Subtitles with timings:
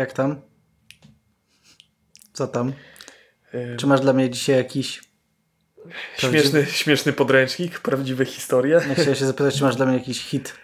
[0.00, 0.40] Jak tam?
[2.32, 2.72] Co tam?
[3.78, 5.02] Czy masz dla mnie dzisiaj jakiś...
[6.18, 8.80] Śmieszny, śmieszny podręcznik, prawdziwe historie.
[8.88, 10.54] Ja chciałem się zapytać, czy masz dla mnie jakiś hit?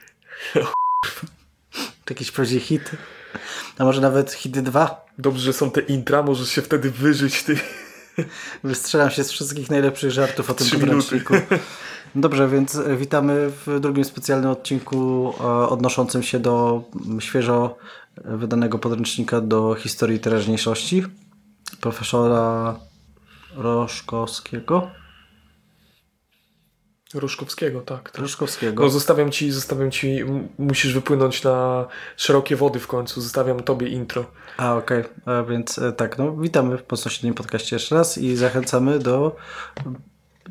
[2.04, 2.90] Czy jakiś prawdziwy hit?
[3.78, 5.06] A może nawet hity 2?
[5.18, 7.58] Dobrze, że są te intra, możesz się wtedy wyżyć ty.
[8.64, 11.24] Wystrzelam się z wszystkich najlepszych żartów o tym Trzy minuty.
[12.14, 16.82] Dobrze, więc e, witamy w drugim specjalnym odcinku e, odnoszącym się do
[17.18, 17.76] świeżo
[18.24, 21.02] wydanego podręcznika do historii teraźniejszości
[21.80, 22.76] profesora
[23.56, 24.90] Roszkowskiego.
[27.14, 28.10] Roszkowskiego, tak.
[28.10, 28.20] tak.
[28.22, 28.82] Roszkowskiego.
[28.82, 30.18] No zostawiam ci, zostawiam ci,
[30.58, 31.86] musisz wypłynąć na
[32.16, 34.24] szerokie wody w końcu, zostawiam tobie intro.
[34.56, 35.04] A, okej.
[35.26, 39.36] A Więc e, tak, no witamy w bezpośrednim podcaście jeszcze raz i zachęcamy do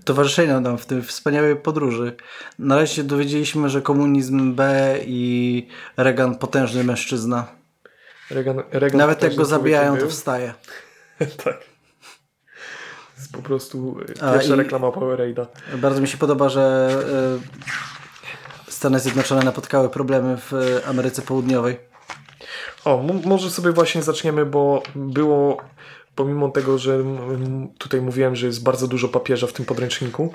[0.06, 2.16] towarzyszenia nam w tej wspaniałej podróży.
[2.60, 7.48] Na razie się dowiedzieliśmy, że komunizm B i Reagan potężny mężczyzna.
[8.32, 10.54] Reagan, Reagan Nawet jak go zabijają, to wstaje.
[11.44, 11.58] tak.
[13.18, 15.46] Jest po prostu e, A, pierwsza i- reklama Powerade'a.
[15.78, 16.90] Bardzo mi się podoba, że
[18.68, 21.78] e, Stany Zjednoczone napotkały problemy w Ameryce Południowej.
[22.86, 25.58] O, może sobie właśnie zaczniemy, bo było,
[26.16, 27.00] pomimo tego, że
[27.78, 30.34] tutaj mówiłem, że jest bardzo dużo papieża w tym podręczniku,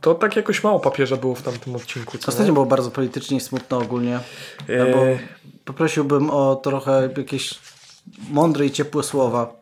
[0.00, 2.18] to tak jakoś mało papieża było w tamtym odcinku.
[2.18, 2.52] Co Ostatnio nie?
[2.52, 4.20] było bardzo politycznie i smutno ogólnie.
[4.68, 5.04] E, Albo
[5.64, 7.58] poprosiłbym o trochę jakieś
[8.30, 9.56] mądre i ciepłe słowa.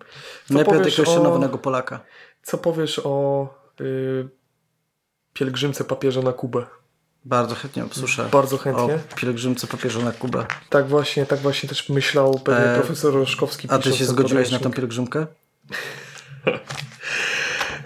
[0.51, 2.01] Najpierw od powiesz jakiegoś o- szanowanego Polaka.
[2.43, 3.47] Co powiesz o
[3.81, 4.29] y,
[5.33, 6.67] pielgrzymce papieża na Kubę?
[7.25, 8.29] Bardzo chętnie usłyszę.
[8.33, 8.99] Bardzo O chętnie.
[9.17, 10.47] pielgrzymce papieża na Kubę.
[10.71, 13.69] Tak właśnie, tak właśnie też myślał pewnie E, profesor Roszkowski.
[13.71, 14.77] A ty się zgodziłeś na podręcznik.
[14.77, 15.27] pielgrzymkę?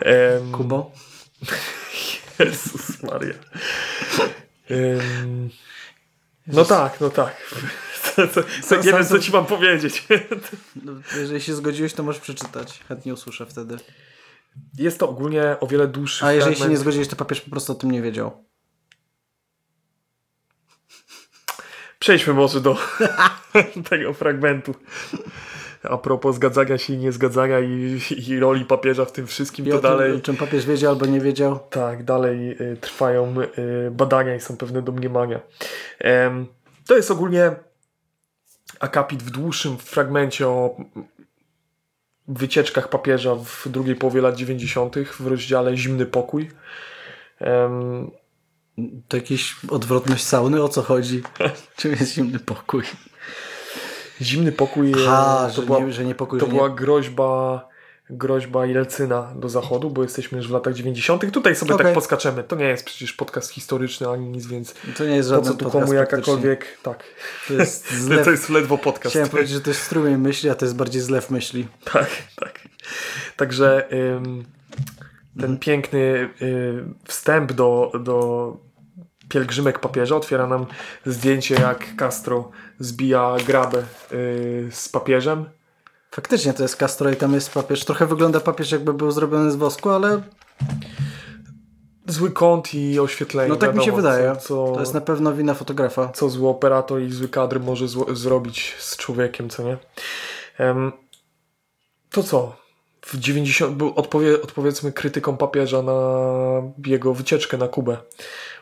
[0.00, 0.92] Em, Kubo?
[2.38, 3.34] Jezus Maria.
[4.70, 5.50] Em,
[6.46, 7.36] no tak, no tak.
[8.02, 10.04] Co, co, co, nie wiem, co ci mam powiedzieć.
[10.84, 12.80] No, jeżeli się zgodziłeś, to możesz przeczytać.
[12.88, 13.76] Chętnie usłyszę wtedy.
[14.78, 17.72] Jest to ogólnie o wiele dłuższy A jeżeli się nie zgodziłeś, to papież po prostu
[17.72, 18.44] o tym nie wiedział.
[21.98, 22.76] Przejdźmy może do
[23.90, 24.74] tego fragmentu.
[25.90, 30.22] A propos zgadzania się i niezgadzania i, i roli papieża w tym wszystkim, to dalej...
[30.22, 31.58] czym papież wiedział albo nie wiedział.
[31.70, 35.40] Tak, dalej y, trwają y, badania i są pewne domniemania.
[35.98, 36.46] Em,
[36.86, 37.50] to jest ogólnie
[38.80, 40.76] akapit w dłuższym fragmencie o
[42.28, 44.96] wycieczkach papieża w drugiej połowie lat 90.
[44.98, 46.50] w rozdziale Zimny Pokój.
[47.40, 48.10] Em,
[49.08, 50.62] To jakiś odwrotność sauny?
[50.62, 51.22] O co chodzi?
[51.76, 52.82] Czym jest zimny pokój?
[54.20, 56.74] Zimny Pokój e, to, że, była, nie, że nie pokój, to że była nie...
[56.74, 57.68] groźba
[58.10, 61.32] groźba Jelcyna do Zachodu, bo jesteśmy już w latach 90.
[61.32, 61.86] Tutaj sobie Okej.
[61.86, 62.44] tak podskaczemy.
[62.44, 65.64] To nie jest przecież podcast historyczny ani nic, więc To nie jest po co tu
[65.64, 66.66] podcast komu jakakolwiek...
[66.82, 67.04] Tak.
[67.48, 68.26] To jest To zlew...
[68.26, 69.12] jest ledwo podcast.
[69.12, 71.68] Chciałem powiedzieć, że to jest strumień myśli, a to jest bardziej zlew myśli.
[71.84, 72.60] Tak, tak.
[73.36, 74.44] Także ym,
[75.34, 75.58] ten Mhm.
[75.58, 78.56] piękny y, wstęp do, do
[79.28, 80.66] pielgrzymek papieża otwiera nam
[81.06, 83.82] zdjęcie, jak Castro zbija grabę
[84.12, 85.44] y, z papieżem.
[86.10, 87.84] Faktycznie to jest Castro i tam jest papież.
[87.84, 90.22] Trochę wygląda papież jakby był zrobiony z wosku, ale
[92.08, 93.48] Zły kąt i oświetlenie.
[93.48, 94.36] no tak mi się wiadomo, wydaje.
[94.36, 96.08] Co, To jest na pewno wina fotografa.
[96.08, 99.76] co zły operator i zły kadr może zło, zrobić z człowiekiem, co nie?
[100.58, 100.92] Em,
[102.10, 102.56] to co?
[103.06, 105.92] W 90, był odpowie, odpowiedzmy krytyką papieża na
[106.86, 107.96] jego wycieczkę na Kubę.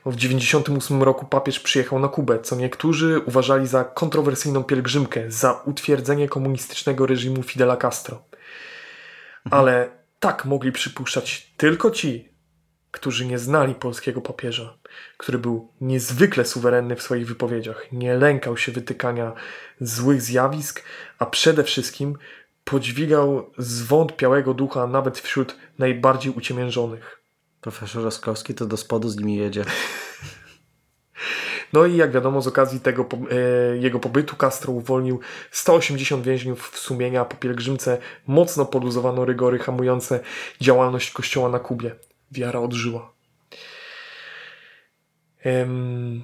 [0.07, 6.29] W 98 roku papież przyjechał na Kubę, co niektórzy uważali za kontrowersyjną pielgrzymkę, za utwierdzenie
[6.29, 8.23] komunistycznego reżimu Fidela Castro.
[9.51, 9.91] Ale
[10.21, 12.29] tak mogli przypuszczać tylko ci,
[12.91, 14.79] którzy nie znali polskiego papieża,
[15.17, 19.33] który był niezwykle suwerenny w swoich wypowiedziach, nie lękał się wytykania
[19.81, 20.83] złych zjawisk,
[21.19, 22.19] a przede wszystkim
[22.65, 27.21] podźwigał zwątpiałego ducha nawet wśród najbardziej uciemiężonych.
[27.61, 29.65] Profesor Roskowski to do spodu z nimi jedzie.
[31.73, 35.21] No i jak wiadomo, z okazji tego e, jego pobytu Castro uwolnił
[35.51, 40.21] 180 więźniów w sumienia, po pielgrzymce mocno poluzowano rygory hamujące
[40.61, 41.95] działalność kościoła na Kubie.
[42.33, 43.13] Wiara odżyła.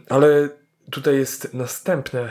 [0.08, 0.48] Ale
[0.90, 2.31] tutaj jest następne,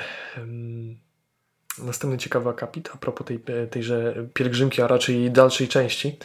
[1.84, 3.40] następny ciekawy akapit a propos tej,
[3.70, 6.18] tejże pielgrzymki, a raczej dalszej części,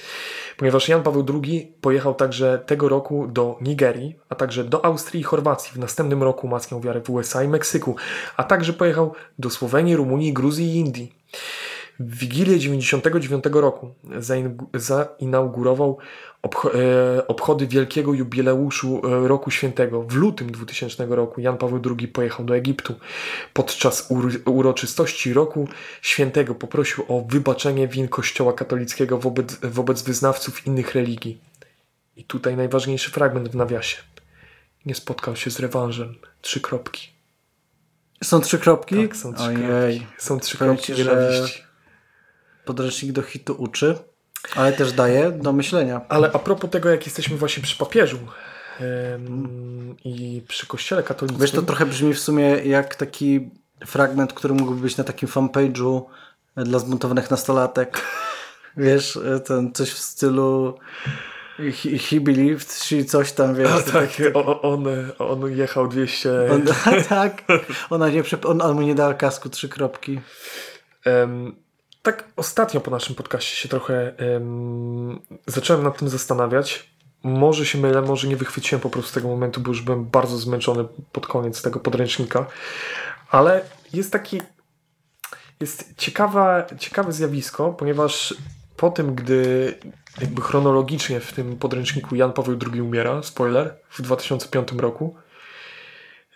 [0.57, 5.25] ponieważ Jan Paweł II pojechał także tego roku do Nigerii, a także do Austrii i
[5.25, 5.73] Chorwacji.
[5.73, 7.97] W następnym roku umacniał wiarę w USA i Meksyku,
[8.37, 11.13] a także pojechał do Słowenii, Rumunii, Gruzji i Indii.
[12.01, 15.99] W Wigilię 99 roku zain- zainaugurował
[16.75, 20.03] e, obchody wielkiego jubileuszu e, Roku Świętego.
[20.03, 22.95] W lutym 2000 roku Jan Paweł II pojechał do Egiptu.
[23.53, 25.69] Podczas ur- uroczystości Roku
[26.03, 31.41] Świętego poprosił o wybaczenie win Kościoła katolickiego wobec, wobec wyznawców innych religii.
[32.17, 33.97] I tutaj najważniejszy fragment w nawiasie.
[34.87, 36.15] Nie spotkał się z rewanżem.
[36.41, 37.09] Trzy kropki.
[38.25, 38.97] Są trzy kropki?
[39.09, 40.01] Tak, są trzy Ojej.
[40.01, 40.07] kropki.
[40.25, 41.64] Są trzy Powiem kropki ci, że- nienawiści.
[42.65, 43.99] Podręcznik do hitu uczy,
[44.57, 46.01] ale też daje do myślenia.
[46.09, 48.19] Ale a propos tego, jak jesteśmy właśnie przy papieżu
[48.81, 51.41] em, i przy kościele katolickim.
[51.43, 53.51] Wiesz, to trochę brzmi w sumie jak taki
[53.87, 56.03] fragment, który mógłby być na takim fanpage'u
[56.57, 58.01] dla zbuntowanych nastolatek.
[58.77, 60.79] Wiesz, ten coś w stylu
[61.57, 63.71] he, he believed, she coś tam, wiesz.
[63.71, 64.85] A, tak, o- on,
[65.19, 66.31] on jechał 200.
[66.53, 66.63] On,
[67.09, 67.43] tak,
[67.91, 70.21] ona, nie, on, on mu nie dała kasku trzy kropki.
[71.05, 71.55] Em,
[72.05, 76.91] tak, ostatnio po naszym podcaście się trochę em, zacząłem nad tym zastanawiać.
[77.23, 80.85] Może się mylę, może nie wychwyciłem po prostu tego momentu, bo już byłem bardzo zmęczony
[81.13, 82.47] pod koniec tego podręcznika.
[83.31, 84.43] Ale jest taki.
[85.61, 88.35] Jest ciekawa, ciekawe zjawisko, ponieważ
[88.77, 89.75] po tym, gdy
[90.21, 95.17] jakby chronologicznie w tym podręczniku Jan Paweł II umiera, spoiler, w 2005 roku,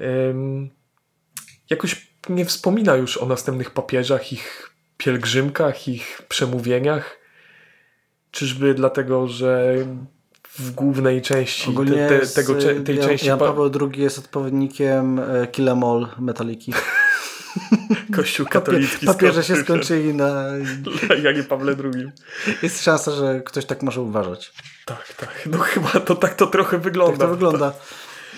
[0.01, 0.71] em,
[1.71, 7.19] jakoś nie wspomina już o następnych papieżach, ich pielgrzymkach, ich przemówieniach.
[8.31, 9.75] Czyżby dlatego, że
[10.59, 11.75] w głównej części
[12.09, 15.69] te, te, tego, y, tej Jan, części Jan pa- Paweł II jest odpowiednikiem e, Kill
[15.69, 16.73] Em All Metaliki.
[18.17, 20.45] Kościół katolicki Papieże się skończył skończyli na...
[21.09, 22.09] na Janie Pawle II.
[22.63, 24.53] Jest szansa, że ktoś tak może uważać.
[24.85, 25.43] Tak, tak.
[25.47, 27.19] No chyba to tak to trochę wygląda.
[27.19, 27.73] Tak to wygląda.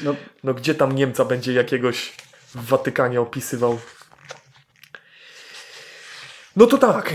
[0.03, 0.15] No,
[0.45, 2.13] No gdzie tam Niemca będzie jakiegoś
[2.55, 3.79] w Watykanie opisywał?
[6.57, 7.15] No to tak.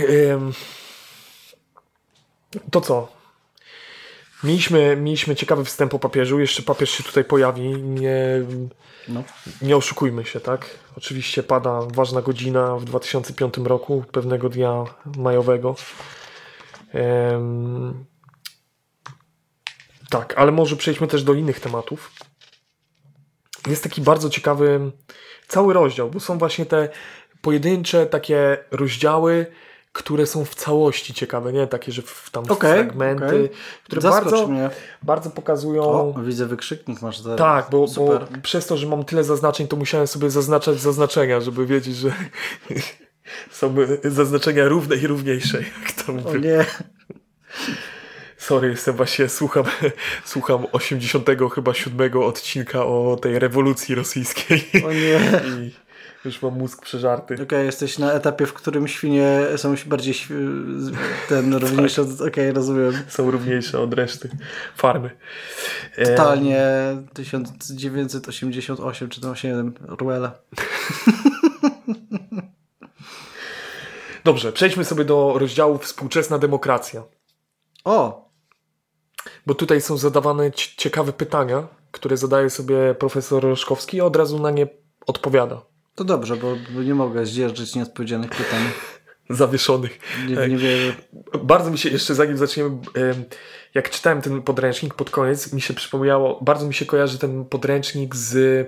[2.72, 3.16] To co?
[4.44, 6.40] Mieliśmy, mieliśmy ciekawy wstęp o papieżu.
[6.40, 7.70] Jeszcze papież się tutaj pojawi.
[7.84, 8.42] Nie,
[9.08, 9.24] no.
[9.62, 10.70] nie oszukujmy się, tak?
[10.98, 14.84] Oczywiście pada ważna godzina w 2005 roku, pewnego dnia
[15.18, 15.76] majowego.
[20.10, 22.12] Tak, ale może przejdźmy też do innych tematów.
[23.68, 24.92] Jest taki bardzo ciekawy
[25.48, 26.90] cały rozdział, bo są właśnie te
[27.46, 29.46] pojedyncze takie rozdziały,
[29.94, 33.50] które są w całości ciekawe, nie takie, że w, tam Okej, fragmenty, okej.
[33.84, 34.70] które Zaskocz bardzo, mnie.
[35.04, 35.84] bardzo pokazują.
[35.84, 37.36] O, widzę wykrzyknik masz za...
[37.36, 41.66] Tak, bo, bo przez to, że mam tyle zaznaczeń, to musiałem sobie zaznaczać zaznaczenia, żeby
[41.66, 42.12] wiedzieć, że
[43.60, 45.58] są zaznaczenia równe i równiejsze.
[45.84, 46.40] Jak to O mówię.
[46.40, 46.66] nie.
[48.38, 49.64] Sorry, jestem właśnie, słucham,
[50.34, 55.20] słucham 80 chyba 7 odcinka o tej rewolucji rosyjskiej O nie.
[55.66, 55.85] i
[56.26, 57.36] już mam mózg przeżarty.
[57.44, 60.16] Okej, jesteś na etapie, w którym świnie są bardziej
[61.30, 62.02] ten równiejsze.
[62.02, 62.94] od- Okej, rozumiem.
[63.08, 64.30] Są równiejsze od reszty
[64.76, 65.10] farmy.
[65.96, 66.66] E, Totalnie
[67.14, 70.32] 1988 czy tam 8 Ruela.
[74.24, 77.04] Dobrze, przejdźmy sobie do rozdziału Współczesna demokracja.
[77.84, 78.26] O!
[79.46, 84.40] Bo tutaj są zadawane ci- ciekawe pytania, które zadaje sobie profesor Roszkowski i od razu
[84.40, 84.68] na nie
[85.08, 85.62] odpowiada.
[85.96, 88.62] To dobrze, bo, nie mogę zdzierżyć nieodpowiedzianych pytań.
[89.30, 90.00] Zawieszonych.
[90.28, 90.96] Nie, nie wierzę.
[91.44, 93.24] Bardzo mi się, jeszcze zanim zaczniemy, em,
[93.74, 98.16] jak czytałem ten podręcznik pod koniec, mi się przypomniało, bardzo mi się kojarzy ten podręcznik
[98.16, 98.68] z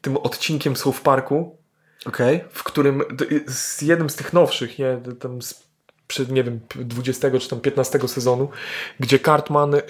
[0.00, 1.56] tym odcinkiem South Parku,
[2.06, 2.44] Okej.
[2.50, 3.02] w którym,
[3.46, 5.65] z jednym z tych nowszych, nie, tam z,
[6.08, 8.48] przed, nie wiem, 20 czy tam 15 sezonu,
[9.00, 9.82] gdzie Cartman y,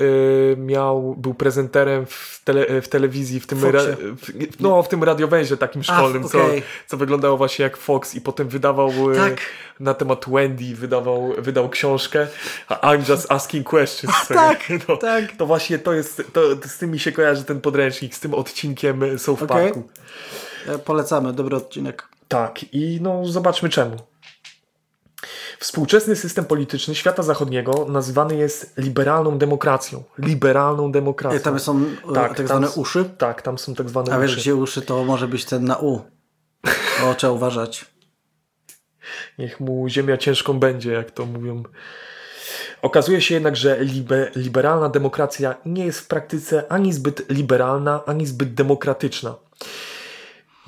[0.59, 5.57] miał, był prezenterem w, tele, w telewizji, w tym, ra, w, no, w tym radiowęzie
[5.57, 6.63] takim szkolnym, okej.
[6.63, 9.41] co, co wyglądało właśnie jak Fox i potem wydawał y, Tak.
[9.81, 12.27] na temat Wendy, wydawał, wydał książkę,
[12.71, 14.29] I'm just asking questions.
[14.29, 14.59] tak,
[14.89, 15.37] no, tak.
[15.37, 19.19] To właśnie to jest, to, z tym mi się kojarzy ten podręcznik, z tym odcinkiem
[19.19, 19.65] South Okej.
[19.65, 19.89] Parku.
[20.69, 22.09] E, Polecamy, dobry odcinek.
[22.29, 23.97] Tak, i no zobaczmy czemu.
[25.59, 30.03] Współczesny system polityczny świata zachodniego nazywany jest liberalną demokracją.
[30.19, 31.39] Liberalną demokracją.
[31.41, 31.81] E, Tam są
[32.11, 33.05] e, Tak, tak, tam zwane s- uszy.
[33.19, 34.41] Tak, tam są tak zwane A wiesz, uszy.
[34.41, 36.01] gdzie uszy to może być ten na U.
[37.05, 37.85] O, trzeba uważać.
[39.39, 41.63] Niech mu ziemia ciężką będzie, jak to mówią.
[42.83, 48.27] Okazuje się jednak, że libe, liberalna demokracja nie jest w praktyce ani zbyt liberalna, ani
[48.27, 49.35] zbyt demokratyczna.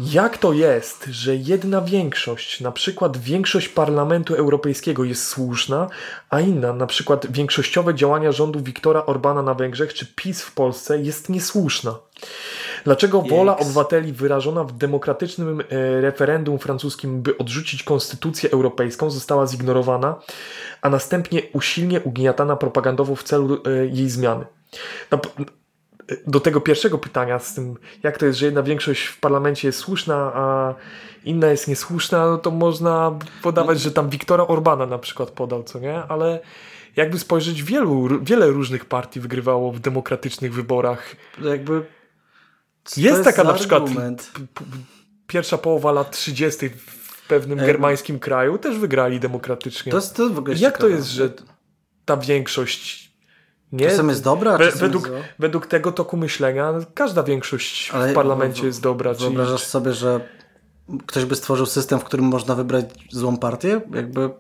[0.01, 5.87] Jak to jest, że jedna większość, na przykład większość Parlamentu Europejskiego jest słuszna,
[6.31, 10.99] a inna, na przykład większościowe działania rządu Viktora Orbana na Węgrzech czy PiS w Polsce
[10.99, 11.99] jest niesłuszna?
[12.85, 20.21] Dlaczego wola obywateli wyrażona w demokratycznym e, referendum francuskim, by odrzucić konstytucję europejską, została zignorowana,
[20.83, 24.47] a następnie usilnie ugniatana propagandowo w celu e, jej zmiany?
[25.11, 25.21] No,
[26.27, 29.79] do tego pierwszego pytania z tym, jak to jest, że jedna większość w parlamencie jest
[29.79, 30.75] słuszna, a
[31.25, 35.79] inna jest niesłuszna, no to można podawać, że tam Wiktora Orbana na przykład podał, co
[35.79, 36.03] nie?
[36.03, 36.41] Ale
[36.97, 41.17] jakby spojrzeć, wielu, wiele różnych partii wygrywało w demokratycznych wyborach.
[41.45, 41.87] Jakby.
[42.85, 43.83] co Jest to taka na przykład
[45.27, 46.69] pierwsza połowa lat 30.
[46.69, 49.93] w pewnym E, germańskim kraju też wygrali demokratycznie.
[49.93, 50.97] To jest, to w ogóle Jak to ciekawe.
[50.97, 51.31] jest, że
[52.05, 53.08] ta większość
[53.73, 53.87] nie...
[53.87, 58.61] Czasem jest dobra, czasem według, jest według tego toku myślenia każda większość Ale w parlamencie
[58.61, 59.15] wo- jest dobra.
[59.15, 60.21] Wyobrażasz sobie, że
[61.07, 63.81] ktoś by stworzył system, w którym można wybrać złą partię?
[63.95, 64.31] Jakby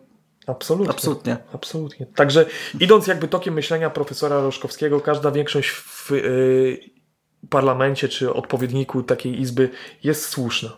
[0.47, 1.37] absolutnie, absolutnie.
[1.53, 2.07] absolutnie.
[2.07, 2.47] Także
[2.81, 6.81] idąc jakby tokiem myślenia profesora Roszkowskiego, każda większość w y,
[7.51, 9.71] parlamencie czy odpowiedniku takiej izby
[10.03, 10.77] jest słuszna.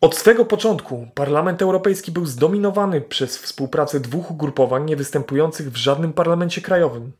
[0.00, 6.60] Od swego początku Parlament Europejski był zdominowany przez współpracę dwóch ugrupowań niewystępujących w żadnym parlamencie
[6.60, 7.12] krajowym.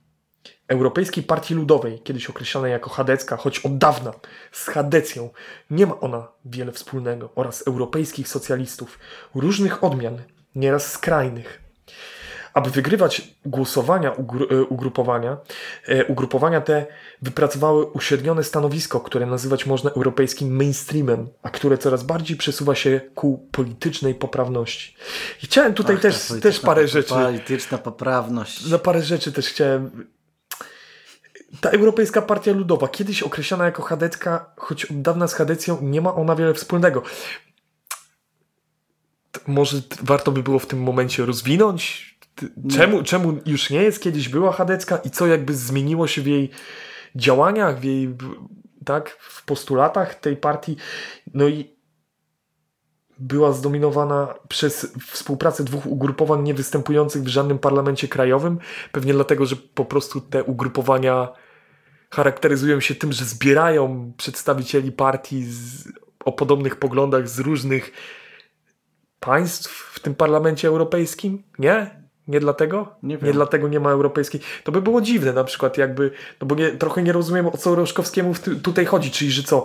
[0.68, 4.12] Europejskiej Partii Ludowej, kiedyś określanej jako chadecka, choć od dawna
[4.52, 5.30] z chadecją
[5.70, 8.98] nie ma ona wiele wspólnego, oraz europejskich socjalistów,
[9.34, 10.18] różnych odmian,
[10.54, 11.67] nieraz skrajnych.
[12.58, 15.36] Aby wygrywać głosowania ugru- e, ugrupowania,
[15.88, 16.86] e, ugrupowania te
[17.22, 23.48] wypracowały uśrednione stanowisko, które nazywać można europejskim mainstreamem, a które coraz bardziej przesuwa się ku
[23.52, 24.96] politycznej poprawności.
[25.42, 28.66] I chciałem tutaj Ach, też, też parę rzeczy Polityczna poprawność.
[28.70, 30.06] na parę rzeczy też chciałem.
[31.60, 36.14] Ta Europejska Partia Ludowa, kiedyś określana jako chadecka, choć od dawna z chadecją, nie ma
[36.14, 37.02] ona wiele wspólnego.
[39.46, 42.17] Może warto by było w tym momencie rozwinąć?
[42.70, 46.50] Czemu, czemu już nie jest, kiedyś była chadecka i co jakby zmieniło się w jej
[47.14, 48.16] działaniach, w jej
[48.84, 50.76] tak, w postulatach tej partii?
[51.34, 51.78] No i
[53.18, 58.58] była zdominowana przez współpracę dwóch ugrupowań niewystępujących w żadnym parlamencie krajowym.
[58.92, 61.28] Pewnie dlatego, że po prostu te ugrupowania
[62.10, 65.88] charakteryzują się tym, że zbierają przedstawicieli partii z,
[66.24, 67.92] o podobnych poglądach z różnych
[69.20, 71.42] państw w tym parlamencie europejskim.
[71.58, 71.97] Nie?
[72.28, 72.96] Nie dlatego?
[73.02, 73.26] Nie wiem.
[73.26, 74.40] nie dlatego nie ma europejskiej.
[74.64, 77.74] To by było dziwne na przykład jakby, no bo nie, trochę nie rozumiem o co
[77.74, 79.64] Roszkowskiemu tutaj chodzi, czyli że co,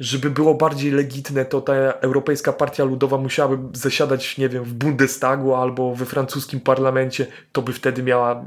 [0.00, 5.54] żeby było bardziej legitne, to ta Europejska Partia Ludowa musiałaby zasiadać, nie wiem, w Bundestagu
[5.54, 8.44] albo we francuskim parlamencie, to by wtedy miała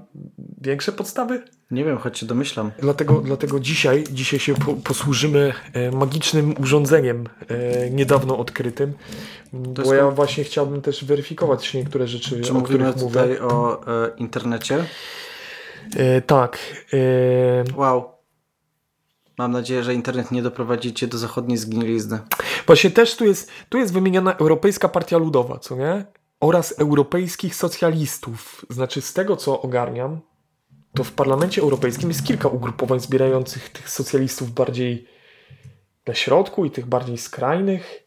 [0.61, 1.41] większe podstawy?
[1.71, 2.71] Nie wiem, choć się domyślam.
[2.79, 8.93] Dlatego, dlatego dzisiaj, dzisiaj się po, posłużymy e, magicznym urządzeniem e, niedawno odkrytym,
[9.53, 12.99] bo ja właśnie chciałbym też weryfikować niektóre rzeczy, Czy o których mówię.
[13.07, 14.85] tutaj o e, internecie?
[15.97, 16.57] E, tak.
[16.93, 16.97] E,
[17.75, 18.18] Wow.
[19.39, 22.19] Mam nadzieję, że internet nie doprowadzi cię do zachodniej zgnilizny.
[22.67, 26.05] Właśnie też tu jest, tu jest wymieniona Europejska Partia Ludowa, co nie?
[26.39, 28.65] Oraz europejskich socjalistów.
[28.69, 30.19] Znaczy, z tego co ogarniam,
[30.93, 35.07] to w Parlamencie Europejskim jest kilka ugrupowań zbierających tych socjalistów bardziej
[36.07, 38.03] na środku i tych bardziej skrajnych.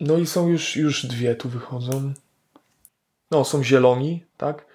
[0.00, 2.12] No i są już, już dwie tu wychodzą.
[3.30, 4.66] No, są zieloni, tak?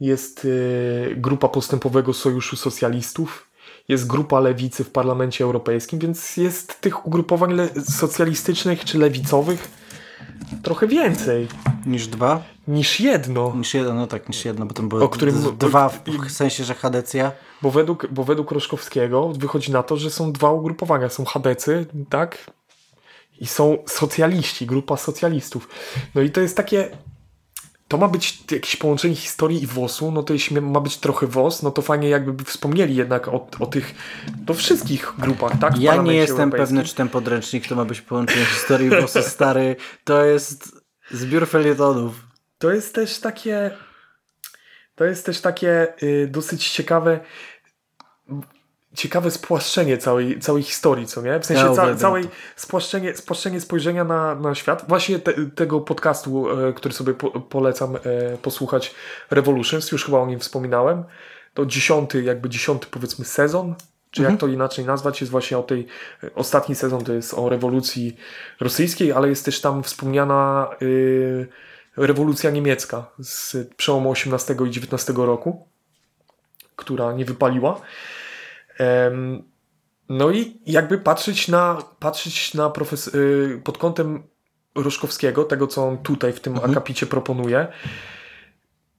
[0.00, 3.47] Jest y, grupa postępowego Sojuszu Socjalistów,
[3.88, 7.56] jest grupa lewicy w Parlamencie Europejskim, więc jest tych ugrupowań
[7.90, 9.68] socjalistycznych czy lewicowych
[10.62, 11.48] trochę więcej
[11.86, 12.42] Niż dwa?
[12.68, 13.52] niż jedno.
[13.56, 16.64] Niż jedno, no tak, niż jedno, bo tam były O którym- dwa w w sensie,
[16.64, 17.32] że Hadecja.
[17.62, 21.08] Bo według, bo według Roszkowskiego wychodzi na to, że są dwa ugrupowania.
[21.08, 22.50] Są chadecy, tak?
[23.40, 25.68] I są socjaliści, grupa socjalistów.
[26.14, 26.90] No i to jest takie.
[27.88, 31.62] To ma być jakieś połączenie historii i WOS-u, no to jeśli ma być trochę WOS,
[31.62, 33.94] no to fajnie jakby wspomnieli jednak o, o tych,
[34.36, 35.74] do wszystkich grupach, tak?
[35.74, 39.76] w Ja nie jestem pewny, czy ten podręcznik to ma być połączenie historii włosy stary.
[40.04, 42.14] To jest zbiór felietonów.
[42.58, 43.70] To jest też takie.
[44.94, 47.20] To jest też takie y, dosyć ciekawe.
[48.94, 51.40] Ciekawe spłaszczenie całej, całej historii, co nie?
[51.40, 52.24] W sensie Ja ca, całej
[52.56, 54.84] spłaszczenie, spłaszczenie spojrzenia na, na świat.
[54.88, 58.00] Właśnie te, tego podcastu, e, który sobie po, polecam e,
[58.42, 58.94] posłuchać,
[59.30, 61.04] Revolutions, już chyba o nim wspominałem.
[61.54, 63.74] To dziesiąty, jakby dziesiąty powiedzmy sezon,
[64.10, 65.86] czy jak to inaczej nazwać, jest właśnie o tej,
[66.34, 68.16] ostatni sezon to jest o rewolucji
[68.60, 71.46] rosyjskiej, ale jest też tam wspomniana y,
[71.96, 75.68] rewolucja niemiecka z przełomu XVIII i XIX roku,
[76.76, 77.80] która nie wypaliła.
[80.08, 84.22] No i jakby patrzeć na, patrzeć na profes- y, pod kątem
[84.74, 86.70] Roszkowskiego, tego co on tutaj w tym Mhm.
[86.70, 87.66] akapicie proponuje,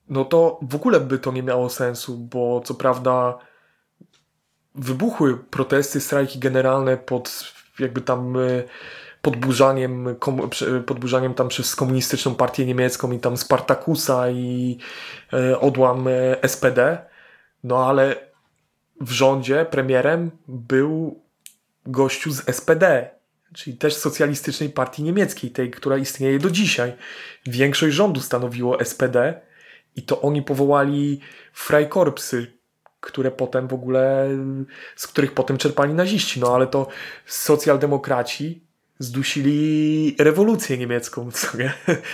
[0.09, 3.37] no to w ogóle by to nie miało sensu, bo co prawda
[4.75, 8.63] wybuchły protesty, strajki generalne pod jakby tam y,
[9.21, 10.15] podburzaniem,
[10.49, 14.77] prze- podburzaniem tam przez komunistyczną partię niemiecką i tam Spartakusa i
[15.33, 16.05] y, odłam
[16.47, 16.97] SPD,
[17.63, 18.28] no ale
[19.01, 21.23] w rządzie premierem był
[21.85, 23.09] gościu z SPD,
[23.53, 26.93] czyli też socjalistycznej partii niemieckiej, tej, która istnieje do dzisiaj.
[27.45, 29.41] Większość rządu stanowiło SPD
[29.95, 31.19] i to oni powołali
[31.53, 32.59] Freikorpsy,
[32.99, 34.29] które potem w ogóle,
[34.95, 36.39] z których potem czerpali naziści.
[36.39, 36.87] No ale to
[37.25, 38.68] socjaldemokraci
[38.99, 41.29] zdusili rewolucję niemiecką,
[41.59, 41.73] nie?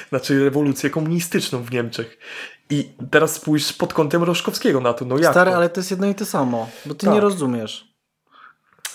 [0.10, 2.18] Znaczy rewolucję komunistyczną w Niemczech.
[2.70, 5.06] I teraz spójrz pod kątem Roszkowskiego na to.
[5.06, 5.58] No jak Stary, to?
[5.58, 7.15] ale to jest jedno i to samo, bo ty Tak.
[7.15, 7.96] nie rozumiesz.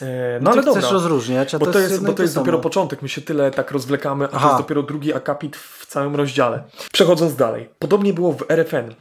[0.03, 0.07] E,
[0.41, 0.91] No No ale chcesz dobra.
[0.91, 2.45] rozróżniać, a Bo to, to jest, jest, bo to jest samo.
[2.45, 4.49] dopiero początek, my się tyle tak rozwlekamy, a to Aha.
[4.49, 6.63] jest dopiero drugi akapit w całym rozdziale.
[6.93, 7.69] Przechodząc dalej.
[7.79, 8.95] Podobnie było w RFN,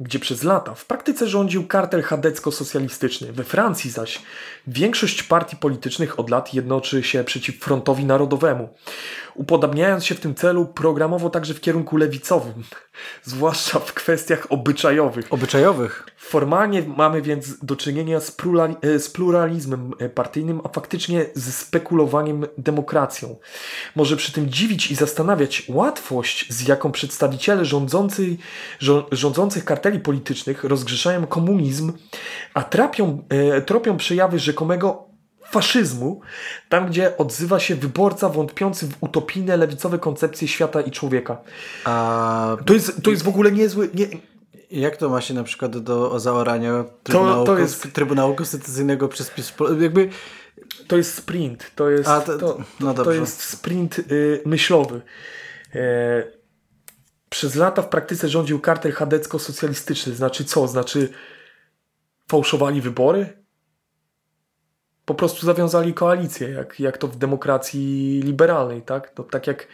[0.00, 3.32] gdzie przez lata w praktyce rządził kartel chadecko-socjalistyczny.
[3.32, 4.22] We Francji zaś
[4.66, 8.68] większość partii politycznych od lat jednoczy się przeciw frontowi narodowemu,
[9.34, 12.64] upodabniając się w tym celu programowo także w kierunku lewicowym,
[13.24, 15.32] zwłaszcza w kwestiach obyczajowych.
[15.32, 16.06] Obyczajowych.
[16.36, 21.52] Formalnie mamy więc do czynienia z, plurali- e, z pluralizmem e, partyjnym, a faktycznie ze
[21.52, 23.36] spekulowaniem demokracją.
[23.96, 28.36] Może przy tym dziwić i zastanawiać łatwość, z jaką przedstawiciele rządzący,
[28.80, 31.92] żo- rządzących karteli politycznych rozgrzeszają komunizm,
[32.54, 35.04] a trapią, e, tropią przejawy rzekomego
[35.50, 36.20] faszyzmu,
[36.68, 41.36] tam gdzie odzywa się wyborca wątpiący w utopijne lewicowe koncepcje świata i człowieka.
[41.84, 43.90] A To jest, to jest w ogóle niezły...
[43.94, 44.06] Nie,
[44.80, 49.30] jak to ma się na przykład do zaorania Trybunału, to Konst- jest- Trybunału Konstytucyjnego przez
[49.30, 49.52] PiS?
[49.80, 50.08] Jakby
[50.88, 55.02] To jest sprint, to jest, A, to- to, no to jest sprint y, myślowy.
[55.74, 56.24] E,
[57.28, 60.12] przez lata w praktyce rządził kartel chadecko-socjalistyczny.
[60.14, 60.68] Znaczy co?
[60.68, 61.08] Znaczy
[62.28, 63.42] fałszowali wybory?
[65.04, 69.10] Po prostu zawiązali koalicję, jak, jak to w demokracji liberalnej, tak?
[69.10, 69.66] To tak jak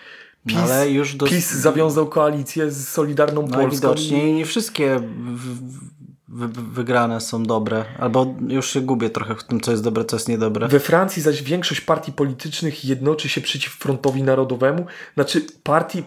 [0.48, 3.70] PiS, ale już do- PiS zawiązał koalicję z Solidarną no, Polską.
[3.70, 5.00] widocznie nie wszystkie
[6.72, 7.84] wygrane są dobre.
[7.98, 10.68] Albo już się gubię trochę w tym, co jest dobre, co jest niedobre.
[10.68, 14.86] We Francji zaś większość partii politycznych jednoczy się przeciw frontowi narodowemu.
[15.14, 16.02] Znaczy partii.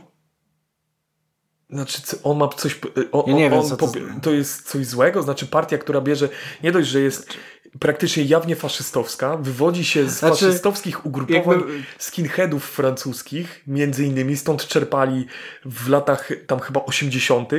[1.70, 2.80] Znaczy, on ma coś.
[3.12, 5.22] On, Ja nie wiem, co to to jest coś złego.
[5.22, 6.30] Znaczy, partia, która bierze.
[6.64, 7.34] Nie dość, że jest
[7.80, 14.68] praktycznie jawnie faszystowska, wywodzi się z Znaczy, faszystowskich ugrupowań jakby- skinheadów francuskich, między innymi stąd
[14.68, 15.26] czerpali
[15.66, 17.50] w latach tam chyba 80.,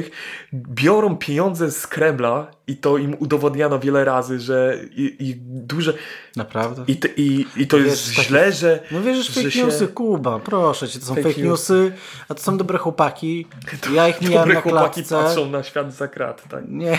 [0.54, 5.94] biorą pieniądze z Kremla i to im udowodniano wiele razy, że i, i duże.
[6.36, 6.84] Naprawdę?
[6.86, 8.80] I, to- i, i to Wiesz, jest taki- źle, że.
[8.90, 11.92] No wierzysz w że fake się- newsy, Kuba, proszę cię, to są Fake fake, newsy,
[12.28, 13.46] a to są dobre chłopaki.
[13.94, 15.26] Ja ich Dobre na chłopaki klatce.
[15.26, 16.64] patrzą na świat za krat, tak?
[16.68, 16.98] Nie,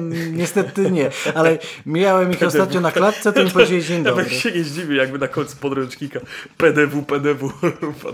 [0.00, 4.22] nie, niestety nie, ale mijałem ich ostatnio na klatce, to mi powiedzieli dzień dobry.
[4.24, 6.20] Nawet się nie zdziwię, jakby na końcu podręcznika
[6.56, 7.52] PDW, PDW,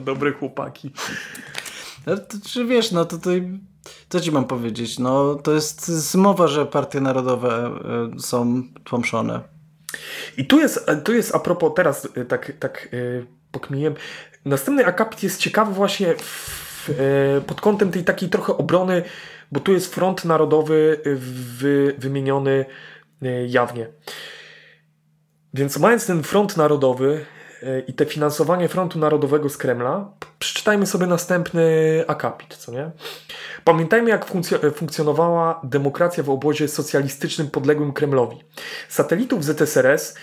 [0.05, 0.91] dobre chłopaki.
[2.07, 3.51] Ale to, czy wiesz, no to tutaj,
[4.09, 7.71] co ci mam powiedzieć, no to jest zmowa, że partie narodowe
[8.17, 9.56] y, są tłamszone.
[10.37, 13.95] I tu jest, tu jest a propos, teraz y, tak, tak y, pokminiłem,
[14.45, 19.03] następny akapit jest ciekawy właśnie w, y, pod kątem tej takiej trochę obrony,
[19.53, 21.01] bo tu jest front narodowy
[21.59, 22.65] wy, wymieniony
[23.23, 23.87] y, jawnie.
[25.55, 27.27] Więc mając ten front narodowy
[27.87, 31.65] i te finansowanie frontu narodowego z Kremla, przeczytajmy sobie następny
[32.07, 32.91] akapit, co nie?
[33.65, 38.45] Pamiętajmy, jak funkcjo- funkcjonowała demokracja w obozie socjalistycznym podległym Kremlowi.
[38.89, 40.15] Satelitów ZSRS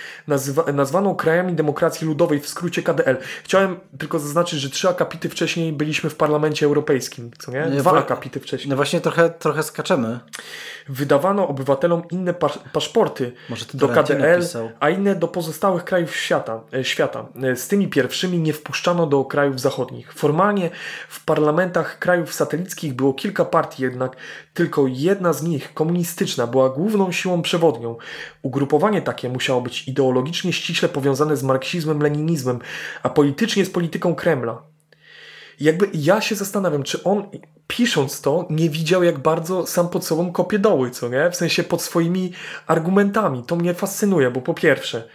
[0.73, 3.17] nazwano krajami demokracji ludowej, w skrócie KDL.
[3.43, 7.65] Chciałem tylko zaznaczyć, że trzy akapity wcześniej byliśmy w Parlamencie Europejskim, co nie?
[7.65, 8.69] Dwa wo- akapity wcześniej.
[8.69, 10.19] No właśnie trochę, trochę skaczemy.
[10.89, 13.31] Wydawano obywatelom inne pasz- paszporty
[13.73, 14.71] do KDL, pisał.
[14.79, 17.25] a inne do pozostałych krajów świata, e, świata.
[17.41, 20.13] E, Z tymi pierwszymi nie wpuszczano do krajów zachodnich.
[20.13, 20.69] Formalnie
[21.09, 24.15] w parlamentach krajów satelickich było kilka partii, jednak
[24.53, 27.95] tylko jedna z nich, komunistyczna, była główną siłą przewodnią.
[28.41, 32.59] Ugrupowanie takie musiało być ideologicznie ściśle powiązane z marksizmem, leninizmem,
[33.03, 34.61] a politycznie z polityką Kremla.
[35.59, 37.29] Jakby ja się zastanawiam, czy on
[37.67, 41.31] pisząc to nie widział, jak bardzo sam pod sobą kopie doły, co nie?
[41.31, 42.33] W sensie pod swoimi
[42.67, 43.43] argumentami.
[43.43, 45.07] To mnie fascynuje, bo po pierwsze,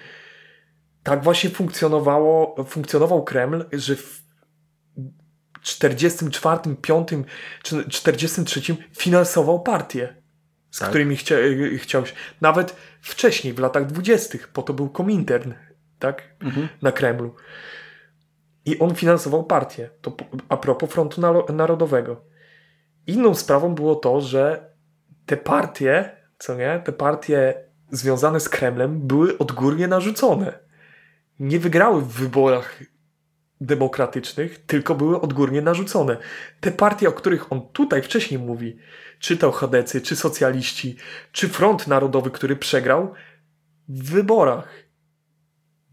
[1.08, 4.22] tak właśnie funkcjonowało, funkcjonował Kreml, że w
[5.62, 7.08] 44, 5
[7.62, 10.16] czy 43 finansował partie,
[10.70, 10.88] z Tak.
[10.88, 11.36] którymi chcia,
[11.78, 12.12] chciał się.
[12.40, 15.52] Nawet wcześniej, w latach 20., po to był Komintern.
[15.98, 16.22] tak?
[16.40, 16.68] Mhm.
[16.82, 17.34] Na Kremlu.
[18.64, 19.90] I on finansował partię.
[20.00, 20.16] To
[20.48, 21.20] a propos Frontu
[21.52, 22.24] Narodowego.
[23.06, 24.70] Inną sprawą było to, że
[25.26, 30.67] te partie, co nie, te partie związane z Kremlem były odgórnie narzucone.
[31.40, 32.82] Nie wygrały w wyborach
[33.60, 36.16] demokratycznych, tylko były odgórnie narzucone.
[36.60, 38.78] Te partie, o których on tutaj wcześniej mówi,
[39.18, 40.96] czy to Chodecy, czy socjaliści,
[41.32, 43.14] czy Front Narodowy, który przegrał
[43.88, 44.68] w wyborach.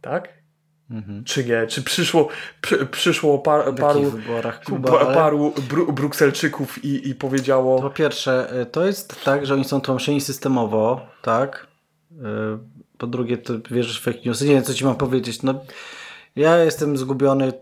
[0.02, 0.36] Tak?
[0.90, 1.24] Mhm.
[1.24, 1.68] Czy nie?
[1.68, 2.28] Czy przyszło,
[2.62, 7.82] przy, przyszło par, paru, wyborach Kuba, pa, paru bru, Brukselczyków i, i powiedziało...
[7.82, 11.68] Po pierwsze, y, to jest tak, że oni są tłamszeni systemowo, tak?
[12.12, 12.16] Y,
[12.98, 14.46] Po drugie, to wierzysz w fake newsy.
[14.46, 15.44] Nie wiem, co ci mam powiedzieć.
[15.44, 15.54] No,
[16.36, 17.54] ja jestem zgubiony,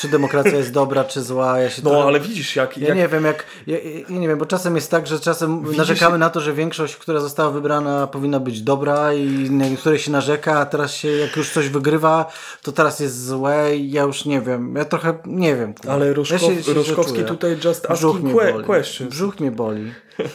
[0.00, 1.58] czy demokracja jest dobra, czy zła.
[1.58, 2.78] Ja się No, trochę- ale widzisz, jak...
[2.78, 3.44] Ja jak nie wiem, jak.
[3.66, 6.52] Ja, ja nie wiem, bo czasem jest tak, że czasem Widzisz- narzekamy na to, że
[6.52, 11.08] większość, która została wybrana, powinna być dobra i na niektóre się narzeka, a teraz się,
[11.08, 14.74] jak już coś wygrywa, to teraz jest złe i ja już nie wiem.
[14.76, 15.74] Ja trochę nie wiem.
[15.74, 15.92] kurwa.
[15.92, 17.26] Ale ja Roszkow, się- się Roszkowski czuję.
[17.26, 18.64] tutaj just Brzuch asking mnie que boli.
[18.64, 19.10] questions.
[19.10, 19.92] Brzuch mnie boli.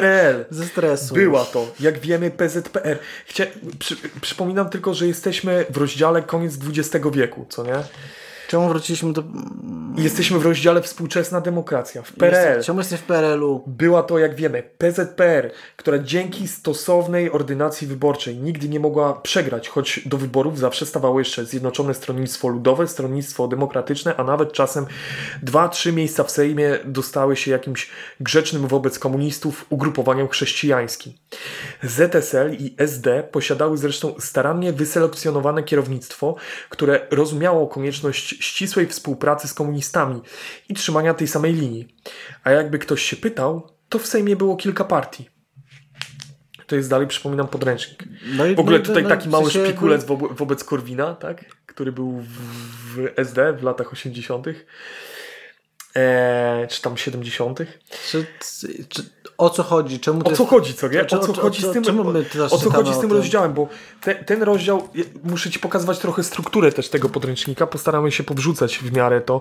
[0.00, 1.14] PRL Ze stresu.
[1.14, 2.98] była to, jak wiemy, PZPR.
[3.26, 3.46] Chcia...
[3.78, 3.96] Przy...
[4.20, 7.82] Przypominam tylko, że jesteśmy w rozdziale koniec XX wieku, co nie?
[8.52, 9.22] Czemu wróciliśmy do.
[9.96, 12.02] Jesteśmy w rozdziale współczesna demokracja.
[12.02, 13.62] W PRL Jest, czemu jesteś w PRL-u?
[13.66, 20.00] była to, jak wiemy, PZPR, która dzięki stosownej ordynacji wyborczej nigdy nie mogła przegrać, choć
[20.06, 24.86] do wyborów zawsze stawało jeszcze Zjednoczone Stronnictwo Ludowe, Stronnictwo Demokratyczne, a nawet czasem
[25.42, 31.12] dwa, trzy miejsca w Sejmie dostały się jakimś grzecznym wobec komunistów ugrupowaniom chrześcijańskim.
[31.82, 36.34] ZSL i SD posiadały zresztą starannie wyselekcjonowane kierownictwo,
[36.68, 40.20] które rozumiało konieczność ścisłej współpracy z komunistami
[40.68, 41.96] i trzymania tej samej linii.
[42.44, 45.28] A jakby ktoś się pytał, to w Sejmie było kilka partii.
[46.66, 48.04] To jest dalej, przypominam, podręcznik.
[48.36, 51.44] No i W ogóle no, tutaj no, taki mały sensie szpikulec wo wobec Korwina, tak?
[51.66, 52.26] który był w,
[52.94, 54.46] w SD w latach 80.
[55.94, 57.58] Eee, czy tam 70.
[58.10, 58.26] Czy,
[58.88, 59.02] czy,
[59.38, 60.00] o co chodzi?
[60.00, 60.50] Czemu to O co jest...
[60.50, 61.02] chodzi, co nie?
[61.02, 63.68] O co chodzi z tym, czemu my teraz o co chodzi z tym rozdziałem, bo
[64.00, 64.88] te, ten rozdział,
[65.24, 69.40] muszę Ci pokazywać trochę strukturę też tego podręcznika, postaramy się powrzucać w miarę to.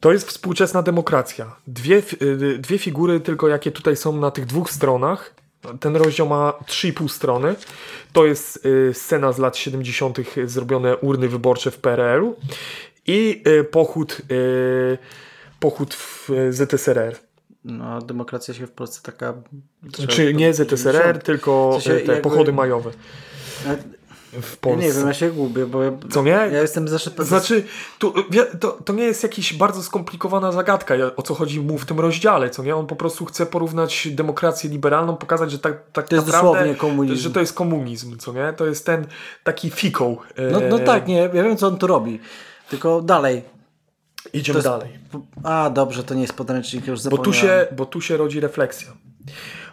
[0.00, 1.56] To jest współczesna demokracja.
[1.66, 5.34] Dwie, f- y, dwie figury tylko, jakie tutaj są na tych dwóch stronach.
[5.80, 7.54] Ten rozdział ma 3,5 strony.
[8.12, 10.18] To jest y, scena z lat 70.
[10.44, 12.36] zrobione urny wyborcze w PRL-u
[13.06, 14.98] i y, pochód, y,
[15.60, 17.16] pochód w y, ZSRR.
[17.64, 19.34] No, demokracja się w Polsce taka...
[20.08, 22.90] Czy nie ZSRR, tylko W sensie y, te jakby- pochody majowe
[23.66, 23.76] Ja,
[24.32, 24.86] w ja Polsce.
[24.86, 26.30] nie wiem, ja się gubię, bo ja, Co nie?
[26.30, 27.10] ja jestem zawsze...
[27.18, 27.64] Znaczy,
[28.30, 31.86] wie, to, to nie jest jakaś bardzo skomplikowana zagadka, ja- o co chodzi mu w
[31.86, 32.76] tym rozdziale, co nie?
[32.76, 37.16] On po prostu chce porównać demokrację liberalną, pokazać, że tak, tak To jest naprawdę, komunizm.
[37.22, 38.52] że to jest komunizm, co nie?
[38.56, 39.06] To jest ten
[39.44, 40.18] taki fikoł.
[40.36, 42.20] e, No, no tak, nie, ja wiem co on tu robi.
[42.70, 43.42] Tylko dalej.
[44.32, 44.88] Idziemy jest- dalej.
[45.44, 47.32] A, dobrze, to nie jest podręcznik, już Bo zapomniałem.
[47.32, 48.88] tu, się, bo tu się rodzi refleksja.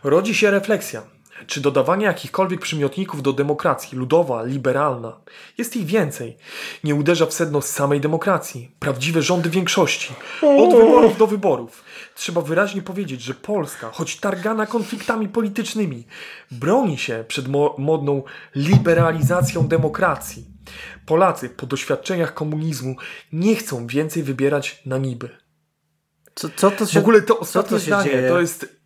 [0.04, 1.02] Rodzi się refleksja.
[1.48, 5.14] Czy dodawanie jakichkolwiek przymiotników do demokracji, ludowa, liberalna,
[5.58, 6.38] jest ich więcej,
[6.84, 11.84] nie uderza w sedno samej demokracji, prawdziwe rządy większości, od wyborów do wyborów.
[12.16, 16.04] Trzeba wyraźnie powiedzieć, że Polska, choć targana konfliktami politycznymi,
[16.52, 18.24] broni się przed mo modną
[18.56, 20.46] liberalizacją demokracji.
[21.06, 22.96] Polacy po doświadczeniach komunizmu
[23.32, 25.30] nie chcą więcej wybierać na niby.
[26.36, 27.00] Co, co to W się...
[27.00, 28.30] ogóle to ostatnie to się zdanie, dzieje?
[28.30, 28.78] to jest...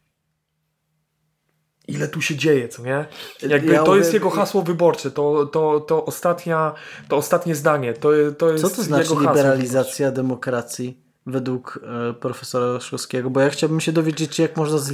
[1.87, 3.05] Ile tu się dzieje, co nie?
[3.41, 6.73] Jakby Ja to jest jego hasło wyborcze, to, to, to, ostatnia,
[7.07, 11.79] to ostatnie zdanie, to, to jest Co to znaczy jego hasło liberalizacja demokracji według
[12.09, 13.29] e, profesora Szkowskiego?
[13.29, 14.77] Bo ja chciałbym się dowiedzieć, jak można...
[14.77, 14.93] Z...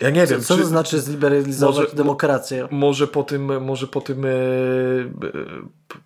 [0.00, 2.68] Ja nie wiem, Co czy, to znaczy zliberalizować może- demokrację?
[2.70, 4.28] może po tym, może po tym, e,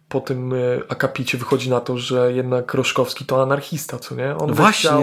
[0.08, 0.56] po tym e,
[0.88, 4.36] akapicie wychodzi na to, że jednak Roszkowski to anarchista, co nie?
[4.36, 4.90] On by Właśnie.
[4.90, 5.02] Chciał,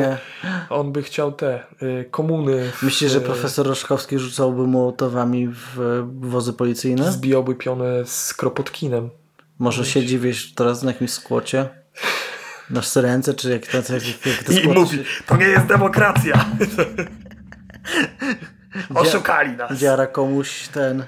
[0.80, 1.64] on by chciał te
[2.12, 2.72] komuny.
[2.72, 7.12] w- Myślisz, że profesor Roszkowski rzucałby mołotowami w wozy policyjne?
[7.12, 9.10] Zbijałby pionę z Kropotkinem.
[9.60, 11.70] Może siedzi, wiesz, teraz na jakimś skłocie?
[12.70, 16.46] Na ręce, czy jak, to, jak, jak te I mówi, to nie jest demokracja.
[18.96, 19.80] Oszukali nas.
[19.80, 21.06] Dziara komuś ten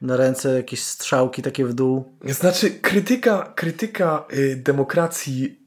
[0.00, 2.18] na ręce jakieś strzałki takie w dół.
[2.24, 5.66] Znaczy, krytyka, krytyka y, demokracji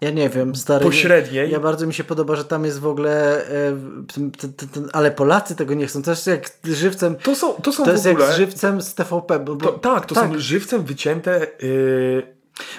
[0.00, 0.84] Ja nie wiem, stary.
[0.84, 1.50] pośredniej.
[1.50, 3.44] Ja bardzo mi się podoba, że tam jest w ogóle.
[3.48, 3.76] E,
[4.14, 6.02] ten, ten, ten, ten, ale Polacy tego nie chcą.
[6.02, 7.16] To jest jak żywcem.
[7.16, 8.24] to są, to są To jest ogóle...
[8.24, 9.38] jak z żywcem z TVP.
[9.38, 10.24] Bo, bo, to, tak, to tak.
[10.24, 12.35] są żywcem wycięte y,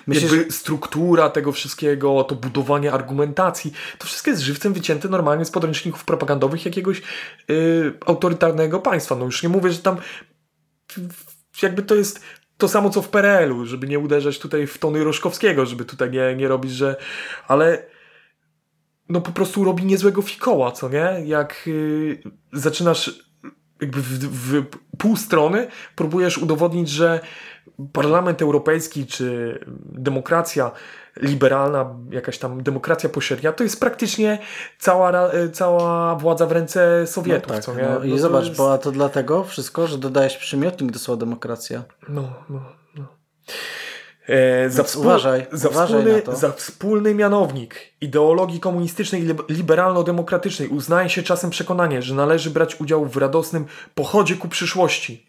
[0.07, 3.73] Myślę, struktura tego wszystkiego, to budowanie argumentacji.
[3.97, 7.01] To wszystko jest żywcem wycięte normalnie z podręczników propagandowych jakiegoś
[7.49, 9.15] y, autorytarnego państwa.
[9.15, 9.97] No już nie mówię, że tam
[11.61, 12.21] jakby to jest
[12.57, 16.35] to samo co w PRL-u, żeby nie uderzać tutaj w tony Roszkowskiego, żeby tutaj nie,
[16.35, 16.95] nie robić, że...
[17.47, 17.83] Ale
[19.09, 21.23] no po prostu robi niezłego fikoła, co nie?
[21.25, 22.19] Jak yy,
[22.53, 23.27] zaczynasz
[23.81, 24.65] jakby w, w
[24.97, 27.19] pół strony próbujesz udowodnić, że
[27.93, 30.71] Parlament Europejski czy demokracja
[31.21, 34.37] liberalna, jakaś tam demokracja pośrednia, to jest praktycznie
[34.79, 35.13] cała,
[35.53, 37.47] cała władza w ręce Sowietów.
[37.47, 37.83] No tak, co nie?
[37.99, 41.19] no I No zobacz, jest- bo a to dlatego wszystko, że dodajesz przymiotnik do słowa
[41.19, 41.83] demokracja.
[42.09, 42.61] No, no,
[42.95, 43.05] no.
[44.27, 46.35] E, za, Więc uważaj, za, uważaj wspólny, na to.
[46.35, 52.81] za wspólny mianownik ideologii komunistycznej i lib- liberalno-demokratycznej uznaje się czasem przekonanie, że należy brać
[52.81, 55.27] udział w radosnym pochodzie ku przyszłości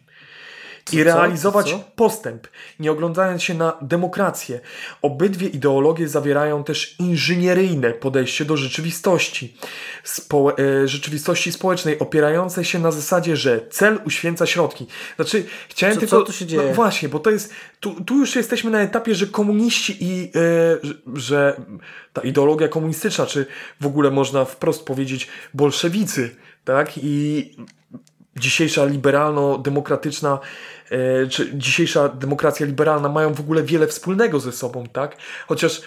[0.93, 1.03] i co?
[1.03, 1.83] realizować Co?
[1.95, 2.47] postęp,
[2.79, 4.59] nie oglądając się na demokrację.
[5.01, 9.57] Obydwie ideologie zawierają też inżynieryjne podejście do rzeczywistości,
[10.03, 14.87] spo, e, rzeczywistości społecznej, opierające się na zasadzie, że cel uświęca środki.
[15.15, 16.19] Znaczy, chciałem Co- tylko...
[16.19, 16.63] co tu się dzieje?
[16.67, 17.53] No właśnie, bo to jest...
[17.79, 20.31] Tu, tu już jesteśmy na etapie, że komuniści i...
[20.35, 21.61] E, że, że
[22.13, 23.45] ta ideologia komunistyczna, czy
[23.81, 26.91] w ogóle można wprost powiedzieć bolszewicy, tak?
[26.97, 27.51] I
[28.35, 30.39] dzisiejsza liberalno-demokratyczna,
[30.89, 35.17] e, czy dzisiejsza demokracja liberalna mają w ogóle wiele wspólnego ze sobą, tak?
[35.47, 35.81] Chociaż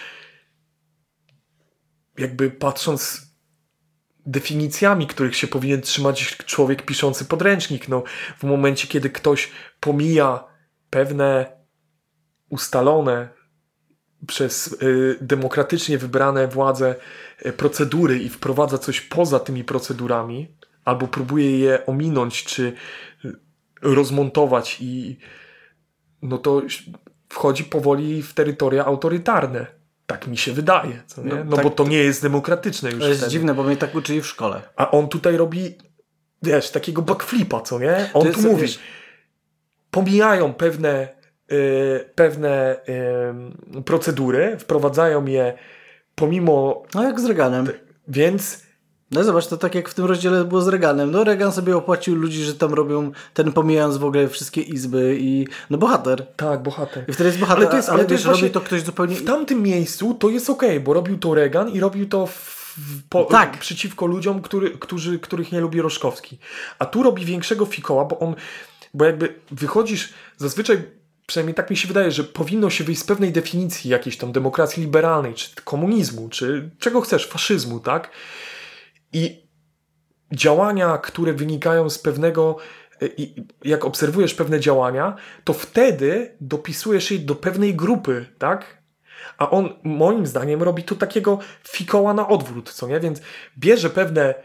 [2.17, 3.33] jakby patrząc
[4.25, 8.03] definicjami, których się powinien trzymać człowiek piszący podręcznik, no
[8.37, 10.43] w momencie, kiedy ktoś pomija
[10.89, 11.57] pewne
[12.49, 13.29] ustalone
[14.27, 16.95] przez y, demokratycznie wybrane władze
[17.45, 22.73] y, procedury i wprowadza coś poza tymi procedurami, albo próbuje je ominąć, czy
[23.81, 25.17] rozmontować i
[26.21, 26.61] no to
[27.29, 29.65] wchodzi powoli w terytoria autorytarne.
[30.05, 31.03] Tak mi się wydaje?
[31.17, 33.31] No, No, tak- bo to nie jest demokratyczne już To jest wtedy.
[33.31, 34.61] dziwne, bo mnie tak uczyli w szkole.
[34.75, 35.75] A on tutaj robi,
[36.43, 38.09] wiesz, takiego backflipa, co nie?
[38.13, 38.79] On To tu jest, mówi, wiesz-
[39.91, 41.07] pomijają pewne,
[41.51, 42.75] y, pewne
[43.77, 45.53] y, procedury, wprowadzają je
[46.15, 47.67] pomimo, No jak z Reaganem.
[48.07, 48.63] więc
[49.13, 51.11] No zobacz, to tak jak w tym rozdziale było z Reaganem.
[51.11, 55.47] No Reagan sobie opłacił ludzi, że tam robią, ten pomijając w ogóle wszystkie izby i
[55.69, 56.27] no bohater.
[56.35, 57.05] tak, bohater.
[57.07, 59.15] I wtedy jest bohater, Ale to jest- ale ale to jest robi to ktoś zupełnie...
[59.15, 62.27] W tamtym miejscu to jest okej, bo robił to Reagan i robił to
[63.09, 63.59] po, Tak.
[63.59, 66.39] przeciwko ludziom, który, którzy, których nie lubi Roszkowski.
[66.79, 68.35] A tu robi większego fikoła, bo on,
[68.93, 70.83] bo jakby wychodzisz, zazwyczaj,
[71.25, 74.83] przynajmniej tak mi się wydaje, że powinno się wyjść z pewnej definicji jakiejś tam demokracji
[74.83, 78.09] liberalnej, czy komunizmu, czy czego chcesz, faszyzmu, tak?
[79.13, 79.43] I
[80.31, 82.57] działania, które wynikają z pewnego,
[83.01, 83.05] e,
[83.65, 88.83] jak obserwujesz pewne działania, to wtedy dopisujesz je do pewnej grupy, tak?
[89.37, 92.99] A on moim zdaniem robi tu takiego fikoła na odwrót, co nie?
[92.99, 93.21] Więc
[93.57, 94.35] bierze pewne,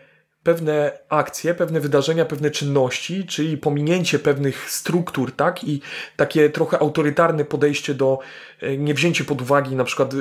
[0.43, 5.65] pewne akcje, pewne wydarzenia, pewne czynności, czyli pominięcie pewnych struktur, tak?
[5.65, 5.81] I
[6.17, 8.19] takie trochę autorytarne podejście do
[8.61, 10.15] e, niewzięcie pod uwagi na przykład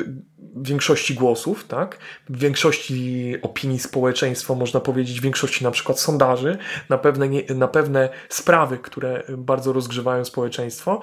[0.56, 1.98] większości głosów, tak?
[2.30, 6.58] Większości opinii społeczeństwa, można powiedzieć, większości na przykład sondaży,
[6.90, 11.02] na pewne, na pewne sprawy, które bardzo rozgrzewają społeczeństwo.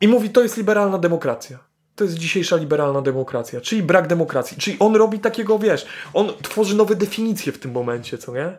[0.00, 1.58] I mówi, to jest liberalna demokracja.
[1.94, 4.56] To jest dzisiejsza liberalna demokracja, czyli brak demokracji.
[4.56, 8.58] Czyli on robi takiego, wiesz, on tworzy nowe definicje w tym momencie, co nie?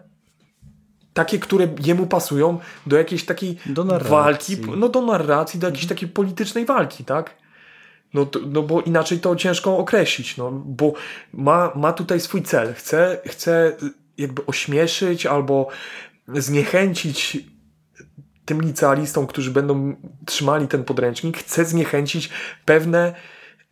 [1.14, 6.10] Takie, które jemu pasują do jakiejś takiej Do walki, no do narracji, do jakiejś takiej
[6.10, 7.41] politycznej walki, tak?
[8.14, 10.94] No, no bo inaczej to ciężko określić, no, bo
[11.34, 12.74] ma, ma tutaj swój cel.
[12.74, 13.78] Chce, chce
[14.18, 15.68] jakby ośmieszyć albo
[16.28, 17.38] zniechęcić
[18.46, 19.96] tym licealistom, którzy będą
[20.26, 22.30] trzymali ten podręcznik, chce zniechęcić
[22.66, 23.16] pewne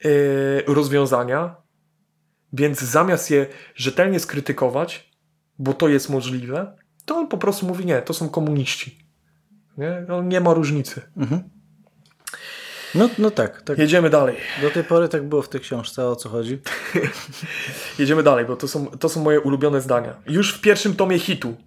[0.05, 1.55] y, rozwiązania,
[2.53, 5.09] więc zamiast je rzetelnie skrytykować,
[5.59, 8.99] bo to jest możliwe, to on po prostu mówi, nie, to są komuniści.
[9.77, 11.01] Nie, nie ma różnicy.
[11.17, 11.58] Mhm.
[12.95, 13.77] No, no tak, tak.
[13.77, 14.35] Jedziemy dalej.
[14.61, 16.61] Do tej pory tak było w tej książce, o co chodzi.
[17.99, 20.15] Jedziemy dalej, bo to są, to są moje ulubione zdania.
[20.27, 21.57] Już w pierwszym tomie hitu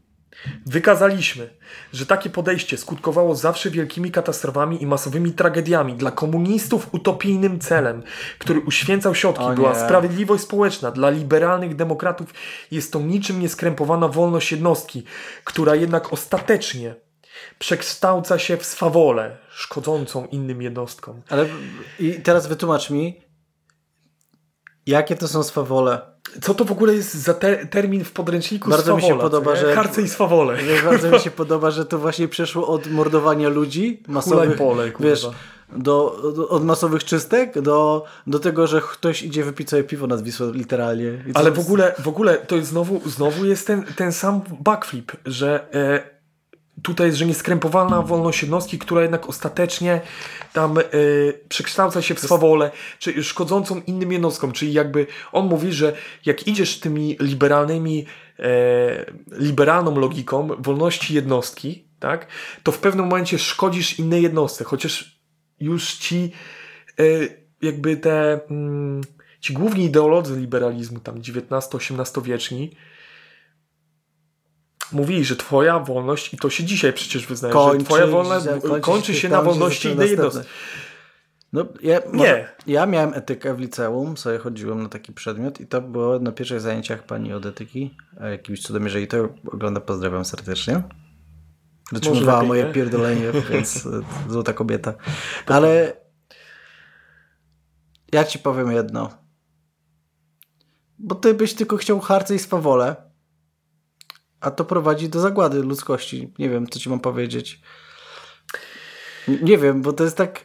[0.67, 1.51] wykazaliśmy,
[1.93, 5.95] że takie podejście skutkowało zawsze wielkimi katastrofami i masowymi tragediami.
[5.95, 8.03] Dla komunistów utopijnym celem,
[8.39, 10.91] który uświęcał środki, była sprawiedliwość społeczna.
[10.91, 12.35] Dla liberalnych demokratów
[12.71, 15.05] jest to niczym nieskrępowana wolność jednostki,
[15.45, 16.95] która jednak ostatecznie
[17.59, 21.22] przekształca się w swawolę, szkodzącą innym jednostkom.
[21.28, 21.46] Ale
[22.00, 23.20] i teraz wytłumacz mi,
[24.87, 26.00] jakie to są swawole.
[26.42, 29.57] Co to w ogóle jest za te termin w podręczniku Bardzo mi się swawola, podoba,
[29.57, 30.59] że- Harce i swawole.
[30.85, 35.26] Bardzo mi się podoba, że to właśnie przeszło od mordowania ludzi masowych, pole, wiesz,
[35.76, 40.22] do, do, od masowych czystek do, do tego, że ktoś idzie wypić sobie piwo nad
[40.22, 41.24] Wisłą literalnie.
[41.35, 45.74] Ale w ogóle, w ogóle to jest znowu, znowu jest ten, ten sam backflip, że
[45.74, 46.12] e,
[46.83, 50.01] tutaj jest, że nieskrępowana wolność jednostki, która jednak ostatecznie
[50.53, 55.92] tam y, przekształca się w swawolę, czy szkodzącą innym jednostkom, czyli jakby on mówi, że
[56.27, 58.07] jak idziesz tymi liberalnymi,
[58.38, 62.27] e, liberalną logiką wolności jednostki, tak,
[62.62, 65.21] to w pewnym momencie szkodzisz innej jednostce, chociaż
[65.61, 66.33] już ci
[66.99, 67.05] e,
[67.62, 69.01] jakby te mm,
[69.40, 72.77] ci główni ideolodzy liberalizmu, tam XIX-XVIII wieczni,
[74.92, 78.81] mówili, że twoja wolność, i to się dzisiaj przecież wyznaje, Kończy- że twoja wolność kończy
[78.81, 80.48] kończy, się na wolności innej jednostki.
[81.52, 82.48] No, ja, Nie.
[82.66, 86.61] ja miałem etykę w liceum, sobie chodziłem na taki przedmiot i to było na pierwszych
[86.61, 87.96] zajęciach pani od etyki.
[88.20, 90.83] A jakimś cudem, jeżeli to ogląda, pozdrawiam serdecznie.
[91.92, 92.72] Dotrzymywała lepiej, moje nie?
[92.72, 93.90] pierdolenie, więc e,
[94.28, 94.94] złota kobieta.
[95.46, 95.96] Ale
[98.12, 99.11] ja ci powiem jedno.
[100.98, 103.12] Bo ty byś tylko chciał harce i swawolę,
[104.42, 106.33] a to prowadzi do zagłady ludzkości.
[106.38, 107.61] Nie wiem, co ci mam powiedzieć.
[109.42, 110.44] Nie wiem, bo to jest tak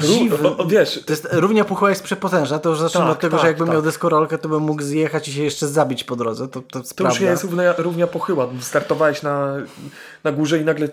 [0.00, 0.50] dziwne.
[0.68, 3.48] Wiesz, To jest równia puchła jest przepotężna, to już zacznijmy Tak, od tego, tak, że
[3.48, 3.74] jakbym tak.
[3.74, 6.48] miał deskorolkę, to bym mógł zjechać i się jeszcze zabić po drodze.
[6.48, 8.48] To, to, to już jest równia, równia pochyła.
[8.60, 9.56] Startowałeś na,
[10.24, 10.88] na górze i nagle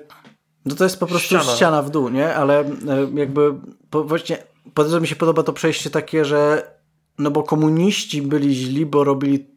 [0.66, 1.82] No to jest po prostu ściana, Ściana.
[1.82, 2.36] w dół, nie?
[2.36, 2.66] Ale e,
[3.14, 3.54] jakby
[3.90, 4.38] po, właśnie
[4.76, 6.72] bardzo mi się podoba to przejście takie, że
[7.18, 9.48] no bo komuniści byli źli, bo robili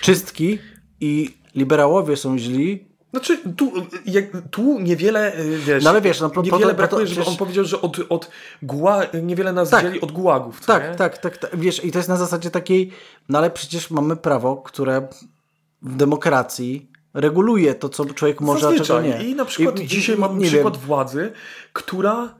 [0.00, 0.58] czystki
[1.02, 2.84] i liberałowie są źli.
[3.10, 3.72] Znaczy, tu,
[4.06, 7.06] jak, tu niewiele, y, wiesz, No ale wiesz, no po- po niewiele po to brakuje,
[7.06, 8.30] żeby przecież- on powiedział, że od, od
[8.62, 9.82] gua, niewiele nas Tak.
[9.84, 11.56] dzieli od gułagów, Tak, tak, tak, tak.
[11.58, 12.90] Wiesz, i to jest na zasadzie takiej,
[13.28, 15.08] no ale przecież mamy prawo, które
[15.82, 19.24] w demokracji reguluje to, co człowiek może, a czego Zazwyczaj.
[19.24, 19.30] nie.
[19.30, 21.32] I na przykład I- dzisiaj i- przykład wiem, władzy,
[21.72, 22.34] która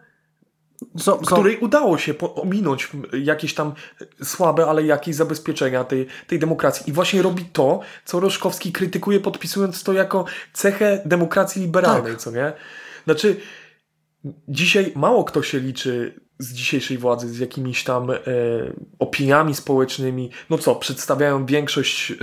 [0.99, 3.73] są, są, której udało się ominąć jakieś tam
[4.23, 6.91] słabe, ale jakieś zabezpieczenia tej, tej demokracji.
[6.91, 12.21] I właśnie robi to, co Roszkowski krytykuje, podpisując to jako cechę demokracji liberalnej, Tak.
[12.21, 12.53] co nie?
[13.05, 13.37] Znaczy,
[14.49, 18.17] dzisiaj mało kto się liczy z dzisiejszej władzy z jakimiś tam e,
[18.99, 22.15] opiniami społecznymi, no co, przedstawiają większość e,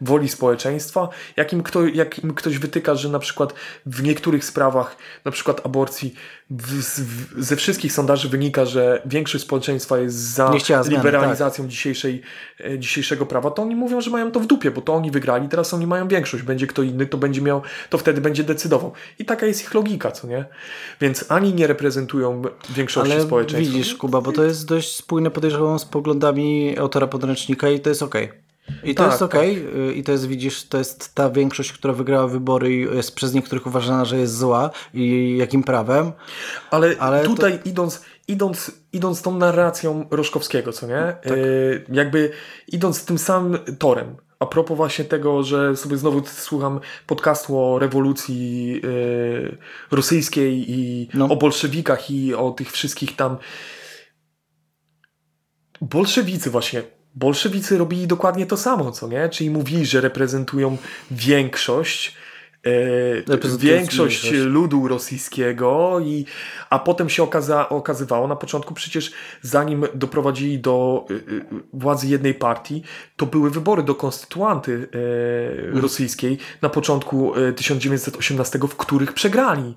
[0.00, 3.54] woli społeczeństwa, jakim, kto, jakim ktoś wytyka, że na przykład
[3.86, 6.14] w niektórych sprawach, na przykład aborcji,
[6.50, 12.22] w, w, ze wszystkich sondaży wynika, że większość społeczeństwa jest za zmiany, liberalizacją dzisiejszej,
[12.64, 15.48] e, dzisiejszego prawa, to oni mówią, że mają to w dupie, bo to oni wygrali,
[15.48, 18.92] teraz oni mają większość, będzie kto inny, to będzie miał, to wtedy będzie decydował.
[19.18, 20.44] I taka jest ich logika, co nie?
[21.00, 23.76] Więc ani nie reprezentują większości Ale społeczeństwa.
[23.76, 28.02] widzisz, Kuba, bo to jest dość spójne, podejrzewam, z poglądami autora podręcznika i to jest
[28.02, 28.47] okej.
[28.84, 29.66] I to Tak, jest okej.
[29.90, 33.34] y, I to jest, widzisz, to jest ta większość, która wygrała wybory i jest przez
[33.34, 36.12] niektórych uważana, że jest zła i jakim prawem.
[36.70, 41.16] Ale, Ale tutaj idąc, idąc, idąc tą narracją Roszkowskiego, co nie?
[41.22, 41.26] Tak.
[41.36, 42.30] Yy, jakby
[42.68, 44.16] idąc tym samym torem.
[44.40, 49.58] A propos właśnie tego, że sobie znowu słucham podcastu o rewolucji yy,
[49.90, 51.24] rosyjskiej i No.
[51.24, 53.36] o bolszewikach i o tych wszystkich tam.
[55.80, 56.82] Bolszewicy właśnie.
[57.14, 59.28] Bolszewicy robili dokładnie to samo, co nie?
[59.28, 60.76] Czyli mówili, że reprezentują
[61.10, 62.16] większość.
[62.64, 64.46] e, większość większość.
[64.46, 66.24] ludu rosyjskiego, i,
[66.70, 72.34] a potem się okaza, okazywało na początku przecież zanim doprowadzili do y, y, władzy jednej
[72.34, 72.82] partii,
[73.16, 74.88] to były wybory do konstytuanty
[75.74, 79.74] e, rosyjskiej na początku e, 1918, w których przegrali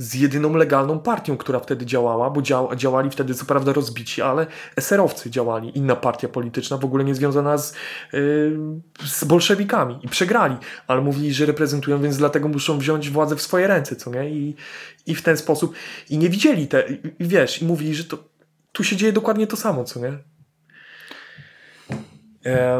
[0.00, 4.46] z jedyną legalną partią, która wtedy działała, bo dział, działali wtedy co prawda rozbici, ale
[4.76, 7.74] eserowcy działali, inna partia polityczna w ogóle nie związana z,
[8.12, 8.58] yy,
[9.06, 13.66] z bolszewikami i przegrali, ale mówili, że reprezentują, więc dlatego muszą wziąć władzę w swoje
[13.66, 14.30] ręce, co nie?
[14.30, 14.56] I,
[15.06, 15.74] i w ten sposób,
[16.10, 18.18] i nie widzieli te, i, wiesz, i mówili, że to,
[18.72, 20.18] tu się dzieje dokładnie to samo, co nie?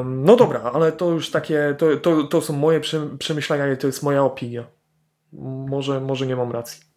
[0.05, 3.87] No dobra, ale to już takie, to, to, to są moje prze- przemyślenia i to
[3.87, 4.65] jest moja opinia.
[5.69, 6.90] Może, może nie mam racji.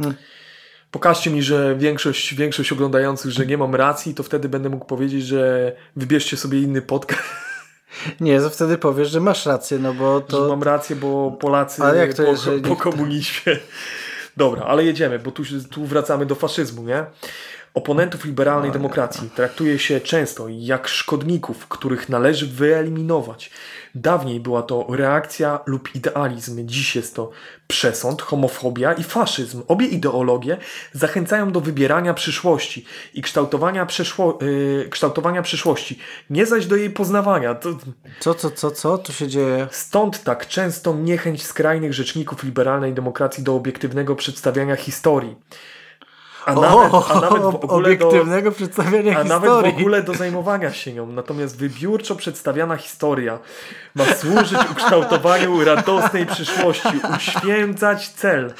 [0.00, 0.16] Hmm.
[0.90, 5.26] Pokażcie mi, że większość, większość oglądających, że nie mam racji, to wtedy będę mógł powiedzieć,
[5.26, 7.22] że wybierzcie sobie inny podcast,
[8.20, 10.48] Nie, to wtedy powiesz, że masz rację, no bo że to...
[10.48, 13.56] mam rację, bo Polacy Ale jak to po, jest, że po komunizmie.
[14.36, 17.04] Dobra, ale jedziemy, bo tu, tu wracamy do faszyzmu, nie?
[17.74, 23.50] Oponentów liberalnej demokracji traktuje się często jak szkodników, których należy wyeliminować.
[23.94, 27.30] Dawniej była to reakcja lub idealizm, dziś jest to
[27.66, 29.62] przesąd, homofobia i faszyzm.
[29.68, 30.56] Obie ideologie
[30.92, 35.98] zachęcają do wybierania przyszłości i kształtowania, przeszło, yy, kształtowania przyszłości,
[36.30, 37.54] nie zaś do jej poznawania.
[37.54, 37.78] To,
[38.20, 39.68] Co, co, co, co tu się dzieje?
[39.70, 45.36] Stąd tak często niechęć skrajnych rzeczników liberalnej demokracji do obiektywnego przedstawiania historii.
[46.46, 49.48] A o, nawet, a nawet w ogóle do, obiektywnego przedstawiania a historii.
[49.48, 51.06] nawet w ogóle do zajmowania się nią.
[51.06, 53.38] Natomiast wybiórczo przedstawiana historia
[53.94, 58.54] ma służyć ukształtowaniu radosnej przyszłości, uświęcać cel.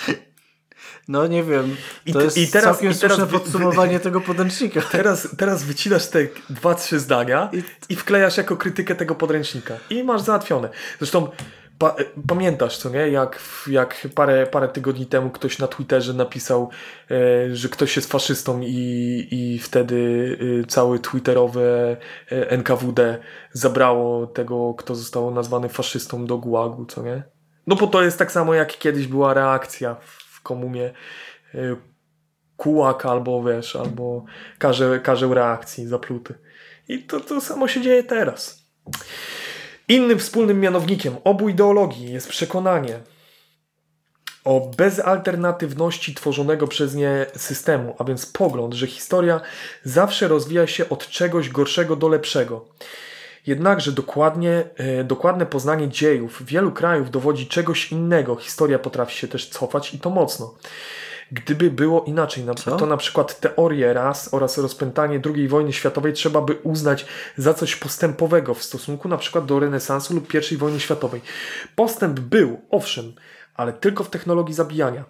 [1.09, 1.77] No nie wiem,
[2.07, 4.81] I to te- jest i teraz- całkiem i teraz słuszne podsumowanie tego podręcznika.
[4.93, 6.19] Teraz, teraz wycinasz te
[6.51, 9.75] dwa, trzy zdania I- i wklejasz jako krytykę tego podręcznika.
[9.91, 10.69] I masz załatwione.
[10.99, 11.29] Zresztą
[11.81, 11.97] pa,
[12.29, 13.09] pamiętasz, co nie?
[13.09, 16.71] Jak, jak parę, parę tygodni temu ktoś na Twitterze napisał,
[17.11, 21.97] e, że ktoś jest faszystą i, i wtedy e, całe twitterowe
[22.33, 23.19] e, NKWD
[23.53, 27.23] zabrało tego, kto został nazwany faszystą do gułagu, co nie?
[27.67, 30.93] No bo to jest tak samo, jak kiedyś była reakcja w komunie
[31.55, 31.77] e,
[32.57, 34.25] kułak albo wiesz, albo
[34.59, 36.35] karzeł, karzeł reakcji zapluty.
[36.89, 38.67] I to, to samo się dzieje teraz.
[39.91, 43.01] Innym wspólnym mianownikiem obu ideologii jest przekonanie
[44.45, 49.41] o bezalternatywności tworzonego przez nie systemu, a więc pogląd, że historia
[49.85, 52.65] zawsze rozwija się od czegoś gorszego do lepszego.
[53.47, 58.37] Jednakże dokładnie, e, dokładne poznanie dziejów wielu krajów dowodzi czegoś innego.
[58.37, 60.55] Historia potrafi się też cofać i to mocno.
[61.33, 66.41] Gdyby było inaczej, na, to na przykład teorię ras oraz rozpętanie II wojny światowej trzeba
[66.41, 67.07] by uznać
[67.37, 71.21] za coś postępowego w stosunku na przykład do renesansu lub I wojny światowej.
[71.77, 73.13] Postęp był, owszem,
[73.55, 75.05] ale tylko w technologii zabijania.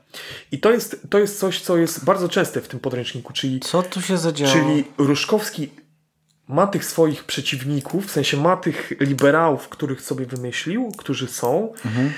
[0.52, 3.82] I to jest, to jest coś, co jest bardzo częste w tym podręczniku, czyli Co
[3.82, 4.52] tu się zadziało?
[4.52, 5.70] Czyli Ruszkowski
[6.48, 12.12] ma tych swoich przeciwników, w sensie ma tych liberałów, których sobie wymyślił, którzy są, Mhm.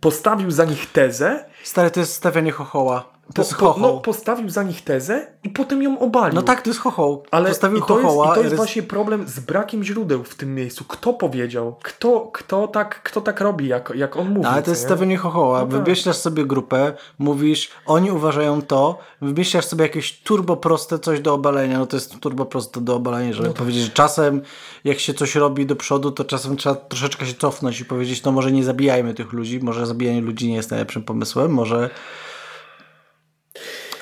[0.00, 3.19] postawił za nich tezę, Stary, to jest stawianie chochoła.
[3.30, 6.42] To po, jest po, no, No, postawił za nich tezę i potem ją obalił.
[6.42, 7.22] tak, to jest chochoł.
[7.30, 8.30] Ale Postawił i to, jest, chochoła.
[8.32, 10.84] i to jest rys- właśnie problem z brakiem źródeł w tym miejscu.
[10.84, 11.76] Kto powiedział?
[11.82, 14.40] Kto, kto, tak, kto tak robi, jak, jak on mówi?
[14.40, 14.86] No, ale to jest nie?
[14.88, 15.60] stawianie chochoła.
[15.60, 15.84] No tak.
[15.84, 21.78] Wymyślasz sobie grupę, mówisz, oni uważają to, wymyślasz sobie jakieś turbo proste coś do obalenia.
[21.78, 23.58] No to jest turbo proste do obalenia, żeby No tak.
[23.62, 24.42] powiedzieć, że czasem
[24.84, 28.32] jak się coś robi do przodu, to czasem trzeba troszeczkę się cofnąć i powiedzieć, no
[28.32, 31.90] może nie zabijajmy tych ludzi, może zabijanie ludzi nie jest najlepszym pomysłem, może...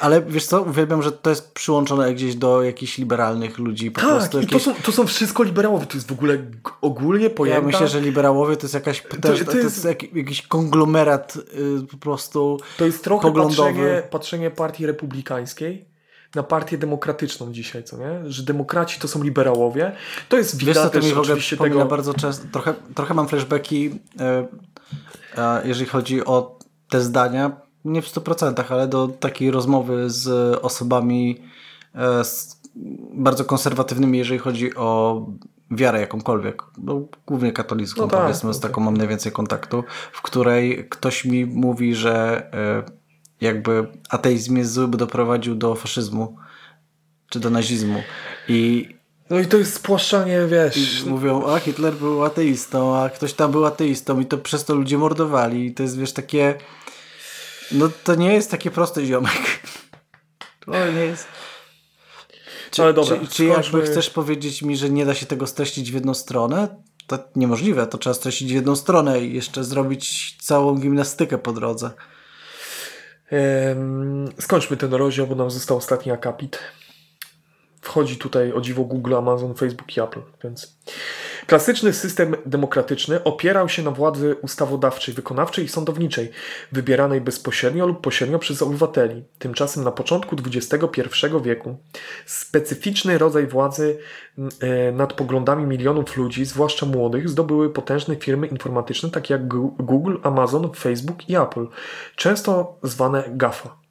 [0.00, 3.90] Ale wiesz co, uwielbiam, że to jest przyłączone gdzieś do jakichś liberalnych ludzi.
[3.90, 4.62] Po Tak, prostu i to jakieś...
[4.62, 5.86] są, to są wszystko liberałowie.
[5.86, 6.38] To jest w ogóle
[6.80, 7.60] ogólnie pojęta...
[7.60, 11.86] Ja myślę, że liberałowie to jest jakaś to, to jest, jest- jak, jakiś konglomerat y,
[11.90, 13.56] po prostu To jest trochę poglądowy.
[13.62, 15.88] patrzenie, patrzenie partii republikańskiej
[16.34, 18.20] na partię demokratyczną dzisiaj, co nie?
[18.32, 19.92] Że demokraci to są liberałowie.
[20.28, 21.84] To jest Wiesz co, to też mi w ogóle tego...
[21.84, 24.48] bardzo często, trochę, trochę mam flashbacki, e,
[25.64, 26.58] jeżeli chodzi o
[26.90, 31.42] te zdania, nie w 100%, ale do takiej rozmowy z osobami
[31.94, 32.60] e, z,
[33.14, 35.26] bardzo konserwatywnymi, jeżeli chodzi o
[35.70, 40.22] wiarę jakąkolwiek, no, głównie katolicką, No tak, powiedzmy, z no taką mam najwięcej kontaktu, w
[40.22, 42.82] której ktoś mi mówi, że e,
[43.40, 46.36] jakby ateizm jest zły, by doprowadził do faszyzmu
[47.28, 48.02] czy do nazizmu.
[48.48, 48.88] I
[49.30, 51.02] No i to jest spłaszczanie, wiesz...
[51.02, 54.74] i mówią, a Hitler był ateistą, a ktoś tam był ateistą i to przez to
[54.74, 55.66] ludzie mordowali.
[55.66, 56.54] I to jest, wiesz, takie...
[57.72, 59.60] No to nie jest takie proste, ziomek.
[60.66, 61.26] To nie jest...
[62.70, 65.90] Czy, Ale dobra, czy, czy jakby chcesz powiedzieć mi, że nie da się tego streścić
[65.90, 66.82] w jedną stronę?
[67.06, 71.90] To niemożliwe, to trzeba streścić w jedną stronę i jeszcze zrobić całą gimnastykę po drodze.
[73.30, 76.58] Em, skończmy ten rozdział, bo nam został ostatni akapit.
[77.80, 80.78] Wchodzi tutaj o dziwo Google, Amazon, Facebook i Apple, więc...
[81.48, 86.30] Klasyczny system demokratyczny opierał się na władzy ustawodawczej, wykonawczej i sądowniczej,
[86.72, 89.24] wybieranej bezpośrednio lub pośrednio przez obywateli.
[89.38, 91.10] Tymczasem na początku XXI
[91.44, 91.76] wieku
[92.26, 93.98] specyficzny rodzaj władzy
[94.60, 100.70] e, nad poglądami milionów ludzi, zwłaszcza młodych, zdobyły potężne firmy informatyczne takie jak Google, Amazon,
[100.74, 101.66] Facebook i Apple,
[102.16, 103.87] często zwane GAFA.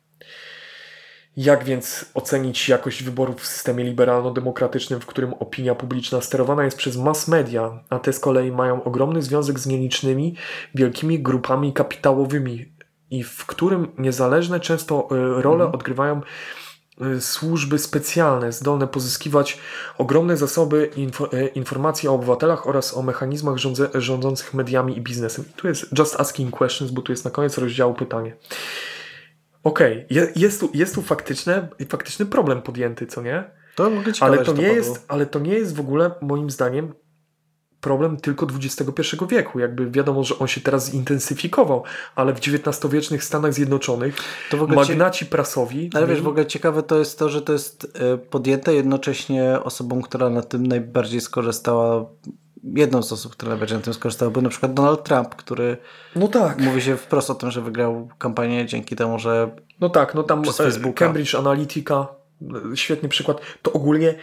[1.37, 6.97] Jak więc ocenić jakość wyborów w systemie liberalno-demokratycznym, w którym opinia publiczna sterowana jest przez
[6.97, 10.35] mass media, a te z kolei mają ogromny związek z nielicznymi,
[10.75, 12.65] wielkimi grupami kapitałowymi
[13.11, 16.21] i w którym niezależne często y, role odgrywają
[17.01, 19.59] y, służby specjalne, zdolne pozyskiwać
[19.97, 25.45] ogromne zasoby info, y, informacji o obywatelach oraz o mechanizmach rządze, rządzących mediami i biznesem.
[25.55, 28.33] Tu jest just asking questions, bo tu jest na koniec rozdziału pytanie.
[29.63, 33.43] Okej, je, jest, tu, jest tu faktyczne, faktyczny problem podjęty, co nie?
[33.75, 34.75] To ogóle ciekawe, Ale to, nie padło.
[34.75, 36.93] jest, ale to nie jest w ogóle, moim zdaniem,
[37.81, 39.59] problem tylko XXI wieku.
[39.59, 41.83] Jakby wiadomo, że on się teraz zintensyfikował,
[42.15, 44.15] ale w XIX-wiecznych Stanach Zjednoczonych
[44.49, 45.89] To w ogóle cie- magnaci prasowi.
[45.93, 50.01] Ale wiesz, w ogóle ciekawe to jest to, że to jest e, podjęte jednocześnie osobą,
[50.01, 52.05] która na tym najbardziej skorzystała
[52.75, 55.77] jedną z osób, która będzie na tym skorzystała, był na przykład Donald Trump, który
[56.15, 56.59] No tak.
[56.59, 60.41] mówi się wprost o tym, że wygrał kampanię dzięki temu, że No tak, no tam
[60.41, 61.05] e, Facebooka.
[61.05, 62.07] Cambridge Analytica,
[62.71, 63.41] e, świetny przykład.
[63.61, 64.15] To ogólnie,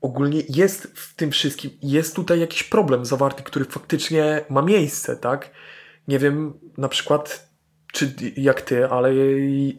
[0.00, 5.50] ogólnie jest w tym wszystkim, jest tutaj jakiś problem zawarty, który faktycznie ma miejsce, tak?
[6.08, 7.48] Nie wiem, na przykład,
[7.92, 9.12] czy jak ty, ale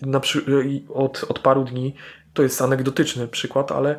[0.01, 0.21] na
[0.89, 1.95] od, od paru dni,
[2.33, 3.95] to jest anegdotyczny przykład, ale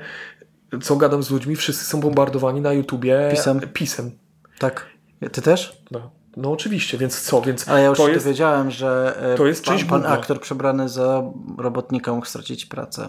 [0.83, 3.61] co gadam z ludźmi, wszyscy są bombardowani na YouTubie Pisem.
[3.61, 4.11] pisem.
[4.59, 4.87] tak.
[5.33, 5.83] Ty też?
[5.91, 7.41] No, no oczywiście, więc co?
[7.43, 8.27] Więc Ale ja już to jest,
[8.69, 11.23] że e, to jest pan, pan aktor przebrany za
[11.59, 13.09] robotnika mógł stracić pracę.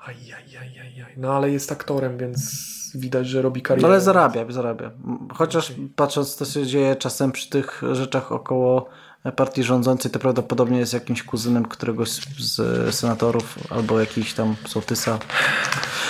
[0.00, 0.80] Ajajajajaj.
[1.16, 2.52] No ale jest aktorem, więc
[2.94, 3.88] widać, że robi No karierę.
[3.88, 4.90] ale zarabia, zarabia.
[5.34, 8.88] Chociaż patrząc co się dzieje czasem przy tych rzeczach około
[9.36, 12.08] partii rządzącej, to prawdopodobnie jest jakimś kuzynem któregoś
[12.38, 15.18] z, senatorów albo jakiś tam sołtysa.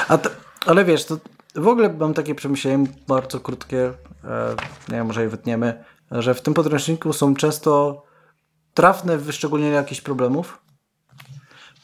[0.08, 0.30] A t-
[0.66, 1.16] ale wiesz, to
[1.54, 3.92] w ogóle mam takie przemyślenie bardzo krótkie,
[4.24, 4.54] e,
[4.88, 8.02] nie wiem, może je wytniemy, że w tym podręczniku są często
[8.74, 10.58] trafne wyszczególnienia jakichś problemów,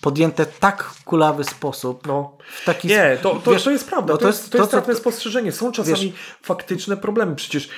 [0.01, 2.37] podjęte tak w kulawy sposób, No.
[2.61, 4.13] w taki Nie, to, to, wiesz, to jest prawda.
[4.13, 5.53] no to, jest, to jest trafne spostrzeżenie.
[5.53, 6.13] Są czasami
[6.43, 7.37] faktyczne problemy.
[7.37, 7.69] Przecież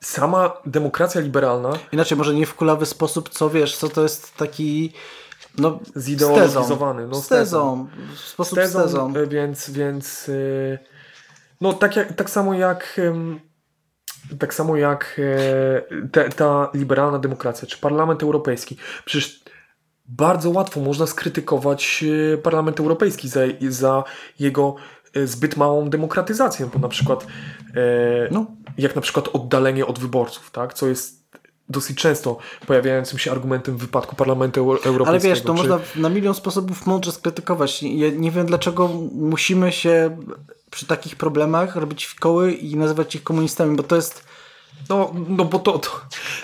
[0.00, 4.92] sama demokracja liberalna Inaczej, może nie w kulawy sposób, co wiesz, co to jest taki.
[5.58, 7.88] No, Zideologizowany, no, z tezą.
[8.14, 9.14] W sposób z tezą, tezą.
[9.16, 10.78] e, więc, więc e,
[11.60, 13.00] no tak, jak, tak samo jak
[14.38, 18.76] tak samo jak e, te, ta liberalna demokracja, czy Parlament Europejski.
[19.04, 19.44] Przecież
[20.06, 22.04] bardzo łatwo można skrytykować
[22.42, 24.04] Parlament Europejski za, za
[24.38, 24.74] jego
[25.24, 27.26] zbyt małą demokratyzację, bo na przykład
[28.30, 28.46] No.
[28.78, 31.23] jak na przykład oddalenie od wyborców, tak, co jest
[31.68, 35.08] dosyć często pojawiającym się argumentem w wypadku Parlamentu Euro- Europejskiego.
[35.08, 37.82] Ale wiesz, to czy- można na milion sposobów mądrze skrytykować.
[37.82, 40.16] Ja nie wiem, dlaczego musimy się
[40.70, 44.24] przy takich problemach robić w koły i nazywać ich komunistami, bo to jest.
[44.88, 46.00] No, no bo to, to,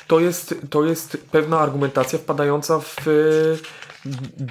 [0.06, 3.10] to, jest, to jest pewna argumentacja wpadająca w e,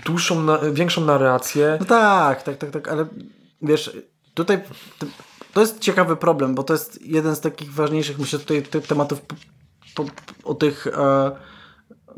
[0.06, 1.78] dłuższą, na, większą narrację.
[1.80, 3.06] No tak, tak, tak, tak, ale
[3.62, 3.98] wiesz,
[4.34, 4.62] tutaj
[5.54, 9.22] to, jest ciekawy problem, bo to jest jeden z takich ważniejszych, myślę, tutaj tematów
[10.06, 11.32] po, o tych e,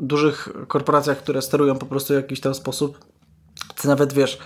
[0.00, 2.98] dużych korporacjach, które sterują po prostu w jakiś tam sposób.
[3.76, 4.38] Ty nawet wiesz,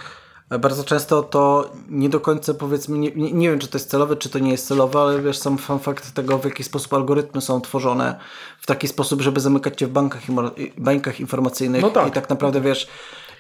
[0.61, 4.29] bardzo często to nie do końca powiedzmy, nie, nie, wiem czy to jest celowe, czy
[4.29, 8.19] to nie jest celowe, ale wiesz, sam fakt tego, w jaki sposób algorytmy są tworzone
[8.61, 10.23] w taki sposób, żeby zamykać cię w bankach,
[10.79, 12.09] bańkach informacyjnych No tak.
[12.09, 12.89] i tak naprawdę wiesz,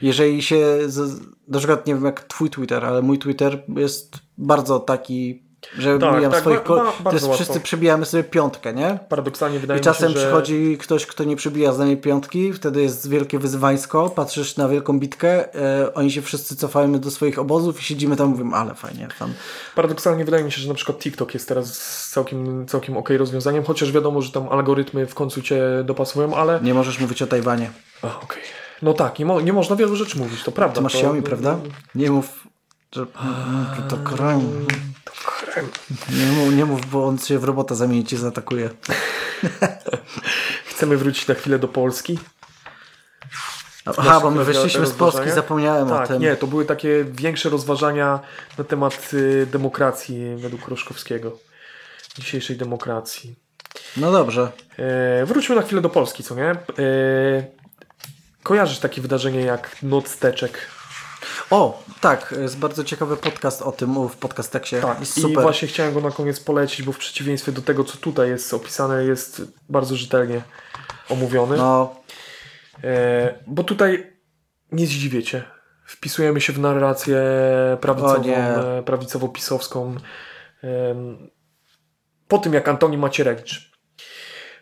[0.03, 4.80] jeżeli się, z, na przykład nie wiem jak twój Twitter, ale mój Twitter jest bardzo
[4.80, 5.45] taki,
[5.79, 8.99] że Tak, mijam tak, swoich ba- to jest wszyscy przebijamy sobie piątkę, nie?
[9.09, 10.27] Paradoksalnie wydaje I czasem mi się, że...
[10.27, 14.99] przychodzi ktoś, kto nie przebija z nami piątki, wtedy jest wielkie wyzwańsko, patrzysz na wielką
[14.99, 18.75] bitkę, e, oni się wszyscy cofają do swoich obozów i siedzimy tam i mówimy, ale
[18.75, 19.33] fajnie, tam.
[19.75, 21.79] Paradoksalnie wydaje mi się, że na przykład TikTok jest teraz
[22.11, 26.61] całkiem, całkiem ok rozwiązaniem, chociaż wiadomo, że tam algorytmy w końcu cię dopasują, ale...
[26.62, 27.71] Nie możesz mówić o Tajwanie.
[28.03, 28.43] A, okej.
[28.83, 30.75] No tak, nie, mo- nie można wielu rzeczy mówić, to prawda.
[30.77, 31.59] Ty masz to, Xiaomi, prawda?
[31.95, 32.47] Nie mów,
[32.93, 33.07] że
[33.89, 33.97] to
[35.57, 35.71] krem.
[36.11, 38.71] Nie mów, nie mów, bo on się w robota zamieni cię zaatakuje.
[40.71, 42.19] Chcemy wrócić na chwilę do Polski.
[43.99, 46.23] Aha, bo my wyszliśmy z Polski, zapomniałem o Tak, tym.
[46.23, 48.21] nie, to były takie większe rozważania
[48.59, 51.39] na temat y, demokracji według Roszkowskiego.
[52.19, 53.35] Dzisiejszej demokracji.
[53.97, 54.53] No dobrze.
[54.79, 56.51] E, wróćmy na chwilę do Polski, co nie?
[56.51, 56.57] E,
[58.43, 60.59] kojarzysz takie wydarzenie jak Noc Teczek?
[61.51, 64.77] O, tak, jest bardzo ciekawy podcast o tym w podcasteksie.
[64.77, 65.43] Tak, jest i super.
[65.43, 69.05] właśnie chciałem go na koniec polecić, bo w przeciwieństwie do tego, co tutaj jest opisane,
[69.05, 70.43] jest bardzo rzetelnie
[71.09, 71.57] omówiony.
[71.57, 71.95] No,
[72.85, 74.12] E, bo tutaj
[74.73, 75.45] nie zdziwię cię.
[75.87, 77.19] Wpisujemy się w narrację
[77.81, 79.97] prawicową, e, prawicowo-pisowską.
[80.62, 81.31] Em,
[82.29, 83.73] Po tym, jak Antoni Macierewicz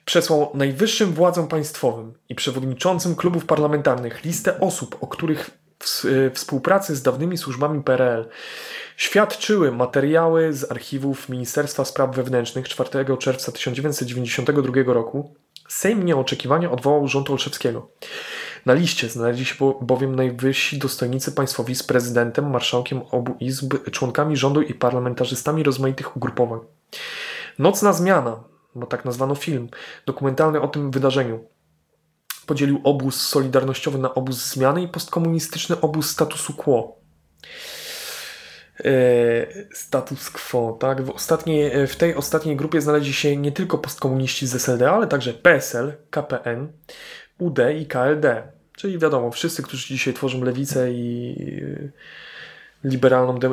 [0.04, 5.50] przesłał najwyższym władzom państwowym i przewodniczącym klubów parlamentarnych listę osób, o których
[5.84, 8.28] w e, współpracy z dawnymi służbami PRL
[8.96, 15.34] świadczyły materiały z archiwów Ministerstwa Spraw Wewnętrznych 4 czerwca 1992 roku,
[15.68, 17.88] Sejm nieoczekiwanie odwołał rząd Olszewskiego.
[18.66, 24.36] Na liście znaleźli się bo- bowiem najwyżsi dostojnicy państwowi z prezydentem, marszałkiem obu izb, członkami
[24.36, 26.60] rządu i parlamentarzystami rozmaitych ugrupowań.
[27.58, 29.68] Nocna zmiana, bo tak nazwano film,
[30.06, 31.44] dokumentalny o tym wydarzeniu,
[32.46, 36.96] podzielił obóz solidarnościowy na obóz zmiany i postkomunistyczny obóz statusu quo.
[38.84, 38.92] E,
[39.74, 41.02] status quo, tak?
[41.02, 45.34] W, ostatniej, w tej ostatniej grupie znaleźli się nie tylko postkomuniści z SLD, ale także
[45.34, 46.72] PSL, KPN,
[47.38, 48.42] UD i KLD.
[48.76, 51.36] Czyli wiadomo, wszyscy, którzy dzisiaj tworzą lewicę i
[52.84, 53.48] liberalną de,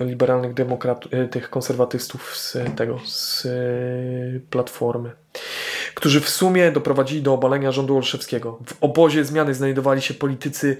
[0.00, 3.50] e, liberalnych demokratów, e, tych konserwatystów z tego, z e,
[4.50, 5.12] Platformy,
[5.94, 8.58] którzy w sumie doprowadzili do obalenia rządu Olszewskiego.
[8.66, 10.76] W obozie zmiany znajdowali się politycy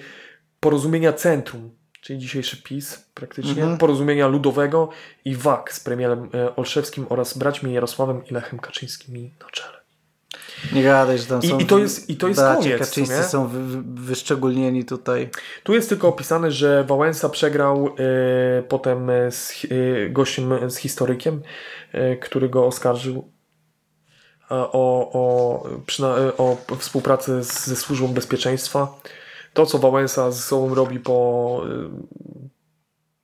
[0.61, 3.79] porozumienia Centrum, czyli dzisiejszy PiS praktycznie, Mhm.
[3.79, 4.89] porozumienia ludowego
[5.25, 9.75] i WAK z premierem e, Olszewskim oraz braćmi Jarosławem i Lechem Kaczyńskimi na czele.
[10.73, 11.59] Nie gadaj, że tam I- są...
[11.59, 15.31] i to jest- i to jest koniec, Kaczyńscy są wy, wy, wyszczególnieni tutaj.
[15.63, 17.87] Tu jest tylko opisane, że Wałęsa przegrał
[18.59, 21.43] e, potem z e, gościem, z historykiem,
[21.93, 23.34] e, który go oskarżył
[24.49, 28.89] o, o, przyna- e, o współpracę z, ze służbą bezpieczeństwa.
[29.53, 31.91] To, co Wałęsa ze sobą robi po, e,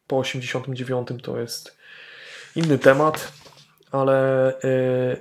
[0.07, 1.77] po 89 to jest
[2.57, 3.33] inny temat,
[3.93, 5.17] ale e,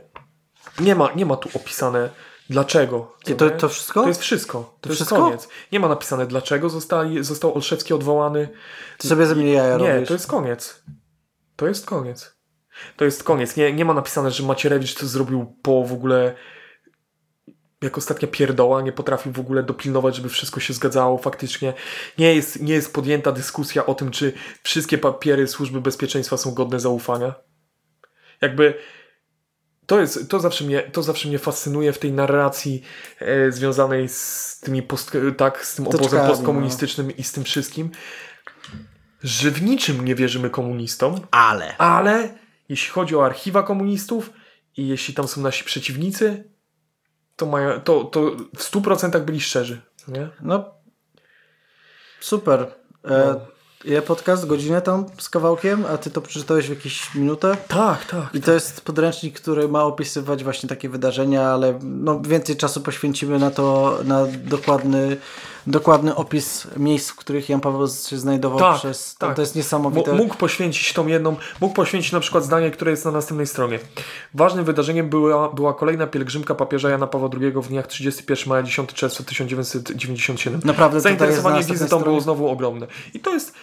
[0.79, 2.09] nie, ma, nie ma tu opisane
[2.49, 3.15] dlaczego.
[3.37, 4.01] to, to wszystko?
[4.01, 4.73] To jest wszystko.
[4.81, 5.15] To, jest wszystko?
[5.17, 5.47] koniec.
[5.71, 8.49] Nie ma napisane dlaczego zostali, został Olszewski odwołany.
[8.97, 10.07] Ty sobie ze mnie jaja Nie, robisz.
[10.07, 10.83] to jest koniec.
[11.55, 12.38] To jest koniec.
[12.95, 13.55] To jest koniec.
[13.55, 16.35] Nie, nie ma napisane, że Macierewicz to zrobił po w ogóle
[17.81, 21.73] jak ostatnia pierdoła, nie potrafił w ogóle dopilnować, żeby wszystko się zgadzało faktycznie.
[22.17, 26.79] Nie jest, nie jest podjęta dyskusja o tym, czy wszystkie papiery służby bezpieczeństwa są godne
[26.79, 27.33] zaufania.
[28.41, 28.73] Jakby
[29.85, 32.83] to, jest, to, zawsze mnie, to zawsze mnie fascynuje w tej narracji
[33.19, 37.91] e, związanej z tymi post, tak, z tym obozem postkomunistycznym i z tym wszystkim,
[39.23, 41.77] że w niczym nie wierzymy komunistom, Ale.
[41.77, 42.29] ale
[42.69, 44.29] jeśli chodzi o archiwa komunistów
[44.77, 46.43] i jeśli tam są nasi przeciwnicy,
[47.35, 48.21] to, mają, to, to
[48.55, 49.81] w 100% byli szczerzy.
[50.07, 50.29] Nie?
[50.41, 50.65] No,
[52.19, 52.59] super.
[53.05, 53.59] E, No.
[53.85, 54.47] Ile podcast?
[54.47, 55.85] Godzinę tam z kawałkiem?
[55.85, 57.57] A ty to przeczytałeś w jakieś minutę?
[57.67, 58.35] Tak, tak.
[58.35, 63.39] I to jest podręcznik, który ma opisywać właśnie takie wydarzenia, ale no, więcej czasu poświęcimy
[63.39, 65.17] na to, na dokładny,
[65.71, 69.15] dokładny opis miejsc, w których Jan Paweł się znajdował Tak, przez...
[69.15, 69.35] tak.
[69.35, 70.13] To jest Mo- niesamowite.
[70.13, 73.79] Mógł poświęcić tą jedną, mógł poświęcić na przykład zdanie, które jest na następnej stronie.
[74.33, 78.93] Ważnym wydarzeniem była, była kolejna pielgrzymka papieża Jana Pawła II w dniach 31 maja 10
[78.93, 80.61] czerwca 1997.
[80.65, 82.87] Naprawdę Zainteresowanie wizytą było znowu ogromne.
[83.13, 83.53] I to jest.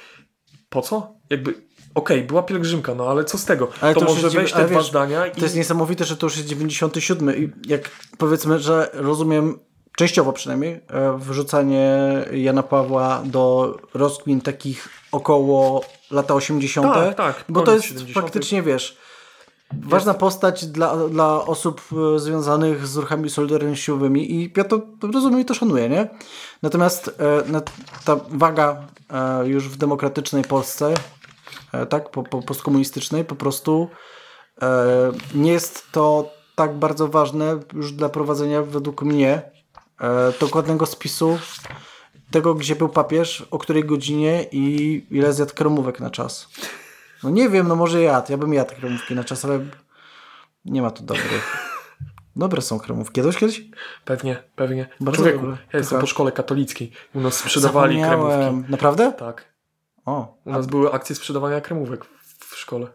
[0.68, 1.14] Po co?
[1.30, 1.54] Jakby.
[1.94, 3.68] Okej, była pielgrzymka, no ale co z tego?
[3.80, 5.30] Ale to to może weź te dwa zdania i.
[5.30, 9.58] To jest niesamowite, że to już jest 97 i jak powiedzmy, że rozumiem
[9.96, 11.98] częściowo przynajmniej e, wrzucanie
[12.32, 16.94] Jana Pawła do rozkmin takich około lata 80.
[16.94, 18.24] Tak, tak, bo to jest 70.
[18.24, 18.96] faktycznie, wiesz,
[19.72, 21.82] ważna postać dla, dla osób
[22.14, 24.80] e, związanych z ruchami solidarnościowymi i ja to
[25.12, 26.08] rozumiem i to szanuję, nie?
[26.62, 27.20] Natomiast
[27.54, 27.60] e,
[28.04, 30.94] ta waga e, już w demokratycznej Polsce,
[31.72, 33.88] e, tak, po, po, postkomunistycznej po prostu
[34.62, 34.66] e,
[35.34, 39.55] nie jest to tak bardzo ważne już dla prowadzenia według mnie
[40.00, 41.38] e, dokładnego spisu
[42.30, 46.48] tego, gdzie był papież, o której godzinie i ile zjadł kremówek na czas.
[47.22, 48.32] No nie wiem, no może jadł.
[48.32, 49.60] Ja bym jadł kremówki na czas, ale
[50.64, 51.66] nie ma tu dobrych.
[52.36, 53.20] Dobre są kremówki.
[53.20, 53.62] Jadłeś kiedyś?
[54.04, 54.88] Pewnie, pewnie.
[55.00, 55.58] Bardzo Człowieku, dobre.
[55.72, 56.92] ja jestem po szkole katolickiej.
[57.14, 58.70] U nas sprzedawali kremówki.
[58.70, 59.12] Naprawdę?
[59.12, 59.56] Tak.
[60.06, 62.86] O, U nas były akcje sprzedawania kremówek w, szkole.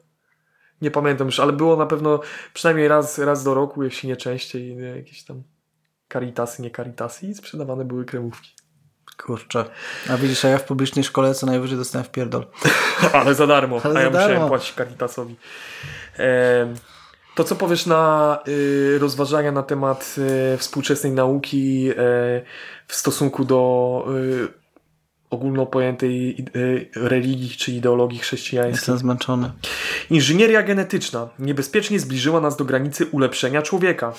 [0.82, 2.20] Nie pamiętam już, ale było na pewno
[2.54, 5.44] przynajmniej raz, raz do roku, jeśli nie częściej, jakieś tam
[6.12, 8.52] karitasy, nie karitasy i sprzedawane były kremówki.
[9.18, 9.66] kurczę.
[10.10, 12.46] A widzisz, a ja w publicznej szkole co najwyżej dostałem w pierdol.
[13.14, 14.48] Ale za darmo, Ale a ja za musiałem darmo.
[14.48, 15.36] płacić Caritasowi.
[16.18, 16.76] Em,
[17.36, 20.16] to co powiesz na y, rozważania na temat
[20.54, 21.94] y, współczesnej nauki y,
[22.88, 24.06] w stosunku do
[25.32, 28.76] y, ogólno pojętej y, religii czy ideologii chrześcijańskiej?
[28.76, 29.52] Jestem zmęczony.
[30.10, 34.14] Inżynieria genetyczna niebezpiecznie zbliżyła nas do granicy ulepszenia człowieka,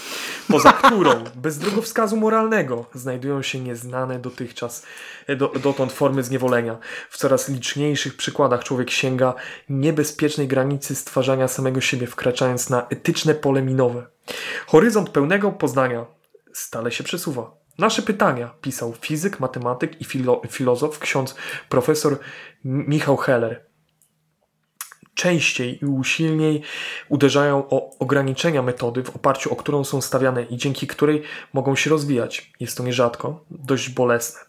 [0.48, 4.86] poza którą, bez drogowskazu moralnego, znajdują się nieznane dotychczas
[5.26, 6.78] e, do, dotąd formy zniewolenia.
[7.10, 9.34] W coraz liczniejszych przykładach człowiek sięga
[9.68, 14.06] niebezpiecznej granicy stwarzania samego siebie, wkraczając na etyczne pole minowe.
[14.66, 16.06] Horyzont pełnego poznania
[16.52, 17.61] stale się przesuwa.
[17.78, 21.34] Nasze pytania pisał fizyk, matematyk i filo- filozof, ksiądz
[21.68, 22.18] profesor
[22.64, 23.72] Michał Heller
[25.14, 26.62] częściej i usilniej
[27.08, 31.90] uderzają o ograniczenia metody, w oparciu o którą są stawiane i dzięki której mogą się
[31.90, 32.52] rozwijać.
[32.60, 34.40] Jest to nierzadko dość bolesne.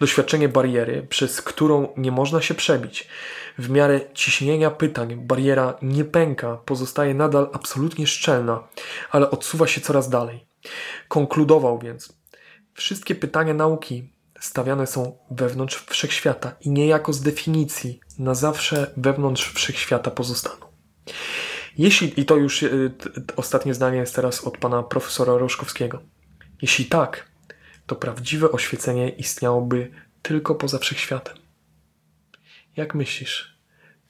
[0.00, 3.08] Doświadczenie bariery, przez którą nie można się przebić.
[3.58, 8.68] W miarę ciśnienia pytań bariera nie pęka, pozostaje nadal absolutnie szczelna,
[9.10, 10.46] ale odsuwa się coraz dalej.
[11.08, 12.19] Konkludował więc,
[12.74, 20.10] wszystkie pytania nauki stawiane są wewnątrz wszechświata i niejako z definicji na zawsze wewnątrz wszechświata
[20.10, 20.66] pozostaną.
[21.78, 26.02] Jeśli, i to już t- ostatnie zdanie jest teraz od pana profesora Roszkowskiego.
[26.62, 27.30] Jeśli tak,
[27.86, 29.90] to prawdziwe oświecenie istniałoby
[30.22, 31.36] tylko poza wszechświatem.
[32.76, 33.58] Jak myślisz,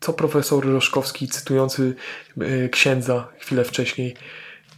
[0.01, 1.95] co profesor Roszkowski, cytujący
[2.41, 4.17] e, księdza chwilę wcześniej,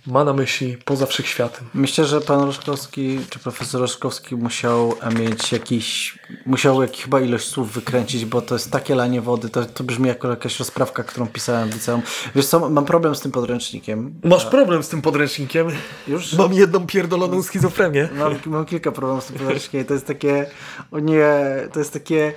[0.07, 1.69] ma na myśli poza wszechświatem.
[1.75, 7.73] Myślę, że pan Roszkowski, czy profesor Roszkowski musiał mieć jakiś, musiał jak, chyba ilość słów
[7.73, 11.71] wykręcić, bo to jest takie lanie wody, to, to brzmi jako jakaś rozprawka, którą pisałem
[11.71, 12.03] w liceum.
[12.35, 14.21] Wiesz co, mam problem z tym podręcznikiem.
[14.25, 15.69] Masz problem z tym podręcznikiem?
[16.09, 16.33] Już?
[16.33, 18.09] Mam jedną pierdoloną schizofrenię.
[18.15, 19.85] Mam, mam kilka problemów z tym podręcznikiem.
[19.85, 20.51] To jest takie,
[20.91, 21.29] o nie,
[21.73, 22.33] to jest takie...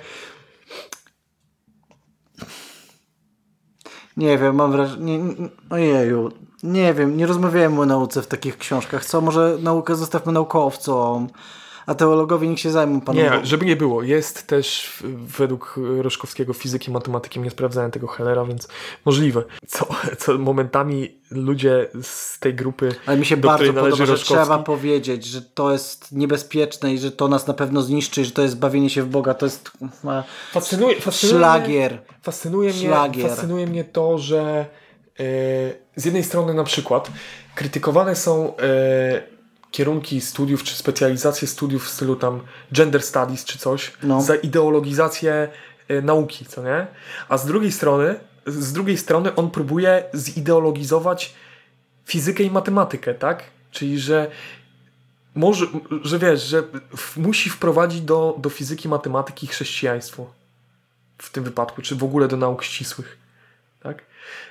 [4.16, 6.32] Nie wiem, mam wrażenie, nie, nie, ojeju,
[6.62, 9.04] nie wiem, nie rozmawiałem o nauce w takich książkach.
[9.04, 11.28] Co, może naukę zostawmy naukowcom,
[11.86, 13.24] a teologowie niech się zajmą panem.
[13.24, 14.02] Nie, żeby nie było.
[14.02, 14.92] Jest też
[15.38, 18.68] według Roszkowskiego fizyki, matematyki, nie sprawdzałem tego Hellera, więc
[19.04, 19.44] możliwe.
[19.66, 19.86] Co,
[20.18, 24.58] co momentami ludzie z tej grupy, Ale mi się do bardzo podoba, że Roszkowski, trzeba
[24.58, 28.58] powiedzieć, że to jest niebezpieczne i że to nas na pewno zniszczy, że to jest
[28.58, 29.70] bawienie się w Boga, to jest
[30.52, 31.92] fascynuje, fascynuje szlagier.
[31.92, 33.30] Mnie, fascynuje, mnie, Szlagier.
[33.30, 34.66] fascynuje mnie to, że
[35.96, 37.10] z jednej strony na przykład
[37.54, 39.22] krytykowane są e,
[39.70, 42.40] kierunki studiów czy specjalizacje studiów w stylu tam
[42.72, 44.20] gender studies czy coś No.
[44.22, 45.48] za ideologizację
[45.88, 46.86] e, nauki, co nie?
[47.28, 48.14] A z drugiej strony
[48.46, 51.34] z drugiej strony on próbuje zideologizować
[52.04, 53.44] fizykę i matematykę, tak?
[53.70, 54.30] Czyli, że
[55.34, 55.66] może,
[56.02, 56.62] że wiesz, że
[57.16, 60.32] musi wprowadzić do, do fizyki, matematyki chrześcijaństwo
[61.18, 63.18] w tym wypadku, czy w ogóle do nauk ścisłych.
[63.82, 64.02] Tak?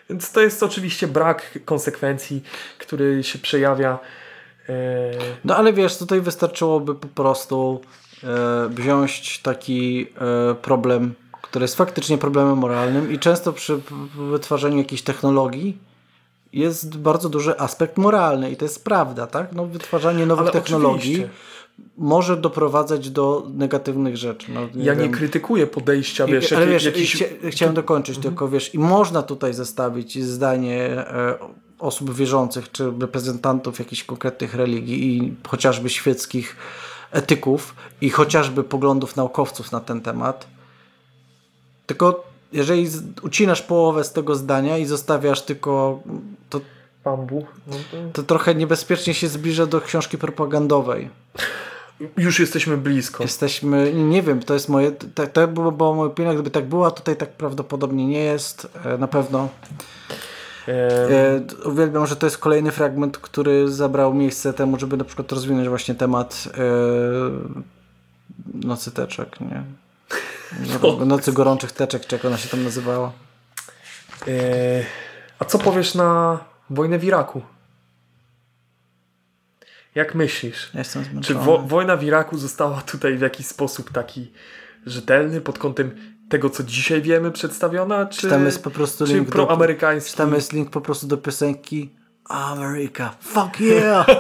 [0.10, 2.44] Więc to jest oczywiście brak konsekwencji,
[2.78, 4.00] który się przejawia.
[4.70, 4.74] E,
[5.46, 7.82] No ale wiesz, tutaj wystarczyłoby po prostu
[8.24, 10.08] e, wziąć taki
[10.52, 13.80] e, problem, który jest faktycznie problemem moralnym i często przy
[14.32, 15.78] wytwarzaniu jakiejś technologii
[16.54, 19.54] jest bardzo duży aspekt moralny i to jest prawda, tak?
[19.54, 21.30] No, wytwarzanie nowych Ale technologii oczywiście.
[21.98, 24.52] Może doprowadzać do negatywnych rzeczy.
[24.52, 25.12] No, ja nie wiem.
[25.12, 27.16] krytykuję podejścia, I- wiesz, ale wiesz, jakiś...
[27.16, 31.38] chcia, chciałem dokończyć tylko, wiesz, i można tutaj zestawić zdanie e,
[31.80, 36.56] osób wierzących, czy reprezentantów jakichś konkretnych religii i chociażby świeckich
[37.12, 40.48] etyków i chociażby poglądów naukowców na ten temat.
[41.86, 42.24] Tylko
[42.54, 46.00] jeżeli z- ucinasz połowę z tego zdania i zostawiasz tylko,
[46.50, 46.62] to,
[47.04, 47.46] Bambu.
[47.68, 47.98] No to...
[48.14, 51.10] to trochę niebezpiecznie się zbliża do książki propagandowej.
[52.18, 53.24] Już jesteśmy blisko.
[53.24, 56.88] Jesteśmy, nie wiem, to jest moje, to, to było, było moje opinia, gdyby tak było,
[56.88, 59.50] a tutaj tak prawdopodobnie nie jest, e, na pewno.
[60.68, 65.70] E, uwielbiam, że to jest kolejny fragment, który zabrał miejsce temu, żeby na przykład rozwinąć
[65.70, 66.62] właśnie temat e,
[68.68, 69.64] nocy teczek, nie?
[70.60, 73.12] nie nocy gorączych teczek, czy jak ona się tam nazywała.
[74.28, 74.32] e,
[75.40, 76.40] a co powiesz na
[76.70, 77.42] wojnę w Iraku?
[79.96, 80.72] Jak myślisz?
[80.74, 81.46] Jestem Czy zmęczony.
[81.46, 84.32] wo wojna w Iraku została tutaj w jakiś sposób taki
[84.86, 85.92] rzetelny pod kątem
[86.30, 88.06] tego, co dzisiaj wiemy, przedstawiona?
[88.06, 90.12] Czy, Czy tam jest po prostu czy link do, proamerykański?
[90.12, 91.90] czy tam jest link po prostu do piosenki
[92.30, 94.08] America, fuck yeah!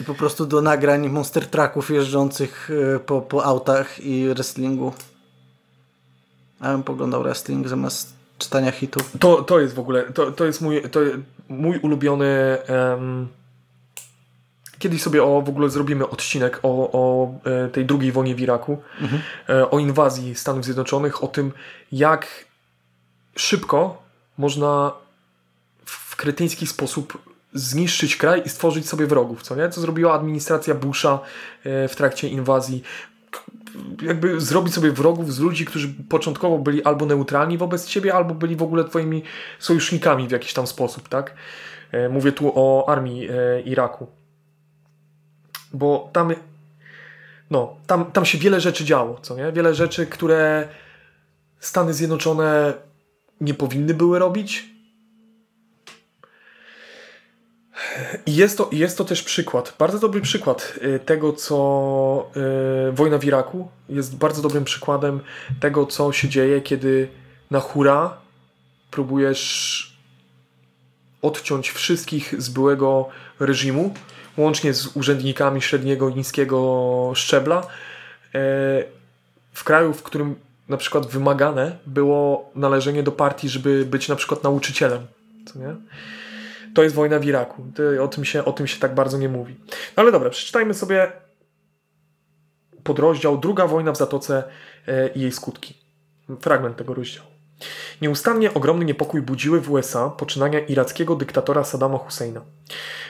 [0.00, 4.92] I po prostu do nagrań monster trucków jeżdżących e, po, po autach i wrestlingu.
[6.60, 9.12] Ja bym poglądał wrestling zamiast czytania hitów.
[9.20, 11.00] To, to jest w ogóle, to, to jest mój, to
[11.48, 12.58] mój ulubiony.
[12.66, 13.28] em,
[14.78, 18.82] kiedyś sobie o, w ogóle zrobimy odcinek o, o e, tej drugiej wojnie w Iraku,
[19.48, 21.52] e, o inwazji Stanów Zjednoczonych, o tym,
[21.92, 22.26] jak
[23.36, 24.02] szybko
[24.38, 24.92] można
[25.84, 27.18] w kretyński sposób
[27.52, 29.68] zniszczyć kraj i stworzyć sobie wrogów, co nie?
[29.68, 31.20] Co zrobiła administracja Busha
[31.64, 32.82] e, w trakcie inwazji.
[34.02, 38.56] Jakby zrobić sobie wrogów z ludzi, którzy początkowo byli albo neutralni wobec ciebie, albo byli
[38.56, 39.22] w ogóle twoimi
[39.58, 41.34] sojusznikami w jakiś tam sposób, tak?
[41.92, 44.06] E, Mówię tu o armii e, Iraku.
[45.72, 46.32] Bo tam
[47.50, 49.52] no, tam, tam się wiele rzeczy działo, co nie?
[49.52, 50.68] Wiele rzeczy, które
[51.60, 52.74] Stany Zjednoczone
[53.40, 54.75] nie powinny były robić.
[58.26, 62.30] I jest to, jest to też przykład, bardzo dobry przykład y, tego, co
[62.88, 65.20] y, wojna w Iraku jest bardzo dobrym przykładem
[65.60, 67.08] tego, co się dzieje, kiedy
[67.50, 68.16] na hura
[68.90, 69.96] próbujesz
[71.22, 73.08] odciąć wszystkich z byłego
[73.40, 73.94] reżimu,
[74.36, 77.64] łącznie z urzędnikami średniego i niskiego szczebla, e,
[79.52, 80.34] w kraju, w którym
[80.68, 85.06] na przykład wymagane było należenie do partii, żeby być na przykład nauczycielem.
[85.46, 85.74] Co nie?
[86.76, 87.66] To jest wojna w Iraku.
[88.00, 89.56] O tym, się, o tym się tak bardzo nie mówi.
[89.96, 91.12] No ale dobra, przeczytajmy sobie
[92.84, 94.44] podrozdział Druga wojna w Zatoce
[94.86, 95.74] e, i jej skutki.
[96.40, 97.26] Fragment tego rozdziału.
[98.02, 102.40] Nieustannie ogromny niepokój budziły w USA poczynania irackiego dyktatora Saddama Husseina.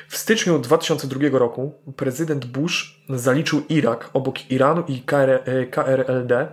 [0.09, 6.49] W styczniu 2002 roku prezydent Bush zaliczył Irak obok Iranu i KR, e, KRLD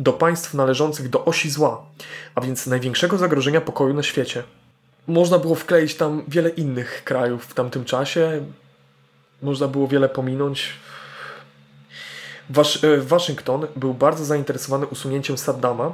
[0.00, 1.86] do państw należących do osi zła,
[2.34, 4.42] a więc największego zagrożenia pokoju na świecie.
[5.06, 8.44] Można było wkleić tam wiele innych krajów w tamtym czasie,
[9.42, 10.72] można było wiele pominąć.
[12.50, 15.92] Wasz, e, Waszyngton był bardzo zainteresowany usunięciem Saddama,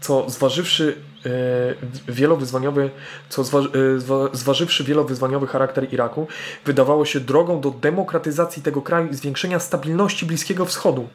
[0.00, 2.90] co zważywszy e, wielowyzwaniowy,
[3.28, 6.26] co zwa, e, zwa, zważywszy wielowyzwaniowy charakter Iraku,
[6.64, 11.08] wydawało się drogą do demokratyzacji tego kraju i zwiększenia stabilności Bliskiego Wschodu.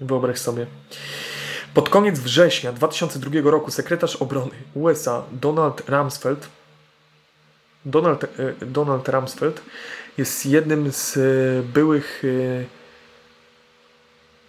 [0.00, 0.66] Wyobraź sobie.
[1.74, 6.48] Pod koniec września 2002 roku sekretarz obrony USA Donald Rumsfeld
[7.84, 9.62] Donald, e, Donald Rumsfeld
[10.18, 11.20] jest jednym z e,
[11.62, 12.64] byłych e,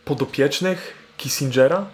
[0.05, 1.85] podopiecznych Kissingera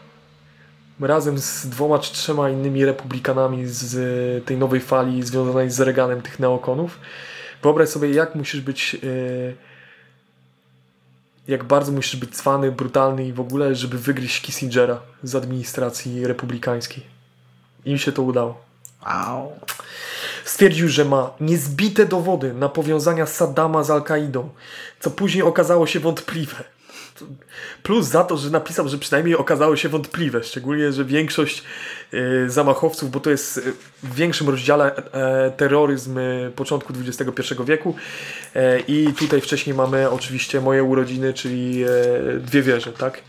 [0.99, 6.39] razem z dwoma czy trzema innymi republikanami z tej nowej fali związanej z Reaganem tych
[6.39, 6.99] neokonów.
[7.61, 8.97] Wyobraź sobie, jak musisz być
[11.47, 17.03] jak bardzo musisz być cwany, brutalny i w ogóle, żeby wygryźć Kissingera z administracji republikańskiej.
[17.85, 18.61] Im się to udało.
[19.05, 19.59] Wow.
[20.49, 24.49] Stwierdził, że ma niezbite dowody na powiązania Saddama z Al-Kaidą,
[24.99, 26.63] co później okazało się wątpliwe.
[27.83, 31.63] Plus za to, że napisał, że przynajmniej okazało się wątpliwe, szczególnie, że większość
[32.13, 33.61] y, zamachowców, bo to jest y,
[34.03, 37.95] w większym rozdziale e, terroryzm y, początku XXI wieku
[38.55, 41.87] e, i tutaj wcześniej mamy oczywiście moje urodziny, czyli e,
[42.39, 43.21] dwie wieże, tak?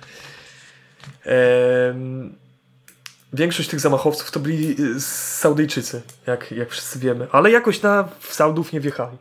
[3.33, 8.81] Większość tych zamachowców to byli Saudyjczycy, jak, jak wszyscy wiemy, ale jakoś na Saudów nie
[8.81, 9.17] wjechali.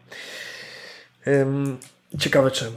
[2.20, 2.76] Ciekawe czemu.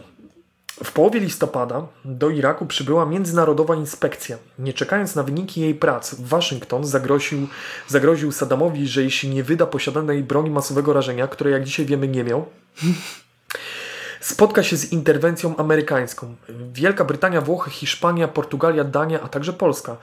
[0.85, 4.39] W połowie listopada do Iraku przybyła międzynarodowa inspekcja.
[4.59, 7.49] Nie czekając na wyniki jej prac, Waszyngton zagroził,
[7.89, 12.25] zagroził Saddamowi, że jeśli nie wyda posiadanej broni masowego rażenia, której jak dzisiaj wiemy nie
[12.25, 12.47] miał,
[14.23, 16.37] spotka się z interwencją amerykańską.
[16.73, 19.97] Wielka Brytania, Włochy, Hiszpania, Portugalia, Dania, a także Polska,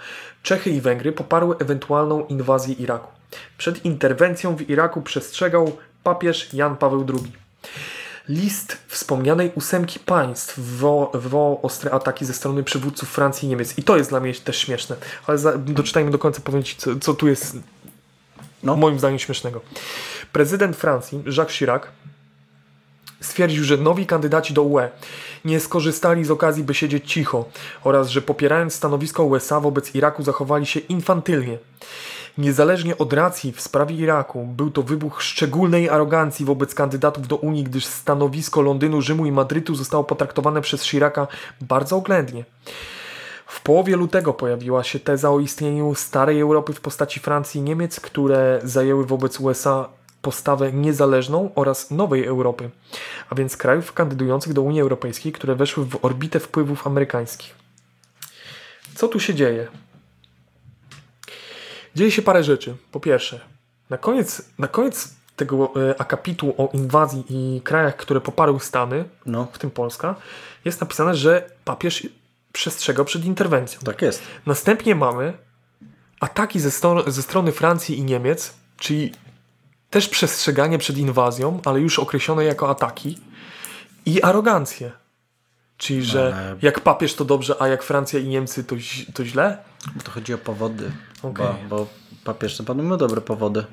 [0.44, 3.12] Czechy i Węgry poparły ewentualną inwazję Iraku.
[3.58, 7.32] Przed interwencją w Iraku przestrzegał papież Jan Paweł II.
[8.30, 13.78] List wspomnianej ósemki państw wywołał ostre ataki ze strony przywódców Francji i Niemiec.
[13.78, 14.96] I to jest dla mnie też śmieszne.
[15.28, 17.58] Ale za, doczytajmy do końca, powiem Ci, co, co tu jest
[18.64, 18.76] no.
[18.76, 19.62] moim zdaniem śmiesznego.
[20.32, 21.84] Prezydent Francji, Jacques Chirac,
[23.22, 24.90] stwierdził, że nowi kandydaci do UE
[25.46, 27.46] nie skorzystali z okazji, by siedzieć cicho
[27.84, 31.58] oraz że popierając stanowisko USA wobec Iraku zachowali się infantylnie.
[32.38, 37.64] Niezależnie od racji w sprawie Iraku, był to wybuch szczególnej arogancji wobec kandydatów do Unii,
[37.64, 41.28] gdyż stanowisko Londynu, Rzymu i Madrytu zostało potraktowane przez Chiraca
[41.62, 42.46] bardzo oględnie.
[43.46, 48.00] W połowie lutego pojawiła się teza o istnieniu starej Europy w postaci Francji i Niemiec,
[48.00, 49.90] które zajęły wobec USA
[50.22, 52.70] postawę niezależną oraz nowej Europy,
[53.30, 57.56] a więc krajów kandydujących do Unii Europejskiej, które weszły w orbitę wpływów amerykańskich.
[58.96, 59.68] Co tu się dzieje?
[61.96, 62.76] dzieje się parę rzeczy.
[62.92, 63.40] Po pierwsze,
[63.90, 69.48] na koniec, na koniec tego e, akapitu o inwazji i krajach, które poparły Stany, no.
[69.54, 70.16] w tym Polska,
[70.66, 72.08] jest napisane, że papież
[72.52, 73.80] przestrzegał przed interwencją.
[73.82, 74.24] Tak jest.
[74.46, 75.34] Następnie mamy
[76.20, 79.14] ataki ze, sto- ze strony Francji i Niemiec, czyli
[79.90, 83.18] też przestrzeganie przed inwazją, ale już określone jako ataki
[84.06, 84.92] i arogancję.
[85.78, 86.56] Czyli, że ale...
[86.62, 88.76] jak papież to dobrze, a jak Francja i Niemcy to,
[89.14, 89.58] to źle?
[89.96, 90.92] Bo to chodzi o powody.
[91.24, 91.48] Okay.
[91.70, 91.88] Bo, bo
[92.24, 93.66] papież na pewno miał dobre powody.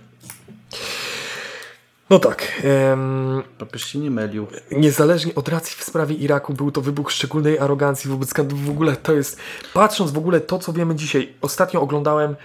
[2.11, 2.63] No tak.
[2.91, 4.47] Um, papież się nie mylił.
[4.71, 9.13] Niezależnie od racji w sprawie Iraku był to wybuch szczególnej arogancji wobec w ogóle to
[9.15, 9.41] jest,
[9.75, 11.35] patrząc w ogóle to, co wiemy dzisiaj.
[11.41, 12.37] Ostatnio oglądałem,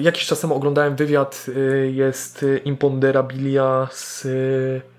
[0.00, 1.60] jakiś czas temu oglądałem wywiad, e,
[1.90, 4.26] jest e, Imponderabilia z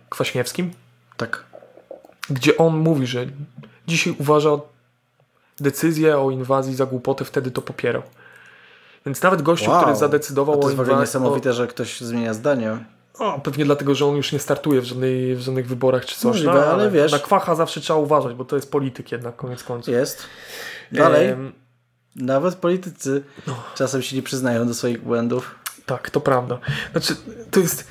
[0.10, 0.72] Kwaśniewskim.
[1.18, 1.44] Tak.
[2.30, 3.26] Gdzie on mówi, że
[3.88, 4.50] dzisiaj uważa
[5.60, 8.02] decyzję o inwazji za głupotę, wtedy to popierał.
[9.06, 9.82] Więc nawet gościu, wow.
[9.82, 10.94] który zadecydował o inwazji...
[10.94, 11.54] To jest niesamowite, o...
[11.54, 12.78] że ktoś zmienia zdanie.
[13.20, 16.24] O, pewnie dlatego, że on już nie startuje w, żadnej, w żadnych wyborach czy coś.
[16.24, 17.12] Możliwe, no, ale, ale wiesz...
[17.12, 19.94] Na kwacha zawsze trzeba uważać, bo to jest polityk jednak, koniec końców.
[19.94, 20.24] Jest.
[20.92, 21.28] Dalej.
[21.28, 21.65] Ehm...
[22.16, 23.64] Nawet politycy no.
[23.76, 25.56] czasem się nie przyznają do swoich błędów.
[25.86, 26.60] Tak, to prawda.
[26.92, 27.16] Znaczy,
[27.52, 27.88] to jest...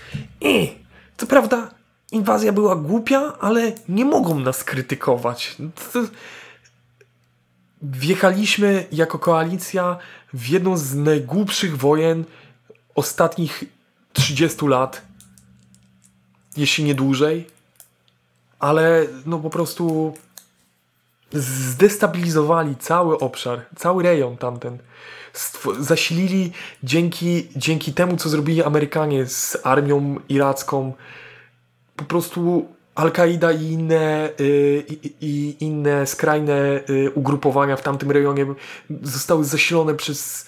[1.16, 1.70] Co prawda,
[2.12, 5.57] inwazja była głupia, ale nie mogą nas krytykować.
[5.93, 6.01] To,
[7.83, 9.97] wjechaliśmy jako koalicja
[10.35, 12.25] w jedną z najgłupszych wojen
[12.95, 13.64] ostatnich
[14.12, 15.03] 30 lat,
[16.57, 17.47] jeśli nie dłużej,
[18.59, 20.14] ale no po prostu
[21.35, 24.78] zdestabilizowali cały obszar, cały rejon tamten.
[25.80, 30.93] Zasilili dzięki, dzięki temu, co zrobili Amerykanie z armią iracką.
[31.97, 38.47] Po prostu Al-Kaida i inne, y, i, i inne skrajne y, ugrupowania w tamtym rejonie
[39.03, 40.47] zostały zasilone przez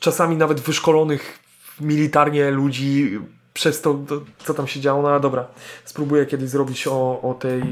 [0.00, 1.38] czasami nawet wyszkolonych
[1.80, 3.18] militarnie ludzi
[3.54, 5.02] przez to, to co tam się działo.
[5.02, 5.46] No dobra,
[5.84, 7.62] spróbuję kiedyś zrobić o, o tej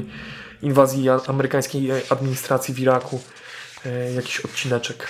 [0.61, 3.21] inwazji amerykańskiej administracji w Iraku
[3.85, 5.07] e, jakiś odcineczek.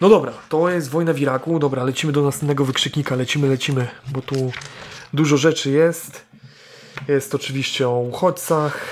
[0.00, 1.58] No dobra, to jest wojna w Iraku.
[1.58, 3.16] Dobra, lecimy do następnego wykrzyknika.
[3.16, 4.52] Lecimy, lecimy, bo tu
[5.12, 6.22] dużo rzeczy jest.
[7.08, 8.86] Jest oczywiście o uchodźcach.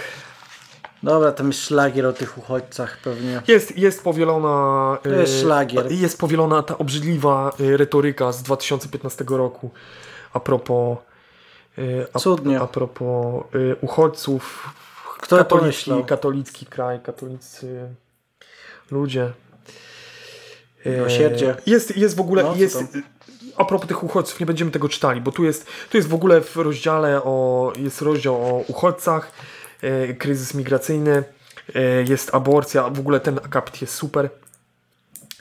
[1.03, 3.43] Dobra, tam jest szlagier o tych uchodźcach pewnie.
[3.49, 4.99] Jest, jest powielona.
[5.03, 5.93] To jest e, szlagier.
[5.93, 9.71] Jest powielona ta obrzydliwa e, retoryka z 2015 roku
[10.33, 10.99] a propos.
[12.15, 12.61] A, Cudnie.
[12.61, 13.45] a propos
[13.81, 14.69] uchodźców.
[15.21, 16.05] Kto katolicki, pomyślał?
[16.05, 17.89] katolicki kraj, katolicy
[18.91, 19.33] ludzie.
[20.85, 21.57] E, Miłosierdzie.
[21.67, 22.43] Jest, jest w ogóle.
[22.43, 22.85] No, jest,
[23.57, 26.41] a propos tych uchodźców, nie będziemy tego czytali, bo tu jest, tu jest w ogóle
[26.41, 27.73] w rozdziale o.
[27.77, 29.33] Jest rozdział o uchodźcach,
[29.83, 31.25] e, kryzys migracyjny,
[31.75, 32.89] e, jest aborcja.
[32.91, 34.31] W ogóle ten akapit jest super.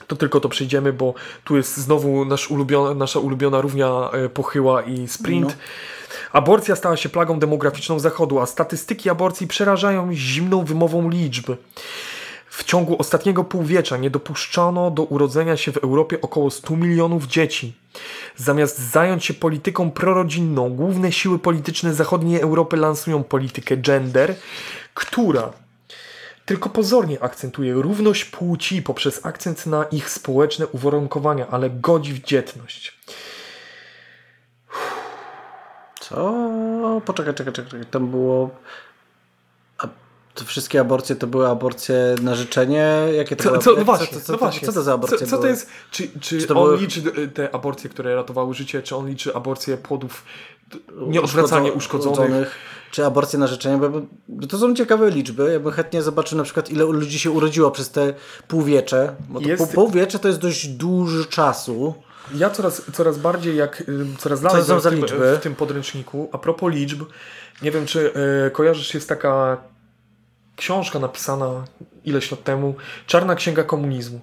[0.06, 1.14] To tylko to przejdziemy, bo
[1.44, 5.46] tu jest znowu nasz ulubiona, nasza ulubiona równia e, pochyła i sprint.
[5.48, 5.54] No.
[6.32, 11.50] Aborcja stała się plagą demograficzną Zachodu, a statystyki aborcji przerażają zimną wymową liczb.
[12.50, 17.74] W ciągu ostatniego półwiecza nie dopuszczono do urodzenia się w Europie około 100 milionów dzieci.
[18.36, 24.34] Zamiast zająć się polityką prorodzinną, główne siły polityczne zachodniej Europy lansują politykę gender,
[24.94, 25.52] która
[26.46, 32.98] tylko pozornie akcentuje równość płci poprzez akcent na ich społeczne uwarunkowania, ale godzi w dzietność.
[36.08, 37.00] Co?
[37.04, 37.80] Poczekaj, czekaj, czekaj.
[37.90, 38.50] Tam było...
[39.78, 39.88] A
[40.34, 42.86] te wszystkie aborcje to były aborcje na życzenie?
[43.16, 44.68] Jakie to Co, były- co, no właśnie, co, co, no właśnie.
[44.68, 45.48] co to za aborcje Co, co to były?
[45.50, 45.70] jest?
[45.90, 49.08] Czy, czy, Czy to on były- liczy y, te aborcje, które ratowały życie, czy on
[49.08, 50.24] liczy aborcje płodów,
[51.06, 52.50] nieodwracanie Uszkodzo- uszkodzonych?
[52.90, 53.78] Czy aborcje na życzenie?
[53.78, 55.52] Bo, to są ciekawe liczby.
[55.52, 58.14] Ja bym chętnie zobaczył na przykład ile ludzi się urodziło przez te
[58.48, 59.14] półwiecze.
[59.28, 61.94] Bo to Jest- pół, półwiecze to jest dość duży czasu.
[62.34, 65.36] Ja coraz, coraz bardziej, jak y, coraz Co dalej w, za tym, liczby?
[65.36, 67.02] w tym podręczniku, a propos liczb,
[67.62, 68.12] nie wiem czy
[68.46, 69.58] y, kojarzysz, jest taka
[70.56, 71.64] książka napisana
[72.04, 72.74] ileś lat temu,
[73.06, 74.20] Czarna Księga Komunizmu.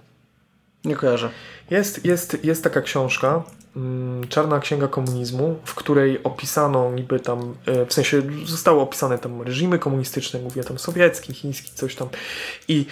[0.86, 1.30] Nie kojarzę.
[1.70, 3.44] Jest, jest, jest taka książka,
[3.76, 9.42] mm, Czarna Księga Komunizmu, w której opisano niby tam, e, w sensie zostały opisane tam
[9.42, 12.08] reżimy komunistyczne, mówię tam sowiecki, chiński, coś tam.
[12.68, 12.86] I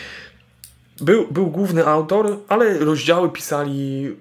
[1.01, 4.15] był, był główny autor, ale rozdziały pisali,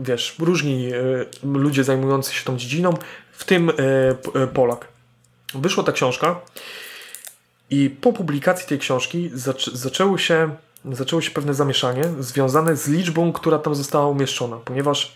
[0.00, 0.98] wiesz, różni e,
[1.44, 2.94] ludzie zajmujący się tą dziedziną,
[3.32, 4.88] w tym e, Polak.
[5.54, 6.40] Wyszła ta książka
[7.70, 10.56] i po publikacji tej książki zac- zaczęło się
[10.92, 15.14] zaczęło się pewne zamieszanie związane z liczbą, która tam została umieszczona, ponieważ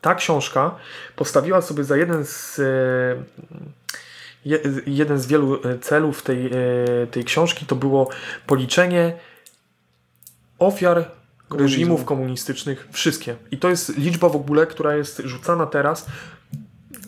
[0.00, 0.74] ta książka
[1.16, 2.60] postawiła sobie za jeden z,
[4.44, 6.50] je, jeden z wielu celów tej,
[7.10, 8.08] tej książki to było
[8.46, 9.18] policzenie
[10.58, 11.10] ofiar
[11.50, 13.36] reżimów komunistycznych, wszystkie.
[13.50, 16.06] I to jest liczba w ogóle, która jest rzucana teraz.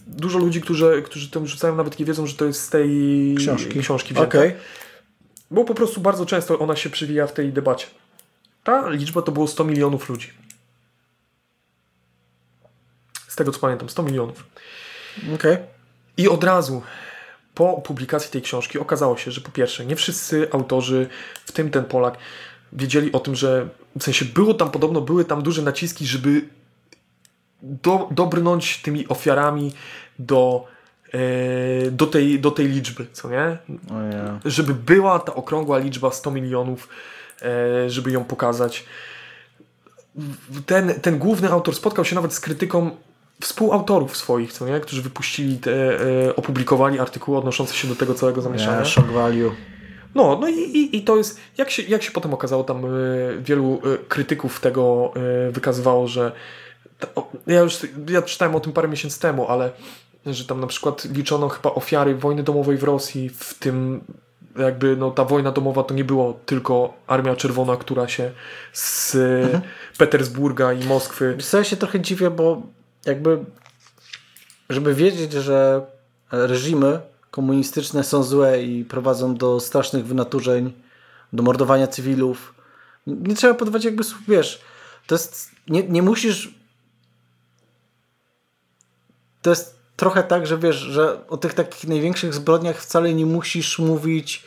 [0.07, 2.91] Dużo ludzi, którzy, którzy to rzucają, nawet nie wiedzą, że to jest z tej
[3.39, 3.81] Książki.
[3.81, 4.39] książki wzięte.
[4.39, 4.55] Okej.
[5.51, 7.87] Bo po prostu bardzo często ona się przywija w tej debacie.
[8.65, 10.33] Ta liczba to było 100 milionów ludzi.
[13.29, 14.45] Z tego co pamiętam, 100 milionów.
[15.35, 15.57] Okej.
[16.17, 16.83] I od razu
[17.55, 21.09] po publikacji tej książki okazało się, że po pierwsze, nie wszyscy autorzy,
[21.45, 22.19] w tym ten Polak,
[22.73, 23.69] wiedzieli o tym, że
[23.99, 26.43] w sensie było tam podobno, były tam duże naciski, żeby
[27.63, 29.73] do, dobrnąć tymi ofiarami
[30.19, 30.65] do,
[31.15, 33.59] e, do, tej, do tej liczby, co nie?
[33.91, 34.41] O nie.
[34.45, 36.89] żeby była ta okrągła liczba 100 milionów,
[37.43, 38.85] e, żeby ją pokazać.
[40.67, 42.91] Ten, ten główny autor spotkał się nawet z krytyką
[43.41, 44.81] współautorów swoich, co nie?
[44.81, 48.81] którzy wypuścili, te, e, opublikowali artykuły odnoszące się do tego całego zamieszania.
[48.81, 49.51] Nie, shock value.
[50.15, 52.89] No, no i, i, i to jest, jak się, jak się potem okazało, tam e,
[53.39, 55.13] wielu e, krytyków tego
[55.49, 56.33] e, wykazywało, że
[57.47, 59.71] ja już ja czytałem o tym parę miesięcy temu, ale
[60.27, 64.01] że tam na przykład liczono chyba ofiary wojny domowej w Rosji, w tym
[64.59, 68.31] jakby no, ta wojna domowa to nie było tylko Armia Czerwona, która się
[68.73, 69.63] z Mhm.
[69.99, 72.63] Petersburga i Moskwy ja się trochę dziwię, bo
[73.07, 73.39] jakby
[74.71, 75.87] żeby wiedzieć, że
[76.31, 77.01] reżimy
[77.31, 80.73] komunistyczne są złe i prowadzą do strasznych wynaturzeń,
[81.33, 82.55] do mordowania cywilów,
[83.07, 84.61] nie trzeba podawać jakby słów, wiesz,
[85.07, 86.61] to jest, nie, nie musisz
[89.43, 93.79] to jest trochę tak, że wiesz, że o tych takich największych zbrodniach wcale nie musisz
[93.79, 94.45] mówić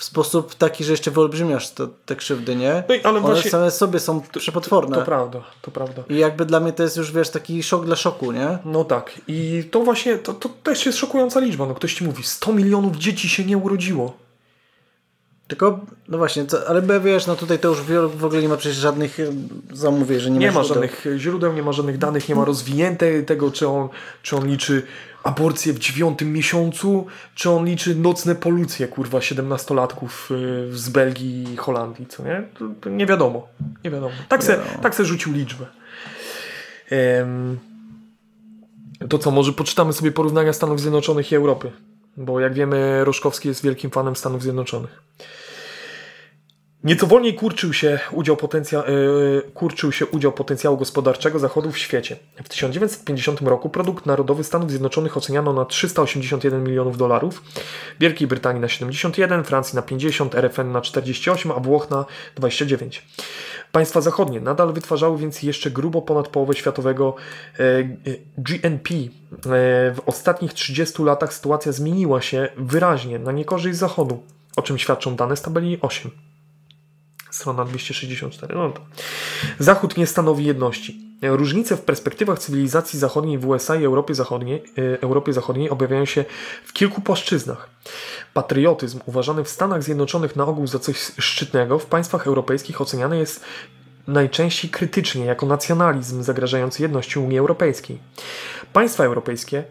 [0.00, 2.82] w sposób taki, że jeszcze wyolbrzymiasz to, te krzywdy, nie?
[2.88, 4.96] No ale One właśnie- same sobie są przepotworne.
[4.96, 6.02] To prawda, to prawda.
[6.08, 8.58] I jakby dla mnie to jest już, wiesz, taki szok dla szoku, nie?
[8.64, 9.12] No tak.
[9.28, 11.66] I to właśnie, to, to też jest szokująca liczba.
[11.66, 14.16] No ktoś ci mówi, 100 milionów dzieci się nie urodziło.
[15.48, 17.80] Tylko, no właśnie, co, ale wiesz, no tutaj to już
[18.16, 19.24] w ogóle nie ma przecież żadnych e,
[19.72, 20.68] zamówień, że nie, Nie ma źródeł.
[20.68, 23.88] żadnych źródeł, nie ma żadnych danych, nie ma rozwinięte tego, czy on,
[24.22, 24.82] czy on liczy
[25.22, 31.56] aborcję w dziewiątym miesiącu, czy on liczy nocne polucje, kurwa, 17-latków y, z Belgii i
[31.56, 32.42] Holandii, co nie?
[32.58, 33.48] To, to nie wiadomo,
[33.84, 34.14] nie wiadomo.
[34.28, 34.82] Tak se, wiadomo.
[34.82, 35.66] tak se rzucił liczbę.
[36.90, 37.58] Em,
[39.08, 41.72] to co, może poczytamy sobie porównania Stanów Zjednoczonych i Europy,
[42.16, 45.02] bo jak wiemy, Roszkowski jest wielkim fanem Stanów Zjednoczonych.
[46.84, 52.16] Nieco wolniej kurczył się, udział potencja, yy, kurczył się udział potencjału gospodarczego Zachodu w świecie.
[52.44, 57.42] W 1950 roku produkt narodowy Stanów Zjednoczonych oceniano na 381 milionów dolarów,
[58.00, 62.04] Wielkiej Brytanii na 71, Francji na 50, RFN na 48, a Włoch na
[62.36, 63.06] 29.
[63.72, 67.14] Państwa zachodnie nadal wytwarzały więc jeszcze grubo ponad połowę światowego
[67.58, 67.86] e, e,
[68.38, 68.94] GNP.
[68.94, 69.08] E,
[69.94, 74.22] W ostatnich 30 latach sytuacja zmieniła się wyraźnie na niekorzyść Zachodu,
[74.56, 76.29] o czym świadczą dane z tabeli 8
[77.30, 78.54] strona 264.
[78.54, 78.80] No to.
[79.58, 81.10] Zachód nie stanowi jedności.
[81.22, 86.24] Różnice w perspektywach cywilizacji zachodniej w USA i Europie Zachodniej, e, Europie Zachodniej objawiają się
[86.64, 87.70] w kilku płaszczyznach.
[88.34, 93.44] Patriotyzm, uważany w Stanach Zjednoczonych na ogół za coś szczytnego, w państwach europejskich oceniany jest
[94.06, 97.98] najczęściej krytycznie jako nacjonalizm zagrażający jedności Unii Europejskiej.
[98.72, 99.64] Państwa europejskie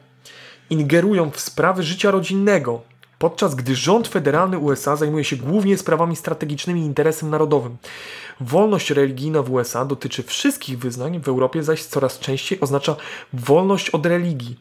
[0.69, 2.81] ingerują w sprawy życia rodzinnego,
[3.19, 7.77] podczas gdy rząd federalny USA zajmuje się głównie sprawami strategicznymi i interesem narodowym.
[8.41, 12.95] Wolność religijna w USA dotyczy wszystkich wyznań, w Europie zaś coraz częściej oznacza
[13.33, 14.59] wolność od religii.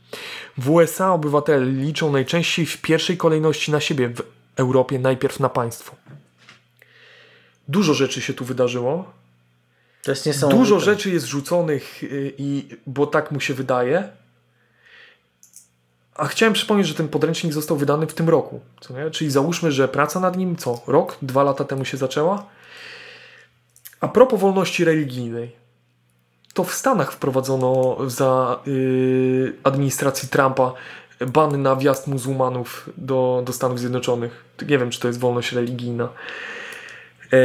[0.58, 4.22] W USA obywatele liczą najczęściej w pierwszej kolejności na siebie, w
[4.56, 5.96] Europie najpierw na państwo.
[7.68, 9.12] Dużo rzeczy się tu wydarzyło.
[10.02, 10.58] To jest niesamowite.
[10.58, 14.08] Dużo rzeczy jest rzuconych, y, i, bo tak mu się wydaje.
[16.18, 18.60] A chciałem przypomnieć, że ten podręcznik został wydany w tym roku.
[19.12, 20.80] Czyli załóżmy, że praca nad nim co?
[20.86, 22.46] Rok, dwa lata temu się zaczęła.
[24.00, 25.56] A propos wolności religijnej.
[26.54, 30.72] To w Stanach wprowadzono za y, administracji Trumpa
[31.26, 34.44] ban na wjazd muzułmanów do, do Stanów Zjednoczonych.
[34.68, 36.08] Nie wiem, czy to jest wolność religijna.
[37.32, 37.38] E,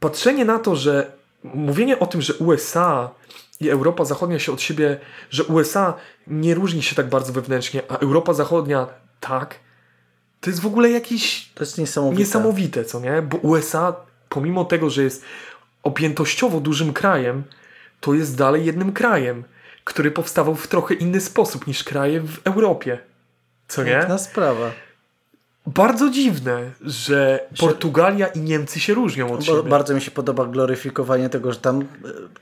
[0.00, 1.12] patrzenie na to, że
[1.44, 3.10] mówienie o tym, że USA
[3.60, 4.98] i Europa Zachodnia się od siebie,
[5.30, 5.94] że USA
[6.26, 8.86] nie różni się tak bardzo wewnętrznie, a Europa Zachodnia
[9.20, 9.54] tak,
[10.40, 12.20] to jest w ogóle jakieś To jest niesamowite.
[12.20, 13.22] niesamowite, co nie?
[13.22, 13.96] Bo USA,
[14.28, 15.24] pomimo tego, że jest
[15.82, 17.42] objętościowo dużym krajem,
[18.00, 19.44] to jest dalej jednym krajem,
[19.84, 22.98] który powstawał w trochę inny sposób niż kraje w Europie.
[23.68, 23.90] Co nie?
[23.90, 24.70] Piękna sprawa.
[25.66, 29.62] Bardzo dziwne, że Portugalia i Niemcy się różnią od siebie.
[29.62, 31.84] bardzo mi się podoba gloryfikowanie tego, że tam,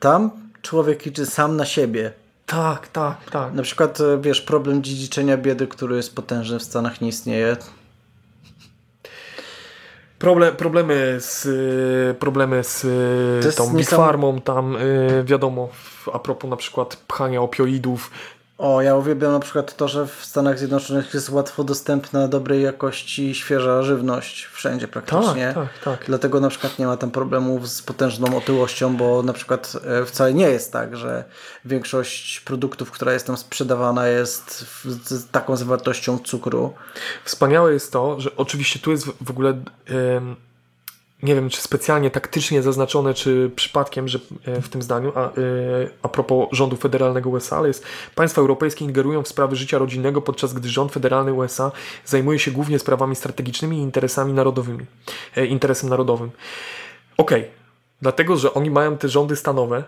[0.00, 0.30] tam
[0.62, 2.12] człowiek liczy sam na siebie.
[2.46, 3.52] Tak, tak, tak.
[3.52, 7.56] Na przykład, e, wiesz, problem dziedziczenia biedy, który jest potężny w Stanach, nie istnieje.
[10.18, 12.84] Problem, problemy z, y, problemy z
[13.44, 14.76] jest tą Big Farmą, tam
[15.24, 15.68] wiadomo,
[16.12, 18.10] a propos na przykład pchania opioidów.
[18.58, 23.34] O, ja uwielbiam na przykład to, że w Stanach Zjednoczonych jest łatwo dostępna, dobrej jakości,
[23.34, 25.52] świeża żywność wszędzie praktycznie.
[25.54, 26.06] Tak, tak, tak.
[26.06, 30.34] Dlatego na przykład nie ma tam problemów z potężną otyłością, bo na przykład e, wcale
[30.34, 31.24] nie jest tak, że
[31.64, 36.74] większość produktów, która jest tam sprzedawana jest z taką zawartością cukru.
[37.24, 39.50] Wspaniałe jest to, że oczywiście tu jest w- ogóle
[39.86, 40.36] em,
[41.22, 45.30] nie wiem, czy specjalnie taktycznie zaznaczone, czy przypadkiem, że e, w tym zdaniu, a, e,
[46.02, 50.52] a propos rządu federalnego USA, ale jest państwa europejskie ingerują w sprawy życia rodzinnego, podczas
[50.52, 51.72] gdy rząd federalny USA
[52.04, 54.86] zajmuje się głównie sprawami strategicznymi i interesami narodowymi,
[55.36, 56.30] e, interesem narodowym.
[57.16, 57.44] Okej,
[58.02, 59.84] dlatego, że oni mają te rządy stanowe,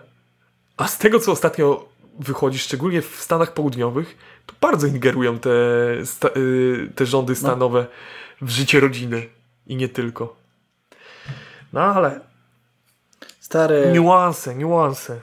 [0.77, 1.85] a z tego, co ostatnio
[2.19, 5.49] wychodzi, szczególnie w Stanach Południowych, to bardzo ingerują te,
[6.95, 7.87] te rządy stanowe
[8.41, 9.27] w życie rodziny
[9.67, 10.40] i nie tylko.
[11.73, 12.19] No ale
[13.39, 15.19] Stary, niuanse, niuanse.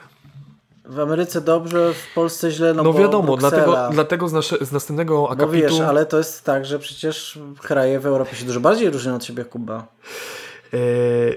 [0.84, 3.50] w Ameryce dobrze, w Polsce źle, no, No wiadomo, Bruksela.
[3.50, 8.00] dlatego, dlatego z, nasze, z następnego akapitu wiesz, ale to jest tak, że przecież kraje
[8.00, 9.76] w Europie się dużo bardziej różnią od siebie, Kuba.
[9.76, 10.78] e,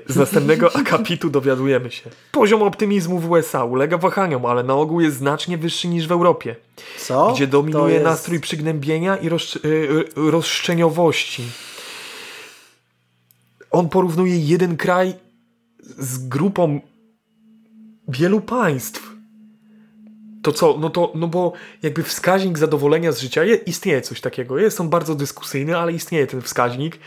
[0.07, 2.09] z następnego akapitu dowiadujemy się.
[2.32, 6.55] Poziom optymizmu w USA ulega wahaniom, ale na ogół jest znacznie wyższy niż w Europie,
[6.99, 7.34] Co?
[7.34, 9.32] gdzie dominuje jest- nastrój przygnębienia i e,
[10.16, 11.43] roszczeniowości.
[13.72, 15.14] On porównuje jeden kraj
[15.98, 16.80] z grupą
[18.08, 19.12] wielu państw.
[20.42, 20.78] To co?
[20.78, 21.54] No to, no bo
[21.84, 24.60] jakby wskaźnik zadowolenia z życia, je, istnieje coś takiego.
[24.60, 27.00] Jest on bardzo dyskusyjny, ale istnieje ten wskaźnik.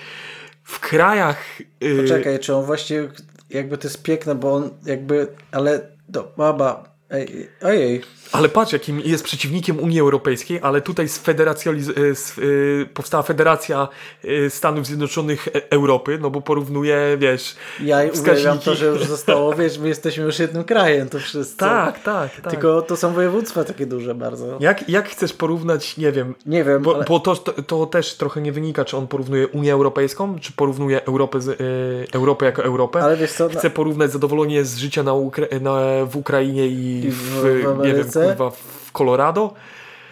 [0.62, 1.61] W krajach...
[1.81, 3.09] Yy, Poczekaj, czy on właśnie
[3.51, 8.01] jakby to jest piękne, bo on jakby, ale do baba, ej, ojej.
[8.32, 13.89] Ale patrz, jakim jest przeciwnikiem Unii Europejskiej, ale tutaj sfederacjaliz- z, y, powstała Federacja
[14.24, 19.53] y, Stanów Zjednoczonych e- Europy, no bo porównuje, wiesz, Ja uwielbiam to, że już zostało,
[19.62, 21.57] wiesz, my jesteśmy już jednym krajem, to wszyscy.
[21.57, 22.51] Tak, tak, tak.
[22.53, 24.57] Tylko to są województwa takie duże bardzo.
[24.61, 27.05] Jak, jak chcesz porównać, nie wiem, Nie wiem, bo, ale...
[27.05, 31.05] bo to, to, to też trochę nie wynika, czy on porównuje Unię Europejską, czy porównuje
[31.05, 33.01] Europę, z, y, Europę jako Europę.
[33.03, 37.03] Ale wiesz co, no- Chce porównać zadowolenie z życia na Ukra- na, w Ukrainie i,
[37.05, 39.55] I w, w- nie wiem, kurwa, w Colorado.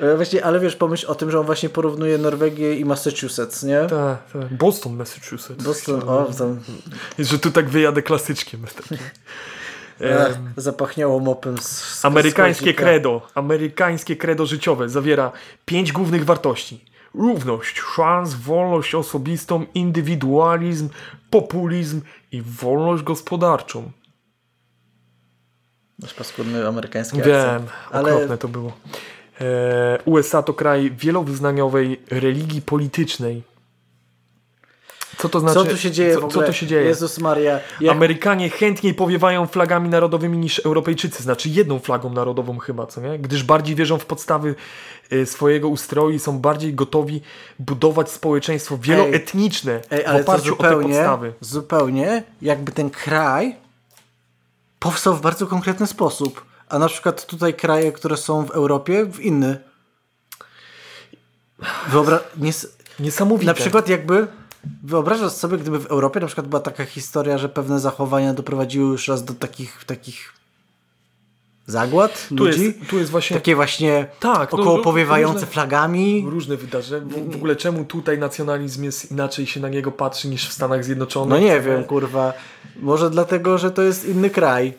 [0.01, 3.81] E, Właśnie, ale wiesz, pomyśl o tym, że on właśnie porównuje Norwegię i Massachusetts, nie?
[3.81, 4.55] Tak, tak.
[4.55, 5.65] Boston, Massachusetts.
[5.65, 6.61] Boston, o, tam
[7.19, 8.61] Że tu tak wyjadę klasyczkiem.
[9.99, 10.51] Takim.
[10.57, 15.33] zapachniało mopem z, z Amerykańskie credo, amerykańskie credo życiowe zawiera
[15.65, 16.85] pięć głównych wartości.
[17.15, 20.89] Równość, szans, wolność osobistą, indywidualizm,
[21.31, 22.01] populizm
[22.33, 23.91] i wolność gospodarczą.
[26.03, 27.71] Masz paskudny amerykański Wiem, akcent.
[27.91, 28.73] Ale okropne to było.
[29.41, 33.43] E, USA to kraj wielowyznaniowej religii politycznej.
[35.19, 35.55] Co to znaczy?
[35.55, 36.41] co tu się dzieje co, w ogóle?
[36.41, 36.83] Co to się dzieje?
[36.83, 37.61] Jezus Maria.
[37.81, 37.97] Jak...
[37.97, 43.19] Amerykanie chętniej powiewają flagami narodowymi niż Europejczycy, znaczy jedną flagą narodową chyba, co nie?
[43.19, 44.55] Gdyż bardziej wierzą w podstawy
[45.13, 47.21] y, swojego ustroju i są bardziej gotowi
[47.59, 51.33] budować społeczeństwo wieloetniczne Ej, w ale to oparciu o te zupełnie, podstawy.
[51.41, 53.62] zupełnie jakby ten kraj
[54.83, 56.45] powstał w bardzo konkretny sposób.
[56.69, 59.59] A na przykład tutaj kraje, które są w Europie, w inny.
[61.89, 62.21] Wyobra...
[62.37, 62.69] Nies...
[63.01, 63.47] Niesamowite.
[63.47, 64.27] Na przykład jakby
[64.83, 69.09] wyobrażasz sobie, gdyby w Europie na przykład była taka historia, że pewne zachowania doprowadziły już
[69.09, 70.33] raz do takich, takich
[71.67, 72.65] zagład tu ludzi.
[72.65, 76.25] jest, tu jest właśnie Takie właśnie Tak, no, około no, powiewające różne- flagami.
[76.29, 77.07] różne wydarzenia.
[77.07, 80.79] W, w ogóle czemu tutaj nacjonalizm jest inaczej się na niego patrzy niż w Stanach
[80.79, 81.43] No Zjednoczonych?
[81.43, 82.33] nie wiem, kurwa.
[82.77, 84.75] Może dlatego, że to jest inny kraj.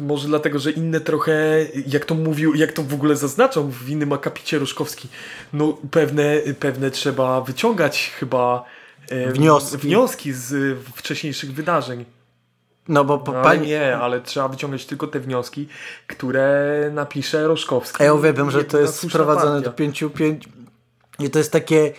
[0.00, 4.12] Może dlatego, że inne trochę, jak to mówił, jak to w ogóle zaznaczał w innym
[4.12, 5.08] akapicie Ruszkowski,
[5.52, 8.64] no pewne, pewne trzeba wyciągać chyba
[9.10, 9.76] e, Wnioski.
[9.78, 12.04] wnioski z wcześniejszych wydarzeń.
[12.88, 13.66] No bo po, No, pani...
[13.66, 15.68] nie, ale trzeba wyciągać tylko te wnioski,
[16.06, 18.02] które napisze Roszkowski.
[18.04, 20.48] Ja uwielbiam, że to jest sprowadzone do pięciu, pięć...
[21.18, 21.92] I to jest takie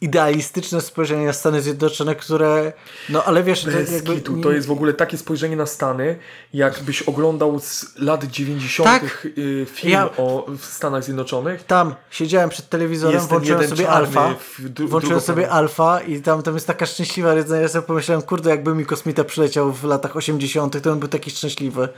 [0.00, 2.72] idealistyczne spojrzenie na Stany Zjednoczone, które...
[3.08, 4.14] No ale wiesz, to Bez jakby...
[4.14, 4.40] kitu.
[4.40, 6.18] To jest w ogóle takie spojrzenie na Stany,
[6.54, 8.88] jakbyś oglądał z lat 90.
[8.90, 9.28] Tak.
[9.38, 11.64] y, film Ja- o Stanach Zjednoczonych.
[11.64, 14.34] Tam siedziałem przed telewizorem, Jest włączyłem sobie alfa.
[14.58, 17.62] dru- Włączyłem sobie alfa i tam, tam jest taka szczęśliwa rydzenia.
[17.62, 21.30] Ja sobie pomyślałem, kurde, jakby mi kosmita przyleciał w latach 80., to on był taki
[21.30, 21.88] szczęśliwy.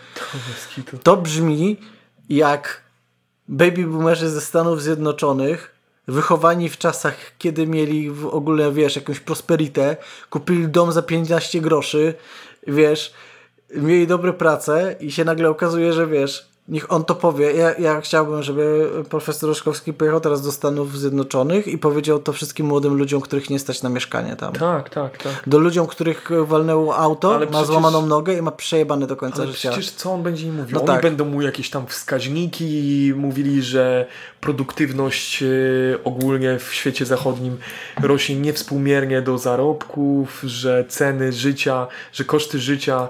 [0.75, 0.99] Kitu.
[0.99, 1.77] To brzmi
[2.29, 2.81] jak
[3.49, 5.78] baby boomerzy ze Stanów Zjednoczonych,
[6.09, 9.97] wychowani w czasach, kiedy mieli w ogóle, wiesz, jakąś prosperitę,
[10.31, 12.15] kupili dom za 15 groszy,
[12.67, 13.13] wiesz,
[13.75, 17.53] mieli dobre prace i się nagle okazuje, że wiesz, niech on to powie.
[17.53, 22.67] Ja, ja chciałbym, żeby profesor Roszkowski pojechał teraz do Stanów Zjednoczonych i powiedział to wszystkim
[22.67, 24.53] młodym ludziom, których nie stać na mieszkanie tam.
[24.53, 25.43] Tak, tak, tak.
[25.47, 29.43] Do ludziom, których walnęło auto, Ale ma przecież- złamaną nogę i ma przejebane do końca
[29.43, 29.71] Ale życia.
[29.71, 30.75] przecież co on będzie im mówił?
[30.75, 31.03] No Oni tak.
[31.03, 34.07] będą mu jakieś tam wskaźniki mówili, że
[34.41, 35.47] produktywność e,
[36.05, 37.57] ogólnie w świecie zachodnim
[38.03, 43.09] rośnie niewspółmiernie do zarobków, że ceny życia, że koszty życia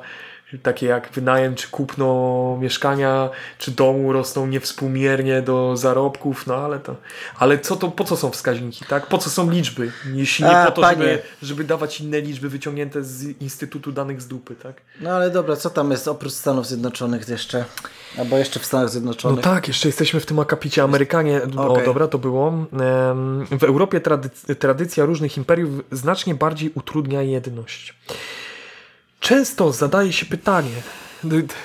[0.63, 6.97] takie jak wynajem czy kupno mieszkania czy domu rosną niewspółmiernie do zarobków, no ale to
[7.39, 9.07] ale co to, po co są wskaźniki, tak?
[9.07, 9.93] Po co są liczby?
[10.13, 10.97] Jeśli nie A, po to, panie.
[11.03, 14.81] żeby, żeby dawać inne liczby wyciągnięte z Instytutu Danych z dupy, tak?
[15.01, 17.65] No ale dobra, co tam jest oprócz Stanów Zjednoczonych jeszcze?
[18.19, 19.45] Albo jeszcze w Stanach No Zjednoczonych.
[19.45, 20.83] tak, jeszcze jesteśmy w tym akapicie.
[20.83, 21.85] Amerykanie, o Okej.
[21.85, 22.67] dobra, to było.
[23.51, 27.95] W Europie trady- tradycja różnych imperiów znacznie bardziej utrudnia jedność.
[29.21, 30.71] Często zadaje się pytanie.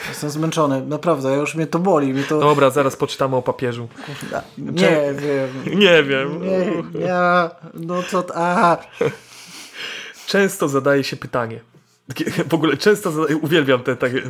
[0.10, 2.14] Jestem zmęczony, naprawdę, już mnie to boli.
[2.14, 2.40] Mnie to...
[2.40, 3.88] Dobra, zaraz poczytamy o papieżu.
[4.58, 5.80] Nie wiem.
[5.80, 6.42] Nie wiem.
[6.42, 6.60] Nie,
[7.00, 7.14] nie,
[7.74, 8.26] no co...
[8.36, 8.78] A,
[10.28, 11.60] Często zadaje się pytanie.
[12.50, 14.22] W ogóle często zadaje, uwielbiam te takie.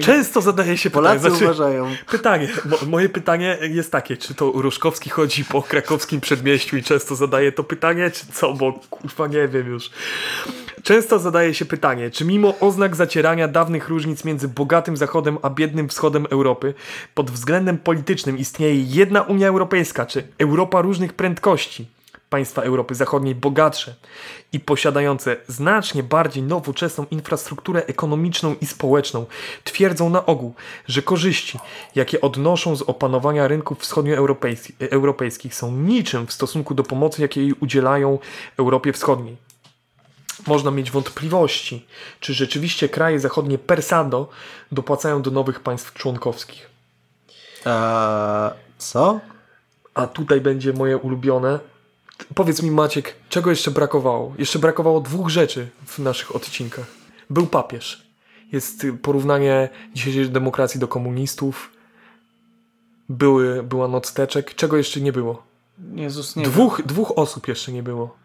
[0.00, 1.20] Często zadaje się pytanie.
[1.20, 1.90] Polacy uważają.
[2.10, 7.14] Pytanie, mo, moje pytanie jest takie, czy to Ruszkowski chodzi po krakowskim przedmieściu i często
[7.14, 9.90] zadaje to pytanie, czy co, bo kurwa nie wiem już.
[10.82, 15.88] Często zadaje się pytanie, czy mimo oznak zacierania dawnych różnic między bogatym zachodem a biednym
[15.88, 16.74] wschodem Europy,
[17.14, 21.86] pod względem politycznym istnieje jedna Unia Europejska, czy Europa różnych prędkości.
[22.30, 23.94] Państwa Europy Zachodniej bogatsze
[24.52, 29.26] i posiadające znacznie bardziej nowoczesną infrastrukturę ekonomiczną i społeczną
[29.64, 30.54] twierdzą na ogół,
[30.86, 31.58] że korzyści,
[31.94, 38.18] jakie odnoszą z opanowania rynków wschodnioeuropejskich są niczym w stosunku do pomocy, jakiej udzielają
[38.58, 39.36] Europie Wschodniej.
[40.46, 41.86] Można mieć wątpliwości,
[42.20, 44.28] czy rzeczywiście kraje zachodnie persado
[44.72, 46.70] dopłacają do nowych państw członkowskich.
[47.64, 49.20] A co?
[49.94, 51.58] A tutaj będzie moje ulubione.
[52.34, 54.34] Powiedz mi, Maciek, czego jeszcze brakowało?
[54.38, 56.86] Jeszcze brakowało dwóch rzeczy w naszych odcinkach.
[57.30, 58.06] Był papież.
[58.52, 61.70] Jest porównanie dzisiejszej demokracji do komunistów.
[63.08, 64.54] Były, była noc teczek.
[64.54, 65.42] Czego jeszcze nie było?
[65.94, 68.16] Jezus, nie Dwóch, dwóch osób jeszcze nie było.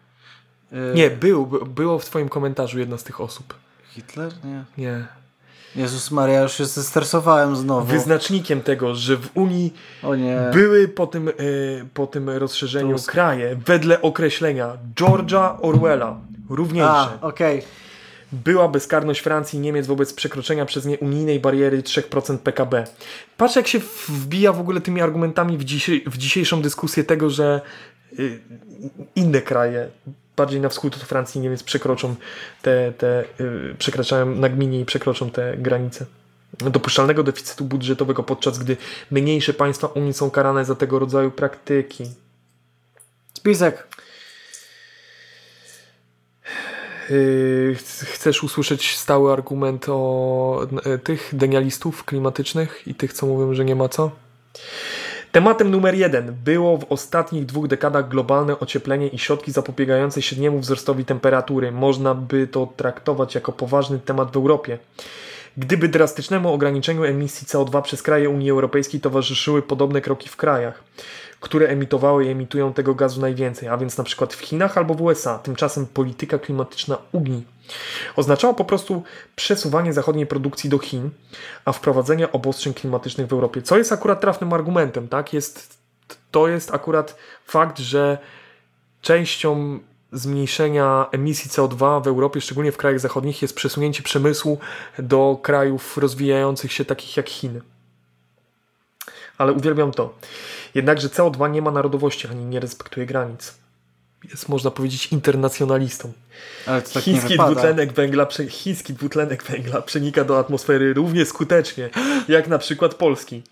[0.72, 3.54] Y, Nie, był, by- było w twoim komentarzu jedna z tych osób.
[3.88, 4.32] Hitler?
[4.44, 4.64] Nie.
[4.78, 5.06] Nie.
[5.76, 7.86] Jezus Maria, już się zestresowałem znowu.
[7.86, 9.74] Wyznacznikiem tego, że w Unii
[10.52, 11.32] były po tym, e,
[11.94, 13.12] po tym rozszerzeniu Tusk.
[13.12, 16.16] kraje wedle określenia George'a Orwella
[16.50, 16.90] równiejsze.
[16.90, 17.62] A, okej.
[18.32, 22.84] była bezkarność Francji i Niemiec wobec przekroczenia przez nie unijnej bariery 3% PKB.
[23.36, 25.64] Patrz jak się wbija w ogóle tymi argumentami w,
[26.06, 27.60] w dzisiejszą dyskusję tego, że
[28.18, 28.40] y,
[29.16, 29.88] inne kraje
[30.40, 32.14] bardziej na wschód od Francji i Niemiec przekroczą
[32.62, 36.06] te, te y, przekraczają nagminnie i przekroczą te granice
[36.58, 38.76] dopuszczalnego deficytu budżetowego, podczas gdy
[39.10, 42.04] mniejsze państwa Unii są karane za tego rodzaju praktyki.
[43.34, 43.86] Spisek.
[47.76, 53.64] Ch- Chcesz usłyszeć stały argument o e, tych denialistów klimatycznych i tych, co mówią, że
[53.64, 54.10] nie ma co?
[55.32, 61.04] Tematem numer jeden było w ostatnich dwóch dekadach globalne ocieplenie i środki zapobiegające średniemu wzrostowi
[61.04, 61.72] temperatury.
[61.72, 64.78] Można by to traktować jako poważny temat w Europie.
[65.56, 70.84] Gdyby drastycznemu ograniczeniu emisji CO2 przez kraje Unii Europejskiej towarzyszyły podobne kroki w krajach,
[71.40, 75.02] które emitowały i emitują tego gazu najwięcej, a więc na przykład w Chinach albo w
[75.02, 75.38] USA.
[75.38, 77.44] Tymczasem polityka klimatyczna Unii
[78.16, 79.02] oznaczała po prostu
[79.36, 81.10] przesuwanie zachodniej produkcji do Chin,
[81.64, 83.62] a wprowadzenie obostrzeń klimatycznych w Europie.
[83.62, 85.32] Co jest akurat trafnym argumentem, tak?
[85.32, 85.78] Jest,
[86.30, 87.16] to jest akurat
[87.46, 88.18] fakt, że
[89.02, 89.78] częścią
[90.12, 94.58] zmniejszenia emisji CO2 w Europie, szczególnie w krajach zachodnich, jest przesunięcie przemysłu
[94.98, 97.60] do krajów rozwijających się, takich jak Chiny.
[99.38, 100.14] Ale uwielbiam to.
[100.74, 103.54] Jednakże CO2 nie ma narodowości ani nie respektuje granic.
[104.30, 106.12] Jest, można powiedzieć, internacjonalistą.
[106.66, 111.90] Ale to tak chiński, dwutlenek węgla, chiński dwutlenek węgla przenika do atmosfery równie skutecznie,
[112.28, 113.42] jak na przykład polski.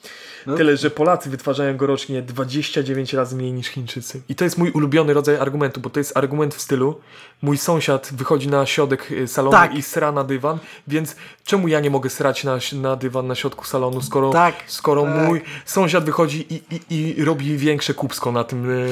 [0.47, 0.57] No.
[0.57, 4.23] Tyle, że Polacy wytwarzają go rocznie 29 razy mniej niż Chińczycy.
[4.29, 7.01] I to jest mój ulubiony rodzaj argumentu, bo to jest argument w stylu
[7.43, 9.75] mój sąsiad wychodzi na środek y, salonu Tak.
[9.75, 10.59] i sra na dywan,
[10.89, 15.03] więc czemu ja nie mogę srać na, na dywan na środku salonu, skoro, Tak, skoro
[15.03, 15.27] tak.
[15.29, 18.71] mój sąsiad wychodzi i, i, i robi większe kupsko na tym.
[18.71, 18.89] y,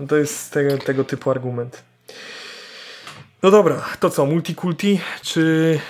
[0.00, 1.82] No to jest tego, tego typu argument.
[3.42, 5.80] No dobra, to co, multikulti, czy...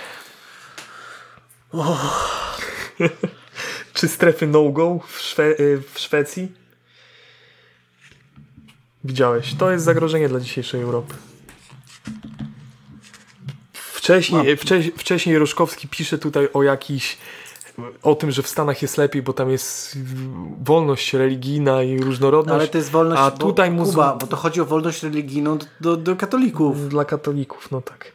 [3.95, 6.53] czy strefy no-go w, Szwe- y, w Szwecji?
[9.05, 11.15] Widziałeś, to jest zagrożenie dla dzisiejszej Europy.
[13.73, 17.17] Wcześniej, wcześ, wcześniej Roszkowski pisze tutaj o jakiś
[18.03, 19.99] o tym, że w Stanach jest lepiej, bo tam jest
[20.65, 22.61] wolność religijna i No, różnorodność.
[22.61, 25.59] ale to jest wolność a bo, tutaj muzuł- Kuba, bo to chodzi o wolność religijną
[25.81, 26.89] do, do, katolików.
[26.89, 28.13] Dla katolików, no tak.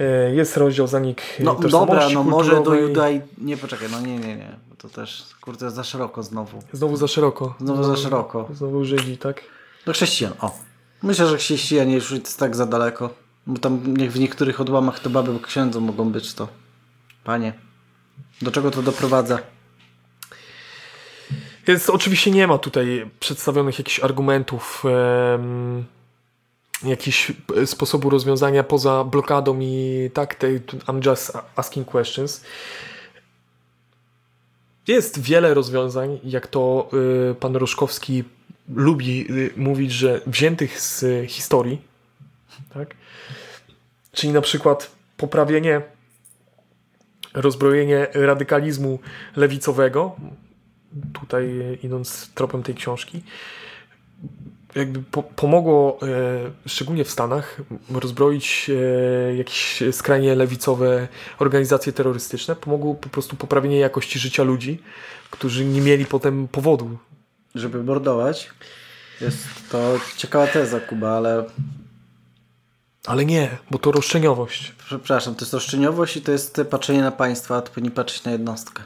[0.00, 2.74] E, Jest rozdział zanik e, No dobra, no może do.
[2.74, 3.22] Judaj...
[3.38, 4.56] Nie, poczekaj, no nie, nie, nie.
[4.70, 6.62] Bo to też, kurde, za szeroko znowu.
[6.72, 7.54] Znowu za szeroko.
[7.60, 8.48] Znowu za szeroko.
[8.54, 9.40] Znowu Żydzi, tak?
[9.86, 10.58] Do chrześcijan, o.
[11.02, 13.10] Myślę, że chrześcijanie już jest tak za daleko.
[13.46, 13.78] Bo tam
[14.08, 16.48] w niektórych odłamach to baby księdzą mogą być to.
[17.24, 17.52] Panie.
[18.42, 19.38] Do czego to doprowadza?
[21.66, 24.82] Więc oczywiście nie ma tutaj przedstawionych jakichś argumentów,
[25.34, 25.84] em,
[26.84, 32.44] jakiś e, sposobu rozwiązania poza blokadą i tak, te, I'm just asking questions.
[34.86, 36.90] Jest wiele rozwiązań, jak to
[37.30, 38.24] y, pan Roszkowski
[38.74, 41.80] lubi y, mówić, że wziętych z y, historii,
[42.74, 42.94] tak?
[44.12, 45.82] Czyli na przykład poprawienie,
[47.40, 48.98] rozbrojenie radykalizmu
[49.36, 50.16] lewicowego,
[51.20, 53.22] tutaj idąc tropem tej książki,
[54.74, 57.60] jakby po, pomogło, e, szczególnie w Stanach,
[57.90, 61.08] rozbroić e, jakieś skrajnie lewicowe
[61.38, 62.56] organizacje terrorystyczne.
[62.56, 64.82] Pomogło po prostu poprawienie jakości życia ludzi,
[65.30, 66.98] którzy nie mieli potem powodu.
[67.54, 68.50] Żeby mordować?
[69.20, 69.38] Jest
[69.70, 71.44] to ciekawa teza, Kuba, ale
[73.06, 74.74] Ale nie, bo to roszczeniowość.
[74.88, 78.32] Przepraszam, to jest roszczeniowość i to jest patrzenie na państwa, a to powinni patrzeć na
[78.32, 78.82] jednostkę.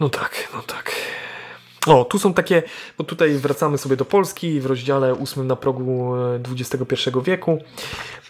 [0.00, 0.92] No tak, no tak.
[1.86, 2.62] O, tu są takie,
[2.98, 7.58] bo tutaj wracamy sobie do Polski w rozdziale 8 na progu e, XXI wieku.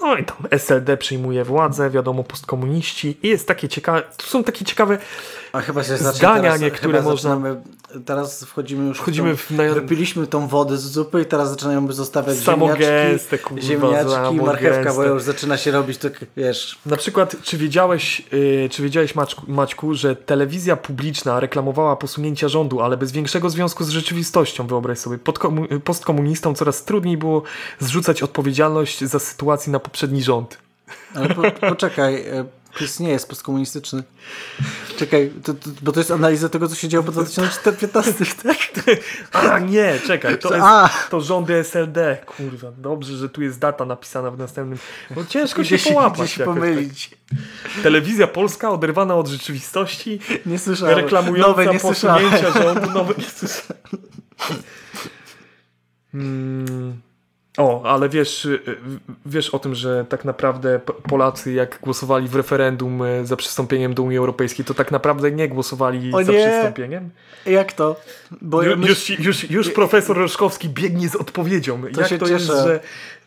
[0.00, 3.18] No i tam SLD przyjmuje władzę, wiadomo, postkomuniści.
[3.22, 4.98] I jest takie ciekawe, tu są takie ciekawe
[5.54, 7.40] A chyba się Zdania teraz, niektóre można-
[8.04, 11.50] Teraz wchodzimy już Wchodzimy w, w tą, naj- Wypiliśmy tą wodę z zupy i teraz
[11.50, 16.78] zaczynają zostawiać Samogęste, ziemniaczki, kurwa, ziemniaczki marchewka, bo już zaczyna się robić tak, wiesz...
[16.86, 22.80] Na przykład, czy wiedziałeś, yy, czy wiedziałeś Maćku, Maćku, że telewizja publiczna reklamowała posunięcia rządu,
[22.80, 25.18] ale bez większego związku z rzeczywistością, wyobraź sobie.
[25.18, 27.42] Podkomu- postkomunistom coraz trudniej było
[27.78, 30.58] zrzucać odpowiedzialność za sytuację na poprzedni rząd.
[31.14, 32.44] Ale po, poczekaj, e,
[32.78, 34.02] PiS nie jest postkomunistyczny.
[34.96, 38.56] Czekaj, to, to, bo to jest analiza tego, co się działo po 2015, tak?
[39.32, 40.66] A nie, czekaj, to, jest,
[41.10, 42.18] to rządy SLD.
[42.26, 44.78] Kurwa, dobrze, że tu jest data napisana w następnym.
[45.10, 46.30] Bo ciężko się Gdzie się, połapać.
[46.30, 47.10] się jakoś pomylić.
[47.10, 47.82] Tak.
[47.82, 50.98] Telewizja polska oderwana od rzeczywistości, Nie słyszałem.
[50.98, 52.30] reklamująca Nowe nie słyszałem.
[52.30, 52.90] posunięcia rządu.
[52.90, 53.82] Nowe nie słyszałem.
[56.12, 57.00] Hmm.
[57.58, 58.76] O, ale wiesz, y, y,
[59.26, 64.02] wiesz o tym, że tak naprawdę Polacy jak głosowali w referendum y, za przystąpieniem do
[64.02, 66.48] Unii Europejskiej, to tak naprawdę nie głosowali O za nie.
[66.48, 67.10] przystąpieniem?
[67.46, 67.96] Jak to?
[68.40, 71.82] Bo Ju, już, już, już profesor Roszkowski biegnie z odpowiedzią.
[71.96, 72.62] Jak się to jest, cieszę.
[72.64, 72.80] że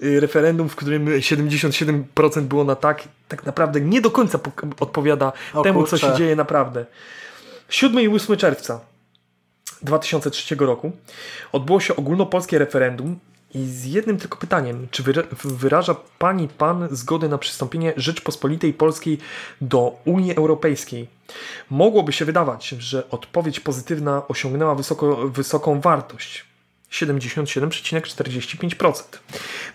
[0.08, 4.40] y, referendum, w którym 77% było na tak, tak naprawdę nie do końca
[4.80, 6.08] odpowiada O temu, co kurczę.
[6.08, 6.86] się dzieje naprawdę.
[7.70, 8.80] 7 i 8 czerwca
[9.82, 10.92] 2003 roku
[11.52, 13.20] odbyło się ogólnopolskie referendum
[13.54, 19.18] i z jednym tylko pytaniem, czy wyra- wyraża pani pan zgodę na przystąpienie Rzeczpospolitej Polskiej
[19.62, 21.08] do Unii Europejskiej?
[21.70, 26.46] Mogłoby się wydawać, że odpowiedź pozytywna osiągnęła wysoko, wysoką wartość.
[26.92, 29.04] 77,45%.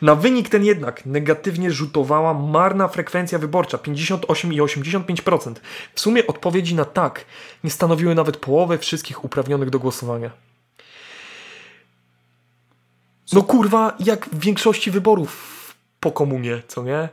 [0.02, 5.54] Na wynik ten jednak negatywnie rzutowała marna frekwencja wyborcza 58,85%.
[5.94, 7.24] W sumie odpowiedzi na tak
[7.64, 10.30] nie stanowiły nawet połowy wszystkich uprawnionych do głosowania.
[13.32, 17.08] No kurwa, jak w większości wyborów po komunie, co nie?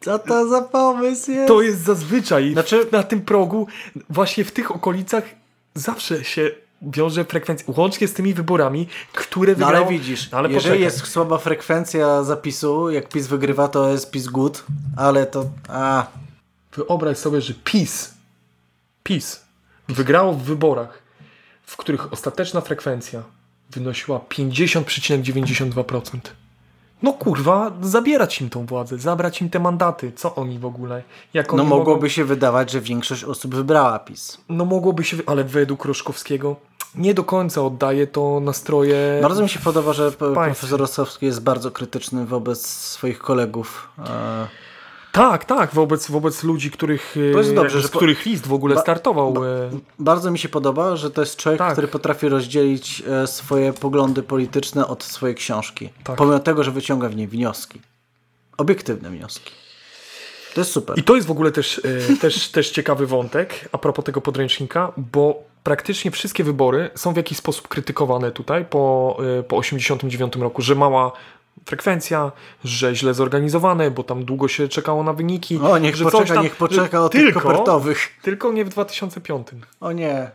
[0.00, 1.48] Co to za pomysł jest?
[1.48, 3.66] To jest zazwyczaj Znaczy- na tym progu,
[4.10, 5.24] właśnie w tych okolicach
[5.74, 6.50] zawsze się
[6.82, 9.86] wiąże frekwencja, łącznie z tymi wyborami, które No wygrało...
[9.86, 10.80] ale widzisz, No ale jeżeli poczekaj.
[10.80, 14.64] jest słaba frekwencja zapisu, jak PiS wygrywa, to jest PiS good,
[14.96, 15.44] ale to...
[15.68, 16.06] A,
[16.76, 18.14] Wyobraź sobie, że PiS,
[19.02, 19.40] PiS
[19.88, 21.02] wygrało w wyborach,
[21.66, 23.22] w których ostateczna frekwencja
[23.70, 26.18] wynosiła 50,92%.
[27.02, 30.12] No kurwa, zabierać im tą władzę, zabrać im te mandaty.
[30.16, 31.02] Co oni w ogóle?
[31.34, 32.08] Jak no mogłoby mogą...
[32.08, 34.38] się wydawać, że większość osób wybrała PiS.
[34.48, 36.56] No mogłoby się, ale według Roszkowskiego
[36.94, 39.18] nie do końca oddaje to nastroje...
[39.22, 40.42] Bardzo mi się podoba, że p- Państwo.
[40.42, 43.88] profesor Rosowski jest bardzo krytyczny wobec swoich kolegów.
[44.08, 44.46] E,
[45.16, 48.74] Tak, tak, wobec, wobec ludzi, których, To jest dobrze, z po- których list w ogóle
[48.74, 49.34] ba- startował.
[49.44, 51.72] e, Bardzo mi się podoba, że to jest człowiek, Tak.
[51.72, 55.88] który potrafi rozdzielić e, swoje poglądy polityczne od swojej książki.
[56.04, 56.16] Tak.
[56.16, 57.80] Pomimo tego, że wyciąga w niej wnioski.
[58.56, 59.50] Obiektywne wnioski.
[60.54, 60.98] To jest super.
[60.98, 61.80] I to jest w ogóle też,
[62.12, 67.16] e, też, też ciekawy wątek a propos tego podręcznika, bo praktycznie wszystkie wybory są w
[67.16, 71.12] jakiś sposób krytykowane tutaj po, e, po 89 roku, że mała
[71.66, 72.32] frekwencja,
[72.64, 75.58] że źle zorganizowane, bo tam długo się czekało na wyniki.
[75.62, 78.08] O, niech że poczeka, tam, niech poczeka od tych tylko, kopertowych.
[78.22, 79.48] Tylko nie w 2005.
[79.80, 80.30] O nie.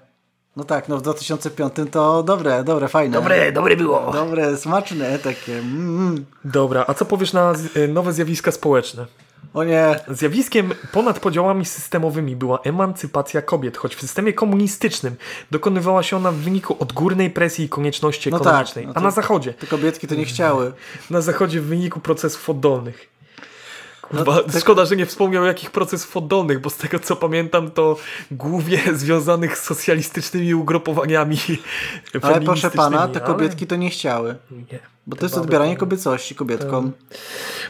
[0.56, 3.14] No tak, no w 2005 to dobre, dobre, fajne.
[3.52, 4.12] dobre było.
[4.14, 5.58] Dobre, smaczne takie.
[5.58, 6.26] Mm.
[6.46, 9.06] Dobra, a co powiesz na e, nowe zjawiska społeczne?
[9.54, 10.00] O nie.
[10.08, 15.16] Zjawiskiem ponad podziałami systemowymi była emancypacja kobiet, choć w systemie komunistycznym
[15.52, 19.12] dokonywała się ona w wyniku odgórnej presji i konieczności No ekonomicznej, tak, no a na
[19.12, 20.74] zachodzie, Te kobietki to nie chciały.
[21.10, 23.08] na zachodzie w wyniku procesów oddolnych.
[24.02, 27.72] Kurwa, No, tak- Szkoda, że nie wspomniał jakich procesów oddolnych, bo z tego co pamiętam
[27.72, 27.98] to
[28.32, 31.38] głównie związanych z socjalistycznymi ugrupowaniami
[32.22, 34.36] Ale proszę pana, te ale kobietki to nie chciały.
[34.72, 34.80] Nie.
[35.08, 36.92] Bo to jest odbieranie kobiecości kobietkom.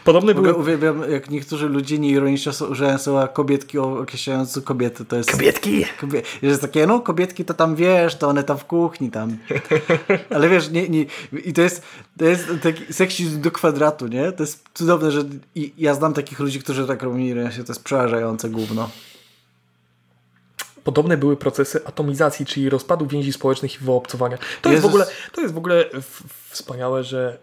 [0.04, 0.64] Podobne W ogóle były...
[0.64, 5.06] uwielbiam, jak niektórzy ludzie nieironicznie używają słowa kobietki określając kobiety.
[5.06, 5.32] To jest...
[5.32, 5.86] Kobietki!
[6.00, 6.22] Kobie...
[6.42, 9.38] Jest takie, no kobietki to tam wiesz, to one tam w kuchni tam.
[10.36, 11.06] Ale wiesz, nie, nie,
[11.46, 11.84] i to jest,
[12.18, 14.32] to jest taki seksizm do kwadratu, nie?
[14.32, 15.24] To jest cudowne, że
[15.56, 18.90] i ja znam takich ludzi, którzy tak robią ironicznie, to jest przerażające gówno.
[20.84, 24.38] Podobne były procesy atomizacji, czyli rozpadu więzi społecznych i wyobcowania.
[24.62, 25.86] To jest w ogóle, to jest w ogóle
[26.50, 27.38] wspaniałe, że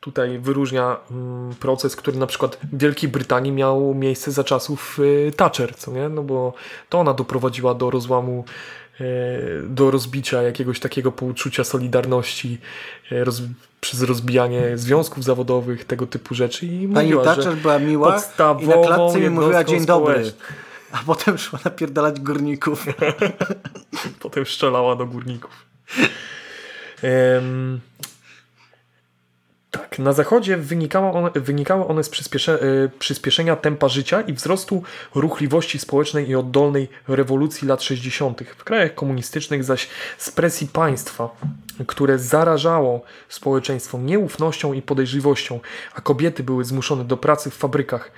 [0.00, 5.32] tutaj wyróżnia ym, proces, który na przykład w Wielkiej Brytanii miał miejsce za czasów y,
[5.36, 6.08] Thatcher, co nie?
[6.08, 6.52] No bo
[6.88, 8.44] to ona doprowadziła do rozłamu,
[9.00, 9.04] y,
[9.68, 12.58] do rozbicia jakiegoś takiego pouczucia solidarności
[13.12, 13.42] y, roz,
[13.80, 16.66] przez rozbijanie związków zawodowych, tego typu rzeczy.
[16.66, 18.22] I Pani mówiła, Thatcher była miła
[18.60, 20.32] i na klatce mi mówiła dzień dobry.
[20.92, 22.86] A potem szła napierdalać górników.
[24.20, 25.66] Potem strzelała do górników.
[27.02, 27.80] Em,
[29.70, 32.58] tak, na zachodzie wynikało one, wynikały one z przyspiesze,
[32.98, 34.82] przyspieszenia tempa życia i wzrostu
[35.14, 38.42] ruchliwości społecznej i oddolnej rewolucji lat 60.
[38.56, 39.88] W krajach komunistycznych zaś
[40.18, 41.36] z presji państwa,
[41.86, 45.60] które zarażało społeczeństwo nieufnością i podejrzliwością,
[45.94, 48.12] a kobiety były zmuszone do pracy w fabrykach,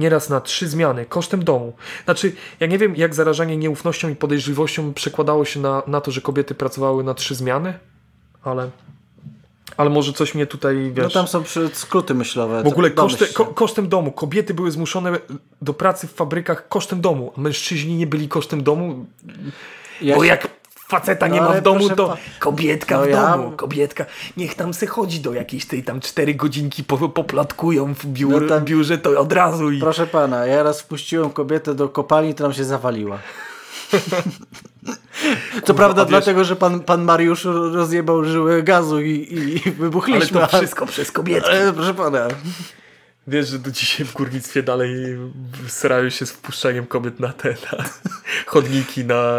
[0.00, 1.72] nieraz na trzy zmiany, kosztem domu.
[2.04, 6.20] Znaczy, ja nie wiem, jak zarażanie nieufnością i podejrzliwością przekładało się na, na to, że
[6.20, 7.78] kobiety pracowały na trzy zmiany,
[8.44, 8.70] ale...
[9.76, 11.04] Ale może coś mnie tutaj, wiesz...
[11.04, 12.62] No tam są skróty myślowe.
[12.62, 13.26] W ogóle się.
[13.26, 14.12] ko, kosztem domu.
[14.12, 15.18] Kobiety były zmuszone
[15.62, 19.06] do pracy w fabrykach kosztem domu, a mężczyźni nie byli kosztem domu,
[20.02, 20.59] Ja bo się- jak
[20.90, 24.04] faceta nie No, ma ale w domu, to pa- kobietka No w ja- domu, kobietka,
[24.36, 28.48] niech tam se chodzi do jakiejś tej tam cztery godzinki, po, poplatkują w biur, No
[28.48, 29.80] tam- biurze, to od razu i...
[29.80, 33.18] Proszę pana, ja raz wpuściłem kobietę do kopalni, to nam się zawaliła.
[35.64, 39.62] Co prawda a wiesz- dlatego, że pan, pan Mariusz rozjebał żyły gazu i, i, i
[39.64, 40.40] Ale wybuchliśmy.
[40.40, 41.50] to wszystko przez kobietki.
[41.50, 42.28] Ale, proszę pana,
[43.30, 45.18] Wiesz, że do dzisiaj w górnictwie dalej
[45.68, 47.84] starają się z wpuszczaniem kobiet na te na
[48.46, 49.34] chodniki na,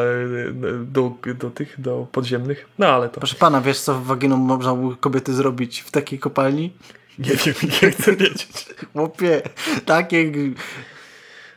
[0.86, 2.66] do, do tych, do podziemnych.
[2.80, 6.20] No ale to proszę pana, wiesz co w waginą można u kobiety zrobić w takiej
[6.20, 6.74] kopalni?
[7.20, 8.66] nie wiem, nie chcę wiedzieć.
[8.94, 9.42] Chłopie,
[9.86, 10.32] takie...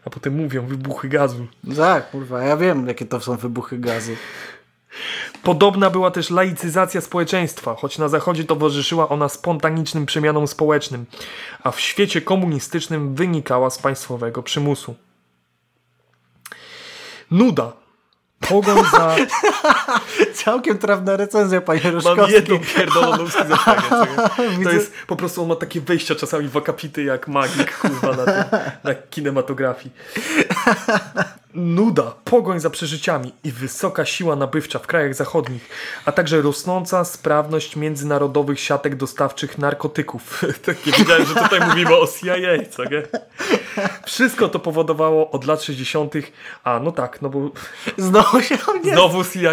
[0.04, 1.46] A potem mówią wybuchy gazu.
[1.76, 4.12] Tak, kurwa, ja wiem jakie to są wybuchy gazu.
[5.42, 11.06] Podobna była też laicyzacja społeczeństwa, choć na zachodzie towarzyszyła ona spontanicznym przemianom społecznym,
[11.62, 14.94] a w świecie komunistycznym wynikała z państwowego przymusu.
[17.30, 17.83] Nuda.
[18.40, 19.16] Pogoń za...
[20.44, 22.32] Całkiem trafna recenzja, panie Mam Roszkowski.
[22.32, 23.24] jedną pierdoloną.
[24.64, 28.24] To jest, po prostu on ma takie wejścia czasami w akapity jak magik, kurwa, na,
[28.24, 28.44] tym,
[28.84, 29.90] na kinematografii.
[31.54, 35.68] Nuda, pogoń za przeżyciami i wysoka siła nabywcza w krajach zachodnich,
[36.04, 40.44] a także rosnąca sprawność międzynarodowych siatek dostawczych narkotyków.
[40.64, 43.02] tak nie wiedziałem, że tutaj mówimy o CIA, co nie?
[44.06, 46.14] Wszystko to powodowało od lat 60.,
[46.64, 47.50] a no tak, no bo
[47.98, 48.92] Znowu się nie...
[48.92, 49.50] znowu CIA,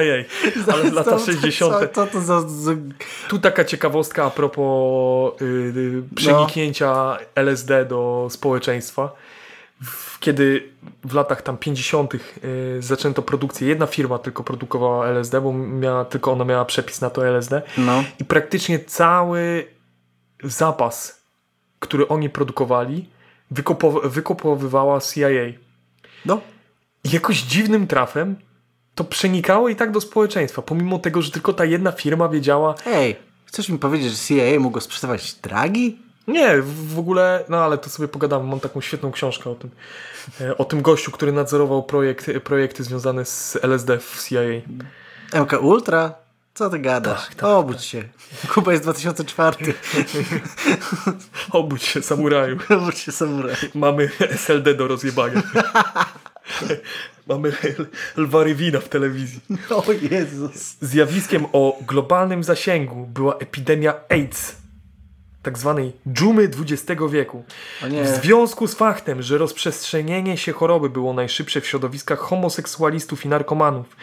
[0.74, 1.74] ale lata Co- 60.
[1.74, 2.42] Co, co to za...
[2.42, 2.72] za...
[3.30, 9.12] Tu taka ciekawostka a propos y, y, przeniknięcia LSD do społeczeństwa.
[9.84, 10.70] W, kiedy
[11.06, 12.14] w latach tam 50.
[12.16, 12.20] Y,
[12.80, 17.28] zaczęto produkcję, jedna firma tylko produkowała LSD, bo miała, tylko ona miała przepis na to
[17.28, 18.04] LSD No.
[18.20, 19.68] i praktycznie cały
[20.44, 21.22] zapas,
[21.80, 23.10] który oni produkowali,
[23.54, 25.30] wykopow- wykopowywała CIA.
[26.26, 26.42] No.
[27.04, 28.36] I jakoś dziwnym trafem
[28.96, 33.16] to przenikało i tak do społeczeństwa, pomimo tego, że tylko ta jedna firma wiedziała, Ej,
[33.46, 36.00] chcesz mi powiedzieć, że CIA mogło sprzedawać dragi?
[36.28, 38.48] Nie, w ogóle, no ale to sobie pogadamy.
[38.50, 39.70] Mam taką świetną książkę o tym.
[40.42, 44.42] E, O tym gościu, który nadzorował projekt, projekty związane z LSD w CIA.
[45.42, 46.14] MK Ultra?
[46.54, 47.26] Co ty gadasz?
[47.26, 48.04] Tak, tak, Obudź się.
[48.54, 49.74] Kuba jest 2004.
[51.52, 52.58] Obudź się, samuraju.
[52.78, 53.56] Obudź się samuraj.
[53.76, 55.42] Mamy SLD do rozjebania.
[57.28, 57.52] Mamy
[58.18, 59.40] Lwa Rywina w telewizji.
[59.70, 60.78] O Jezus.
[60.82, 64.56] Zjawiskiem o globalnym zasięgu była epidemia AIDS,
[65.44, 67.44] tak zwanej dżumy XX wieku.
[67.82, 73.96] W związku z faktem, że rozprzestrzenienie się choroby było najszybsze w środowiskach homoseksualistów i narkomanów,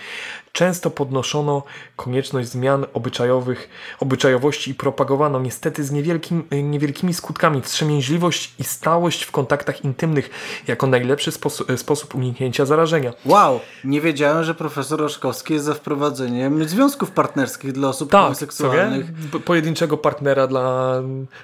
[0.53, 1.63] często podnoszono
[1.97, 3.69] konieczność zmian obyczajowych,
[4.01, 10.31] obyczajowości i propagowano niestety z niewielkim, niewielkimi skutkami wstrzemięźliwość i stałość w kontaktach intymnych
[10.67, 13.13] jako najlepszy sposób, sposób uniknięcia zarażenia.
[13.25, 19.07] Wow, nie wiedziałem, że profesor Roszkowski jest za wprowadzeniem związków partnerskich dla osób Tak, homoseksualnych.
[19.33, 20.95] Po- Pojedynczego partnera dla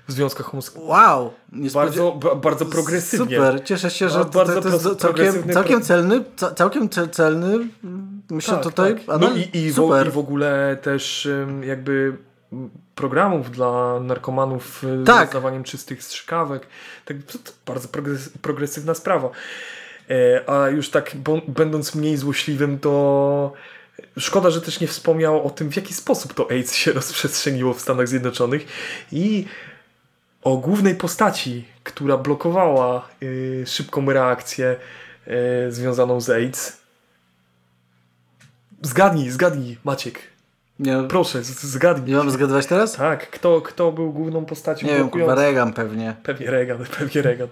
[0.08, 0.90] w związkach homoseksualnych.
[0.90, 1.32] Wow,
[1.74, 3.36] Bardzo, ba- bardzo progresywnie.
[3.36, 7.58] Super, cieszę się, że to, to, to jest całkiem, całkiem celny, ca- całkiem ce- celny,
[8.30, 8.94] myślę Tak, tutaj.
[8.94, 9.02] tak.
[9.14, 10.06] a No i, i, w, super.
[10.06, 11.28] i w ogóle też
[11.62, 12.16] jakby
[12.94, 15.16] programów dla narkomanów y, Tak.
[15.16, 16.66] z rozdawaniem czystych strzykawek.
[17.04, 19.30] Tak, to, to bardzo progres, progresywna sprawa.
[20.10, 23.52] E, a już tak bo, będąc mniej złośliwym, to
[24.18, 27.80] szkoda, że też nie wspomniał o tym, w jaki sposób to AIDS się rozprzestrzeniło w
[27.80, 28.66] Stanach Zjednoczonych
[29.12, 29.46] i
[30.42, 34.76] o głównej postaci, która blokowała y, szybką reakcję
[35.68, 36.83] y, związaną z AIDS.
[38.84, 40.18] Zgadnij, zgadnij, Maciek.
[40.78, 42.10] Nie, Proszę, zgadnij.
[42.10, 42.92] nie mam zgadywać teraz?
[42.92, 45.34] Tak, kto, kto był główną postacią Nie wiem, kurwa?
[45.34, 46.16] Reagan pewnie.
[46.22, 47.48] Pewnie Reagan, pewnie Reagan.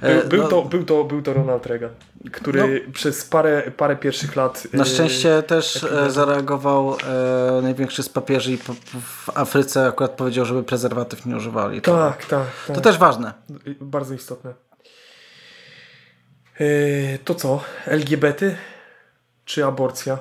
[0.00, 1.90] Był, E, był, no- to, był, to, był to Ronald Reagan,
[2.32, 4.66] który przez parę, parę pierwszych lat...
[4.72, 6.96] Na y, szczęście też e, zareagował
[7.58, 11.80] e, największy z papieży i w Afryce akurat powiedział, żeby prezerwatyw nie używali.
[11.80, 12.76] Tak, tak, tak.
[12.76, 13.32] to też ważne.
[13.66, 14.54] Y, Bardzo istotne.
[16.60, 17.60] Y, To co?
[17.86, 18.56] LGBT
[19.44, 20.18] czy aborcja?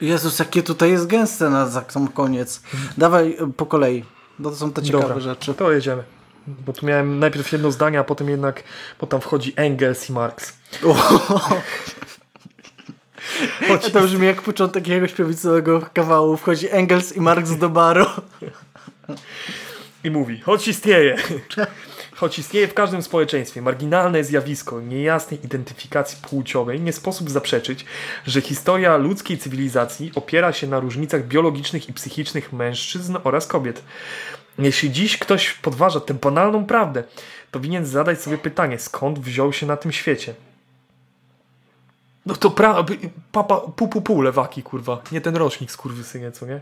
[0.00, 2.62] Jezus, jakie tutaj jest gęste na sam koniec.
[2.98, 4.04] Dawaj y, po kolei,
[4.38, 5.54] bo to są te ciekawe Dobra, rzeczy.
[5.54, 6.02] To jedziemy.
[6.46, 8.62] Bo tu miałem najpierw jedno zdanie, a potem jednak,
[9.00, 10.52] bo tam wchodzi Engels i Marx.
[13.68, 16.36] Choć, To brzmi jak początek jakiegoś prawicowego kawału.
[16.36, 18.06] Wchodzi Engels i Marx do baru.
[20.04, 21.16] I mówi, choć istnieje,
[22.18, 27.84] choć istnieje w każdym społeczeństwie marginalne zjawisko niejasnej identyfikacji płciowej, nie sposób zaprzeczyć,
[28.26, 33.82] że historia ludzkiej cywilizacji opiera się na różnicach biologicznych i psychicznych mężczyzn oraz kobiet.
[34.58, 37.04] Jeśli dziś ktoś podważa tę banalną prawdę,
[37.50, 40.34] to winien zadać sobie pytanie, skąd wziął się na tym świecie.
[42.26, 42.84] No to pra...
[43.32, 45.02] papa, pu, pu, pu, lewaki, kurwa.
[45.12, 46.60] Nie ten rocznik, skurwysynie, co nie?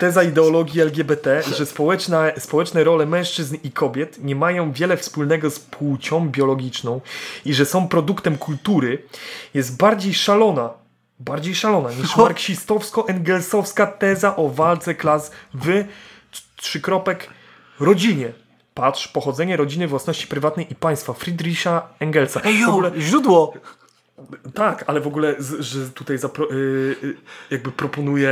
[0.00, 5.58] Teza ideologii LGBT, że społeczne, społeczne role mężczyzn i kobiet nie mają wiele wspólnego z
[5.60, 7.00] płcią biologiczną
[7.44, 9.02] i że są produktem kultury,
[9.54, 10.70] jest bardziej szalona,
[11.18, 15.84] bardziej szalona niż marksistowsko-engelsowska teza o walce klas w tr-
[16.56, 17.30] trzykropek
[17.80, 18.32] rodzinie.
[18.74, 22.40] Patrz, pochodzenie rodziny, własności prywatnej i państwa Friedricha Engelsa.
[22.44, 23.52] Ej, jo, ogóle- źródło!
[24.54, 26.54] Tak, ale w ogóle, że tutaj zapro, y,
[27.04, 27.16] y,
[27.50, 28.30] jakby proponuję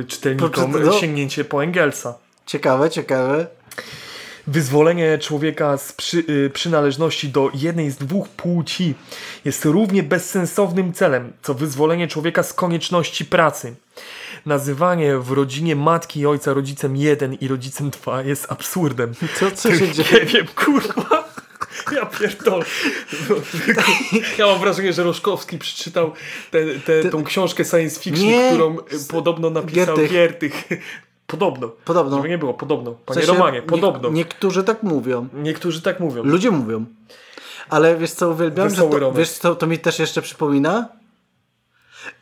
[0.00, 0.92] y, czytelnikom no.
[0.92, 2.14] sięgnięcie po Engelsa.
[2.46, 3.46] Ciekawe, ciekawe.
[4.46, 8.94] Wyzwolenie człowieka z przy, y, przynależności do jednej z dwóch płci
[9.44, 13.74] jest równie bezsensownym celem, co wyzwolenie człowieka z konieczności pracy.
[14.46, 19.12] Nazywanie w rodzinie matki i ojca rodzicem jeden i rodzicem dwa jest absurdem.
[19.38, 20.08] Co, co się dzieje?
[20.12, 21.15] Nie wiem, kurwa.
[21.96, 22.64] Ja pierdolę.
[24.38, 26.12] Ja mam wrażenie, że Roszkowski przeczytał
[26.50, 28.48] tę te, tą książkę science fiction, Nie.
[28.48, 30.10] którą y, podobno napisał Giertych.
[30.12, 30.64] Giertych.
[31.26, 31.68] Podobno.
[31.84, 32.16] Podobno.
[32.16, 32.90] Żeby nie było, podobno.
[32.92, 34.10] W Panie sensie Romanie, nie- podobno.
[34.10, 35.28] niektórzy tak mówią.
[35.34, 36.24] Niektórzy tak mówią.
[36.24, 36.84] Ludzie mówią.
[37.68, 39.18] Ale wiesz co, uwielbiam, że Wesoły to, Romek.
[39.18, 40.88] wiesz co, to mi też jeszcze przypomina?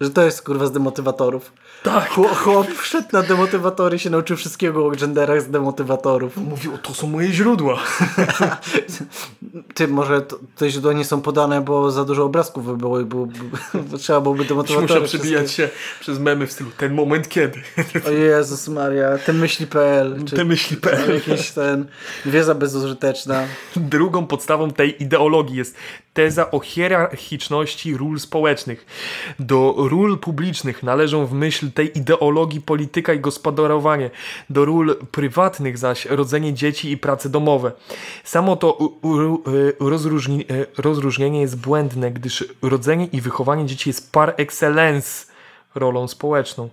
[0.01, 1.53] Że to jest kurwa z demotywatorów.
[1.85, 2.09] Tak.
[2.09, 6.36] Chłop, wszedł na demotywatory i się nauczył wszystkiego o genderach z demotywatorów.
[6.36, 7.78] Mówił, to są moje źródła.
[9.74, 13.05] Ty, może to, te źródła nie są podane, bo za dużo obrazków by było i
[13.05, 13.28] było,
[13.98, 15.69] trzeba byłoby demotywatory przebijać się
[16.01, 17.62] przez memy w stylu ten moment kiedy.
[18.09, 21.15] O Jezus Maria, te myśli.pl czy Te myśli.pl.
[21.15, 21.86] jakiś ten
[22.27, 23.43] wiedza bezużyteczna.
[23.77, 25.77] Drugą podstawą tej ideologii jest
[26.15, 28.86] teza o hierarchiczności ról społecznych.
[29.39, 34.11] Do ról publicznych należą w myśl tej ideologii polityka i gospodarowanie,
[34.51, 37.73] do ról prywatnych zaś rodzenie dzieci i prace domowe.
[38.24, 44.35] Samo to e, rozróżni, e, rozróżnienie jest błędne, gdyż rodzenie i wychowanie dzieci jest par
[44.36, 45.34] excellence
[45.75, 46.69] rolą społeczną.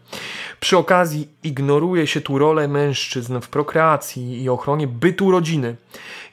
[0.59, 5.75] Przy okazji ignoruje się tu rolę mężczyzn w prokreacji i ochronie bytu rodziny.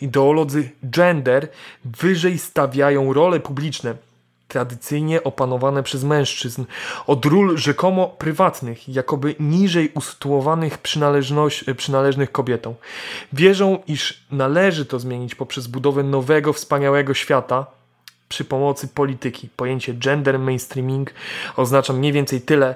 [0.01, 1.49] Ideolodzy gender
[1.85, 3.95] wyżej stawiają role publiczne,
[4.49, 6.65] tradycyjnie opanowane przez mężczyzn,
[7.07, 10.78] od ról rzekomo prywatnych, jakoby niżej usytuowanych
[11.77, 12.74] przynależnych kobietom.
[13.32, 17.66] Wierzą, iż należy to zmienić poprzez budowę nowego, wspaniałego świata,
[18.28, 19.48] przy pomocy polityki.
[19.56, 21.14] Pojęcie gender mainstreaming
[21.56, 22.74] oznacza mniej więcej tyle,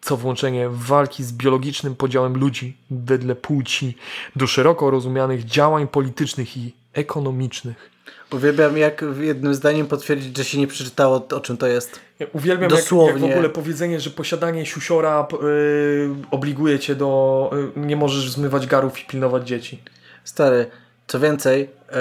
[0.00, 3.96] co włączenie walki z biologicznym podziałem ludzi wedle płci
[4.36, 7.90] do szeroko rozumianych działań politycznych i ekonomicznych.
[8.32, 12.00] Uwielbiam jak jednym zdaniem potwierdzić, że się nie przeczytało o czym to jest.
[12.18, 13.32] Ja uwielbiam jak, jak w Dosłownie.
[13.32, 17.50] ogóle powiedzenie, że posiadanie siusiora yy, obliguje cię do...
[17.76, 19.82] Yy, nie możesz zmywać garów i pilnować dzieci.
[20.24, 20.66] Stary,
[21.08, 21.96] co więcej, e,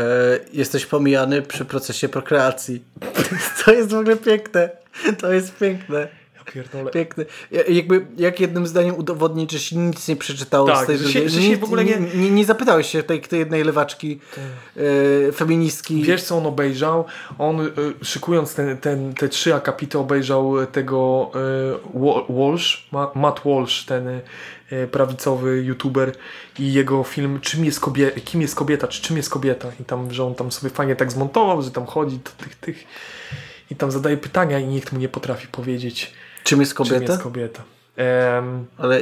[0.53, 2.83] jesteś pomijany przy procesie prokreacji.
[3.65, 4.69] To jest w ogóle piękne.
[5.19, 6.07] To jest piękne.
[6.37, 6.91] Ja pierdolę.
[6.91, 7.25] Piękne.
[7.51, 11.09] Ja- Jakby, jak jednym zdaniem udowodnić, że się nic nie przeczytało Tak, z tej że
[11.11, 14.19] się- że się nic- w ogóle nie- nie, nie zapytałeś się tej, tej jednej lewaczki
[15.29, 16.01] e, feministki.
[16.03, 17.05] Wiesz co on obejrzał?
[17.37, 17.71] On y,
[18.05, 21.31] szykując ten, ten, te trzy akapity obejrzał tego
[21.93, 24.21] Wa- Walsh, Ma, Matt Walsh, ten y,
[24.91, 26.11] prawicowy youtuber
[26.59, 30.13] i jego film czym jest kobie, Kim jest kobieta, czy czym jest kobieta i tam,
[30.13, 32.83] że on tam sobie fajnie tak zmontował, że tam chodzi do tych, tych
[33.71, 36.13] i tam zadaje pytania i nikt mu nie potrafi powiedzieć
[36.43, 37.13] Czym jest czym kobieta?
[37.13, 37.63] jest kobieta.
[37.95, 39.01] Em, Ale...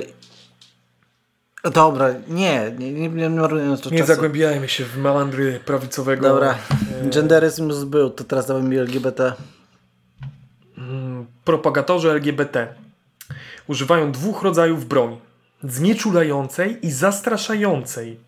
[1.73, 3.29] Dobra, nie, nie, nie, nie
[3.91, 6.57] nie zagłębiajmy się w meandry prawicowego Dobra,
[7.01, 9.33] e, genderyzm był, to teraz damy mi LGBT.
[10.77, 12.67] Mm, propagatorzy LGBT
[13.67, 15.17] używają dwóch rodzajów broni:
[15.63, 18.19] znieczulającej i zastraszającej.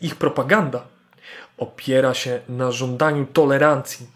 [0.00, 0.82] Ich propaganda
[1.58, 4.06] opiera się na żądaniu tolerancji.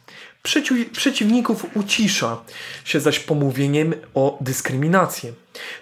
[0.42, 2.40] Przeciw, przeciwników ucisza
[2.84, 5.32] się zaś pomówieniem o dyskryminację.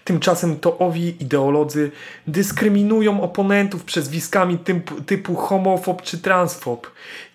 [0.04, 1.90] Tymczasem to owi ideolodzy
[2.26, 6.90] dyskryminują oponentów przezwiskami typu, typu homofob czy transfob.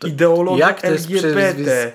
[0.06, 1.92] Ideologia LGBT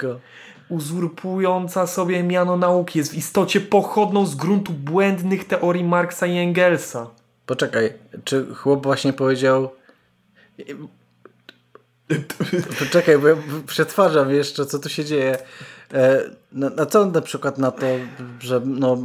[0.68, 2.98] uzurpująca sobie miano nauki.
[2.98, 7.06] Jest w istocie pochodną z gruntu błędnych teorii Marksa i Engelsa.
[7.50, 7.92] Poczekaj,
[8.24, 9.70] czy chłop właśnie powiedział...
[12.78, 13.36] Poczekaj, bo ja
[13.66, 15.38] przetwarzam jeszcze, co tu się dzieje.
[15.92, 16.20] E,
[16.52, 17.86] na, na co na przykład na to,
[18.40, 18.98] że no,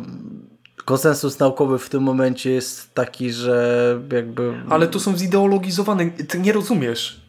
[0.85, 4.53] konsensus naukowy w tym momencie jest taki, że jakby...
[4.69, 6.09] Ale to są zideologizowane.
[6.09, 7.21] Ty nie rozumiesz.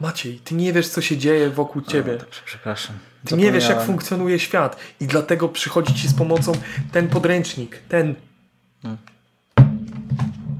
[0.00, 2.16] Maciej, ty nie wiesz, co się dzieje wokół ciebie.
[2.16, 2.96] Dobrze, przepraszam.
[3.24, 4.76] Ty nie wiesz, jak funkcjonuje świat.
[5.00, 6.52] I dlatego przychodzi ci z pomocą
[6.92, 7.78] ten podręcznik.
[7.88, 8.14] Ten.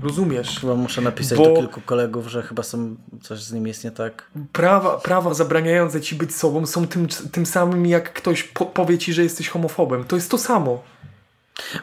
[0.04, 0.60] Rozumiesz?
[0.60, 3.90] Chyba muszę napisać Bo- do kilku kolegów, że chyba są, coś z nim jest nie
[3.90, 4.26] tak.
[4.52, 9.12] Prawa, prawa zabraniające ci być sobą są tym, tym samym, jak ktoś po, powie ci,
[9.12, 10.04] że jesteś homofobem.
[10.04, 10.82] To jest to samo.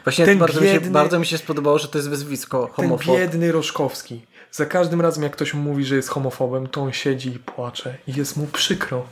[0.04, 2.84] Właśnie Ten bardzo, mi się, biedny- bardzo mi się spodobało, że to jest wyzwisko Ten
[2.88, 3.16] homofob.
[3.16, 4.26] biedny Roszkowski.
[4.50, 7.96] Za każdym razem, jak ktoś mu mówi, że jest homofobem, to on siedzi i płacze.
[8.06, 9.02] I jest mu przykro.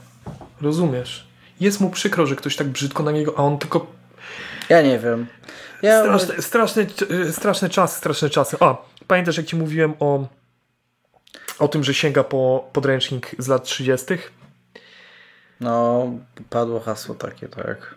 [0.61, 1.27] Rozumiesz?
[1.61, 3.87] Jest mu przykro, że ktoś tak brzydko na niego, a on tylko
[4.69, 5.27] Ja nie wiem.
[5.82, 6.87] Ja, Straszne, straszne,
[7.32, 8.57] straszne czasy, straszne czasy.
[8.61, 8.77] A,
[9.11, 10.27] pamiętasz jak ci mówiłem o,
[11.59, 14.07] o tym, że sięga po podręcznik z lat 30.
[15.61, 16.07] No,
[16.51, 17.95] padło hasło takie, tak.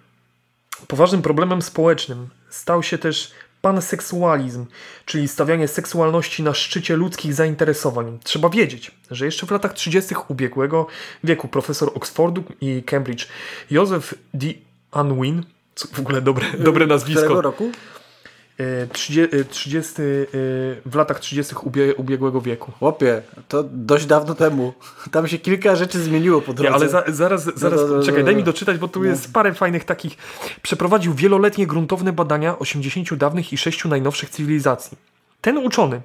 [0.87, 3.31] Poważnym problemem społecznym stał się też
[3.61, 4.65] panseksualizm,
[5.05, 8.19] czyli stawianie seksualności na szczycie ludzkich zainteresowań.
[8.23, 10.15] Trzeba wiedzieć, że jeszcze w latach 30.
[10.27, 10.87] ubiegłego
[11.23, 13.27] wieku profesor Oxfordu i Cambridge
[13.71, 14.47] Józef D.
[14.93, 15.43] Unwin,
[15.75, 17.71] co w ogóle dobre, dobre nazwisko, Którego roku?
[18.57, 20.25] E, trzydzie- e, 30, e,
[20.85, 21.55] w latach 30.
[21.63, 22.71] Ubie, ubiegłego wieku.
[22.71, 24.73] Chłopie, to dość dawno temu.
[25.11, 26.69] Tam się kilka rzeczy zmieniło po drodze.
[26.69, 28.39] Nie, ale za, zaraz, zaraz no, no, czekaj, no, daj no.
[28.39, 30.17] mi doczytać, bo tu jest parę fajnych takich.
[30.61, 34.97] Przeprowadził wieloletnie gruntowne badania 80 dawnych i 6 najnowszych cywilizacji.
[35.41, 36.01] Ten uczony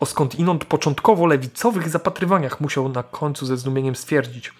[0.00, 4.52] o skądinąd początkowo lewicowych zapatrywaniach musiał na końcu ze zdumieniem stwierdzić,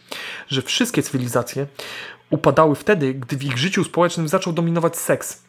[0.48, 1.66] że wszystkie cywilizacje
[2.30, 5.43] upadały wtedy, gdy w ich życiu społecznym zaczął dominować seks.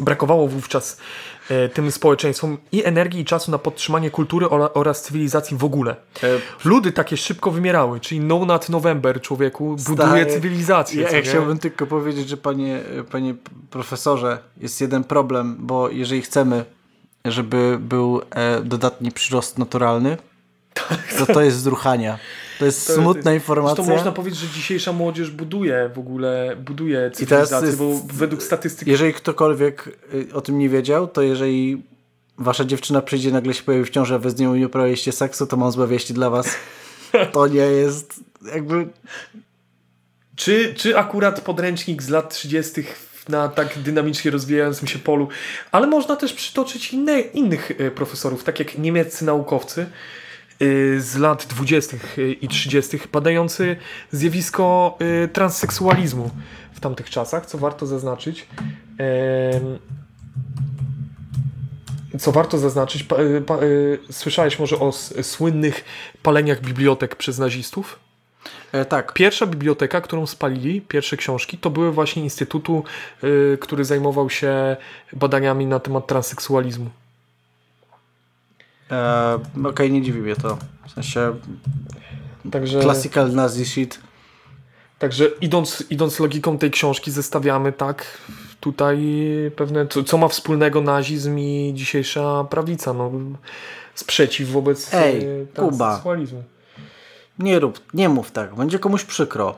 [0.00, 0.96] Brakowało wówczas
[1.50, 5.96] e, tym społeczeństwom i energii i czasu na podtrzymanie kultury ora- oraz cywilizacji w ogóle.
[6.22, 6.26] E,
[6.64, 11.02] Ludy takie szybko wymierały, czyli No Nut November człowieku buduje cywilizację.
[11.02, 12.80] Ja, ja chciałbym tylko powiedzieć, że panie,
[13.10, 13.34] panie
[13.70, 16.64] profesorze, jest jeden problem, bo jeżeli chcemy,
[17.24, 20.16] żeby był e, dodatni przyrost naturalny,
[21.18, 22.18] to to jest zruchania.
[22.58, 23.84] To jest To- smutna To informacja.
[23.84, 29.14] można powiedzieć, że dzisiejsza młodzież buduje w ogóle buduje cywilizację, jest- bo według statystyk Jeżeli
[29.14, 31.82] ktokolwiek y, o tym nie wiedział, to jeżeli
[32.38, 35.46] wasza dziewczyna przyjdzie, nagle się pojawi w ciąży, a wy z nią nie uprawialiście seksu,
[35.46, 36.48] to mam złe wieści dla was.
[37.32, 38.20] To nie jest
[38.54, 38.88] jakby...
[40.36, 42.82] Czy, czy akurat podręcznik z lat 30.
[43.28, 45.28] na tak dynamicznie rozwijającym się polu,
[45.72, 49.86] ale można też przytoczyć inne, innych e, profesorów, tak jak niemieccy naukowcy
[50.98, 51.96] z lat 20.
[52.40, 52.98] i 30.
[53.12, 53.76] badający
[54.12, 56.30] zjawisko e, transseksualizmu
[56.72, 58.46] w tamtych czasach, co warto zaznaczyć.
[62.18, 63.16] Co warto zaznaczyć, pa,
[63.46, 63.58] pa,
[64.10, 64.92] słyszałeś może o
[65.22, 65.84] słynnych
[66.22, 67.98] paleniach bibliotek przez nazistów?
[68.72, 72.84] E, tak, Pierwsza biblioteka, którą spalili, pierwsze książki, to były właśnie instytutu,
[73.24, 74.76] y, który zajmował się
[75.12, 76.90] badaniami na temat transseksualizmu.
[78.90, 79.38] E,
[79.68, 80.58] okej, nie dziwi mnie to.
[80.88, 81.34] W sensie
[82.52, 84.00] Także, classical nazi shit.
[84.98, 88.18] także idąc, idąc logiką tej książki, zestawiamy tak
[88.60, 88.98] tutaj
[89.56, 92.92] pewne, co, co ma wspólnego nazizm i dzisiejsza prawica.
[92.92, 93.10] No,
[93.94, 95.76] sprzeciw wobec Ej, y, Kuba.
[95.76, 96.42] transseksualizmu.
[97.38, 99.56] Nie rób, nie mów tak, będzie komuś przykro.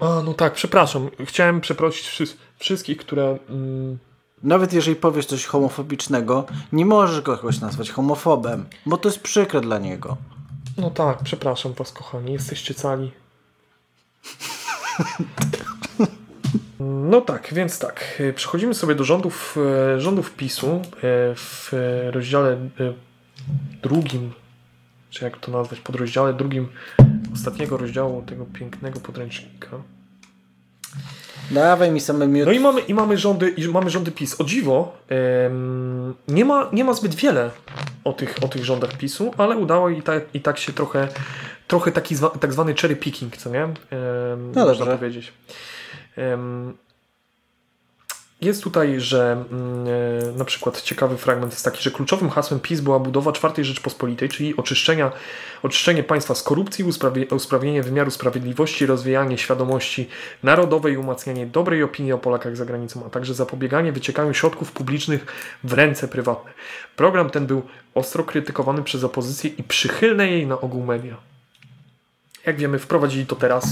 [0.00, 1.08] A, no tak, przepraszam.
[1.24, 3.38] Chciałem przeprosić wszy- wszystkich, które...
[3.50, 3.98] Mm,
[4.42, 9.78] Nawet jeżeli powiesz coś homofobicznego, nie możesz kogoś nazwać homofobem, bo to jest przykre dla
[9.78, 10.16] niego.
[10.78, 13.12] No tak, przepraszam was, kochani, jesteście cali.
[16.80, 18.20] No tak, więc tak.
[18.20, 19.56] e, Przechodzimy sobie do rządów,
[19.96, 20.80] e, rządów PiSu e,
[21.34, 21.70] w
[22.10, 22.56] rozdziale
[23.82, 24.32] drugim,
[25.10, 26.68] czy jak to nazwać, podrozdziale drugim
[27.32, 29.68] ostatniego rozdziału tego pięknego podręcznika.
[31.52, 32.46] Dawaj mi same miód.
[32.46, 34.40] No i mamy, i mamy, rządy, i mamy rządy PiS.
[34.40, 37.50] O dziwo, em, nie, ma, nie ma zbyt wiele
[38.04, 41.08] o tych, o tych rządach PiSu, ale udało i tak, i tak się trochę,
[41.68, 43.62] trochę taki zwa, tak zwany cherry picking, co nie?
[43.62, 43.72] Em,
[44.54, 44.98] No można dobrze.
[44.98, 45.32] powiedzieć.
[46.16, 46.72] Em,
[48.42, 49.86] jest tutaj, że mm,
[50.32, 54.28] e, na przykład ciekawy fragment jest taki, że kluczowym hasłem PiS była budowa czwartej Rzeczpospolitej,
[54.28, 55.12] czyli oczyszczenia,
[55.62, 56.84] oczyszczenie państwa z korupcji,
[57.30, 60.08] usprawnienie wymiaru sprawiedliwości, rozwijanie świadomości
[60.42, 65.26] narodowej, umacnianie dobrej opinii o Polakach za granicą, a także zapobieganie wyciekaniu środków publicznych
[65.64, 66.50] w ręce prywatne.
[66.96, 67.62] Program ten był
[67.94, 71.16] ostro krytykowany przez opozycję i przychylne jej na ogół media.
[72.46, 73.64] Jak wiemy, wprowadzili to teraz.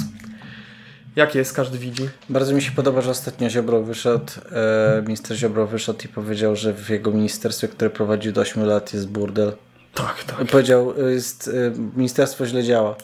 [1.16, 2.08] Jak jest, każdy widzi.
[2.28, 6.72] Bardzo mi się podoba, że ostatnio Ziobro wyszedł, e, minister Ziobro wyszedł i powiedział, że
[6.72, 9.52] w jego ministerstwie, które prowadzi do 8 lat jest burdel.
[9.94, 10.46] Tak, tak.
[10.46, 12.96] Powiedział, e, jest, e, ministerstwo źle działa.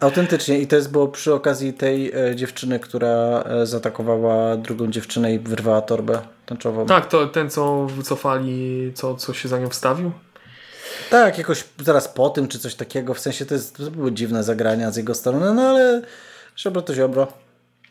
[0.00, 5.34] Autentycznie i to jest było przy okazji tej e, dziewczyny, która e, zaatakowała drugą dziewczynę
[5.34, 6.86] i wyrwała torbę tęczową.
[6.86, 10.12] Tak, to ten, co wycofali, co, co się za nią wstawił.
[11.10, 13.14] Tak, jakoś zaraz po tym, czy coś takiego.
[13.14, 16.02] W sensie to, jest, to były dziwne zagrania z jego strony, no ale
[16.58, 17.32] Ziobro to Ziobro.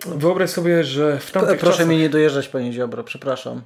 [0.05, 1.87] Wyobraź sobie, że w tamtych Proszę czasach...
[1.87, 3.61] mi nie dojeżdżać, panie Ziobro, przepraszam.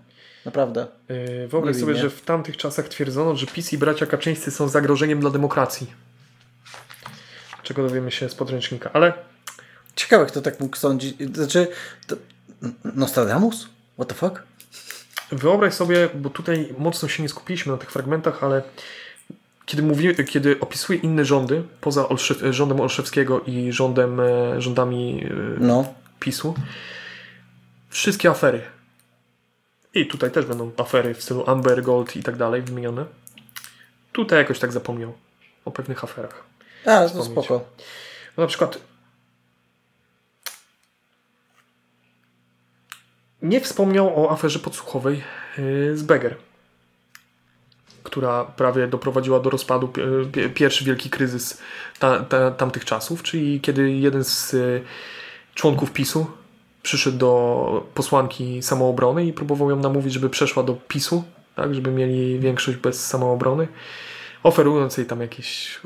[0.45, 0.87] Naprawdę.
[1.09, 2.03] Yy, Wyobraź Nie sobie, winie.
[2.03, 5.93] że w tamtych czasach twierdzono, że PiS i bracia Kaczyńscy są zagrożeniem dla demokracji.
[7.63, 8.89] Czego dowiemy się z podręcznika.
[8.93, 9.13] Ale
[9.95, 11.35] Ciekawe, kto tak mógł sądzić.
[11.35, 11.67] Znaczy,
[12.07, 12.15] to...
[12.83, 13.69] Nostradamus?
[13.95, 14.43] What the fuck?
[15.31, 18.61] wyobraź sobie, bo tutaj mocno się nie skupiliśmy na tych fragmentach, ale
[19.67, 25.29] kiedy, mówi, kiedy opisuje inne rządy, poza Olszew, rządem Olszewskiego i rządem, e, rządami e,
[25.59, 25.93] No.
[26.19, 26.53] PiSu,
[27.89, 28.61] wszystkie afery.
[29.93, 33.05] I tutaj też będą afery w stylu Amber Gold i tak dalej wymienione.
[34.11, 35.13] Tutaj jakoś tak zapomniał
[35.65, 36.43] o pewnych aferach.
[36.85, 37.31] A, to Wspomnieć.
[37.45, 37.65] spoko.
[38.37, 38.79] No na przykład
[43.41, 45.23] nie wspomniał o aferze podsłuchowej
[45.57, 46.35] yy, z Beger,
[48.07, 50.01] która prawie doprowadziła do rozpadu pi-
[50.31, 51.61] pi- pierwszy wielki kryzys
[51.99, 54.81] ta, ta, tamtych czasów, czyli kiedy jeden z y,
[55.55, 56.27] członków PiSu
[56.83, 61.23] przyszedł do posłanki samoobrony i próbował ją namówić, żeby przeszła do PiSu,
[61.55, 63.67] tak, żeby mieli większość bez samoobrony,
[64.43, 65.79] oferując jej tam jakieś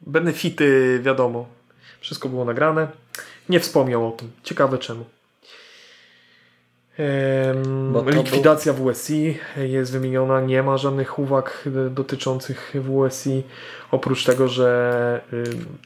[0.00, 1.46] benefity, wiadomo.
[2.00, 2.88] Wszystko było nagrane.
[3.48, 4.30] Nie wspomniał o tym.
[4.42, 5.04] Ciekawe czemu.
[7.92, 10.40] To likwidacja WSI jest wymieniona.
[10.40, 13.42] Nie ma żadnych uwag dotyczących WSI.
[13.90, 15.20] Oprócz tego, że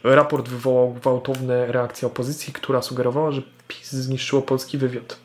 [0.05, 5.17] raport wywołał gwałtowne reakcje opozycji, która sugerowała, że PiS zniszczyło polski wywiad.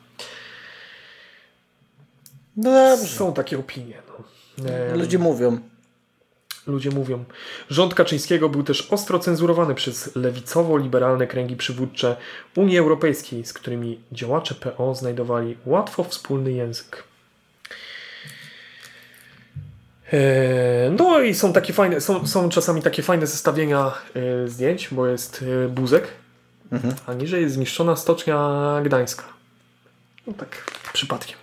[2.58, 2.98] No.
[2.98, 3.96] Są takie opinie.
[4.08, 4.98] No.
[4.98, 5.60] Ludzie mówią.
[6.68, 7.24] Ludzie mówią.
[7.70, 12.16] Rząd Kaczyńskiego był też ostro cenzurowany przez lewicowo-liberalne kręgi przywódcze
[12.56, 17.04] Unii Europejskiej, z którymi działacze PO znajdowali łatwo wspólny język.
[20.14, 25.08] Eee, No i są takie fajne, są, są czasami takie fajne zestawienia e, zdjęć, bo
[25.08, 26.08] jest e, Buzek,
[26.72, 26.94] Mhm.
[27.06, 29.24] a niżej jest zniszczona stocznia gdańska.
[30.28, 31.38] No tak przypadkiem.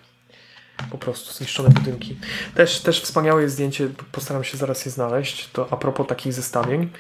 [0.90, 2.16] Po prostu zniszczone budynki.
[2.54, 5.48] Też, też wspaniałe jest zdjęcie, postaram się zaraz je znaleźć.
[5.52, 6.90] To a propos takich zestawień.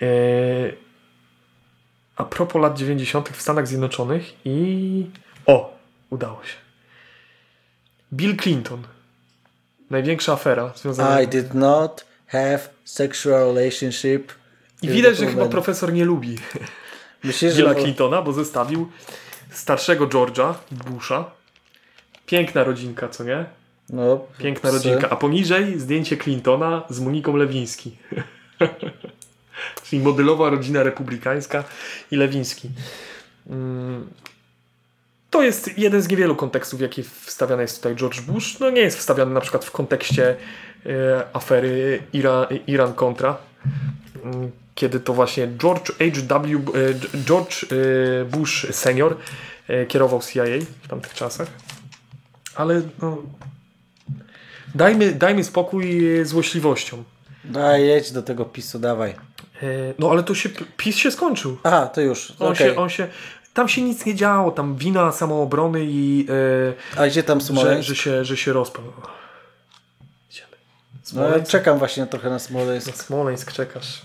[0.00, 0.76] Yy,
[2.16, 3.28] a propos lat 90.
[3.28, 5.06] w Stanach Zjednoczonych i.
[5.46, 5.78] O!
[6.10, 6.54] Udało się.
[8.12, 8.82] Bill Clinton.
[9.90, 11.22] Największa afera związana.
[11.22, 14.32] I did not have sexual relationship.
[14.82, 16.38] I widać, że chyba profesor nie lubi
[17.24, 17.80] Myślisz, Billa że...
[17.80, 18.90] Clintona, bo zestawił
[19.50, 21.30] starszego George'a Busha.
[22.26, 23.44] Piękna rodzinka, co nie?
[23.90, 24.78] No, Piękna psy.
[24.78, 25.10] rodzinka.
[25.10, 27.96] A poniżej zdjęcie Clintona z Moniką Lewiński.
[29.84, 31.64] Czyli modelowa rodzina republikańska
[32.10, 32.70] i Lewiński.
[33.50, 34.06] Mm.
[35.30, 38.60] To jest jeden z niewielu kontekstów, w jaki wstawiany jest tutaj George Bush.
[38.60, 40.36] No nie jest wstawiany na przykład w kontekście
[40.86, 43.36] e, afery Ira, Iran-Contra,
[44.24, 46.54] mm, kiedy to właśnie George H.W.
[46.54, 46.60] e,
[47.24, 49.16] George e, Bush senior
[49.88, 50.44] kierował CIA
[50.82, 51.48] w tamtych czasach.
[52.54, 53.16] Ale no,
[54.74, 57.04] dajmy, dajmy spokój e, złośliwościom.
[57.44, 59.10] Daj, jedź do tego pisu, dawaj.
[59.62, 59.66] E,
[59.98, 61.58] No ale to się, PiS się skończył.
[61.62, 62.32] Aha, to już.
[62.38, 62.66] On, okej.
[62.66, 63.08] się, on się,
[63.54, 66.26] tam się nic nie działo, tam wina samoobrony i
[66.96, 67.88] e, A gdzie tam że, Smoleńsk?
[67.88, 68.92] że, się, że się rozpadł.
[71.12, 72.96] No, ja Smoleńsk, czekam właśnie trochę na na Smoleńsk.
[72.96, 74.02] Smoleńsk czekasz.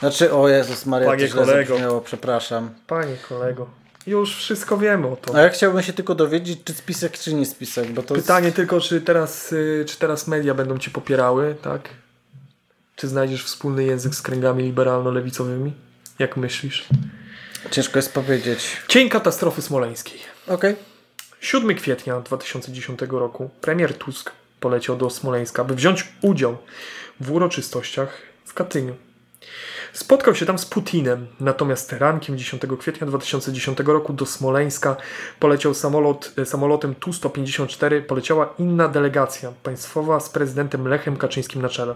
[0.00, 2.00] Znaczy, o Jezus Maria, Panie kolego.
[2.00, 2.70] przepraszam.
[2.86, 3.66] Panie kolego,
[4.08, 5.34] już wszystko wiemy o to.
[5.34, 8.80] A ja chciałbym się tylko dowiedzieć, czy spisek, czy nie spisek, bo to Pytanie tylko,
[8.80, 11.88] czy teraz, y, czy teraz media będą cię popierały, tak?
[12.96, 15.70] Czy znajdziesz wspólny język z kręgami liberalno-lewicowymi?
[16.18, 16.86] Jak myślisz?
[17.64, 17.74] jest...
[17.74, 18.76] ciężko jest powiedzieć.
[18.88, 20.20] Cień katastrofy smoleńskiej.
[20.46, 20.76] Okej.
[21.40, 24.30] 7 kwietnia 2010 roku premier Tusk
[24.60, 26.56] poleciał do Smoleńska, by wziąć udział
[27.20, 28.96] w uroczystościach w Katyniu.
[29.92, 34.96] Spotkał się tam z Putinem, natomiast rankiem 10 kwietnia 2010 roku do Smoleńska
[35.40, 41.94] poleciał samolot, e, samolotem Tu-154, poleciała inna delegacja państwowa z prezydentem Lechem Kaczyńskim na czele.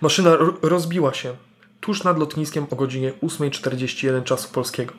[0.00, 1.36] Maszyna ro- rozbiła się
[1.80, 4.94] tuż nad lotniskiem o godzinie 8.41 czasu polskiego.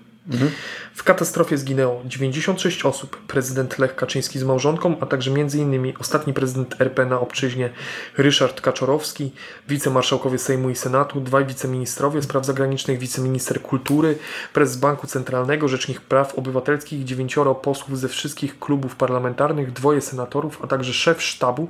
[0.96, 3.18] W katastrofie zginęło 96 osób.
[3.28, 5.94] Prezydent Lech Kaczyński z małżonką, a także m.in.
[6.00, 7.70] ostatni prezydent RP na obczyźnie
[8.18, 9.32] Ryszard Kaczorowski,
[9.68, 14.18] wicemarszałkowie Sejmu i Senatu, dwaj wiceministrowie spraw zagranicznych, wiceminister kultury,
[14.54, 20.68] prezes Banku Centralnego, rzecznik praw obywatelskich, dziewięcioro posłów ze wszystkich klubów parlamentarnych, dwoje senatorów, a
[20.68, 21.68] także szef sztabu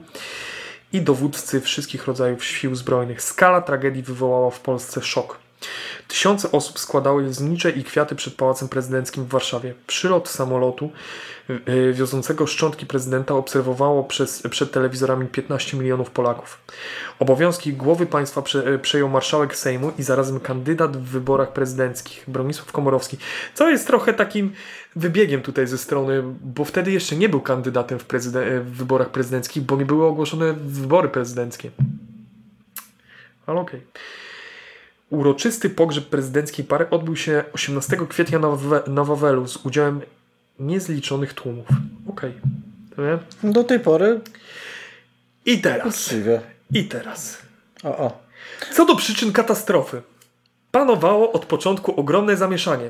[0.94, 3.22] i dowódcy wszystkich rodzajów sił zbrojnych.
[3.22, 5.49] Skala tragedii wywołała w Polsce szok.
[6.08, 9.74] Tysiące osób składały znicze i kwiaty przed Pałacem Prezydenckim w Warszawie.
[9.88, 10.92] Przylot samolotu
[11.50, 16.62] yy, wiozącego szczątki prezydenta obserwowało przez, przed telewizorami 15 milionów Polaków.
[17.20, 22.72] Obowiązki głowy państwa prze, yy, przejął marszałek Sejmu i zarazem kandydat w wyborach prezydenckich, Bronisław
[22.72, 23.18] Komorowski.
[23.54, 24.54] Co jest trochę takim
[24.96, 28.06] wybiegiem tutaj ze strony, bo wtedy jeszcze nie był kandydatem w,
[28.64, 31.72] w wyborach prezydenckich, bo nie były ogłoszone wybory prezydenckie.
[33.46, 33.80] Ale okej.
[33.80, 34.02] Okay.
[35.10, 40.02] Uroczysty pogrzeb prezydenckiej pary odbył się 18 kwietnia na, We na Wawelu z udziałem
[40.60, 41.68] niezliczonych tłumów.
[42.08, 42.34] Okej.
[42.94, 43.20] Okay.
[43.52, 44.20] Do tej pory.
[45.46, 45.88] I teraz.
[45.88, 46.42] Uczciwie.
[46.74, 47.38] I teraz.
[47.84, 48.24] O, o.
[48.74, 50.02] Co do przyczyn katastrofy.
[50.72, 52.90] Panowało od początku ogromne zamieszanie.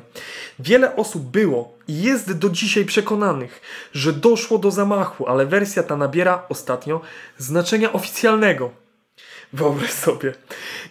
[0.60, 3.62] Wiele osób było i jest do dzisiaj przekonanych,
[3.94, 7.02] że doszło do zamachu, ale wersja ta nabiera ostatnio
[7.38, 8.72] znaczenia oficjalnego.
[9.54, 10.34] Wyobraź sobie.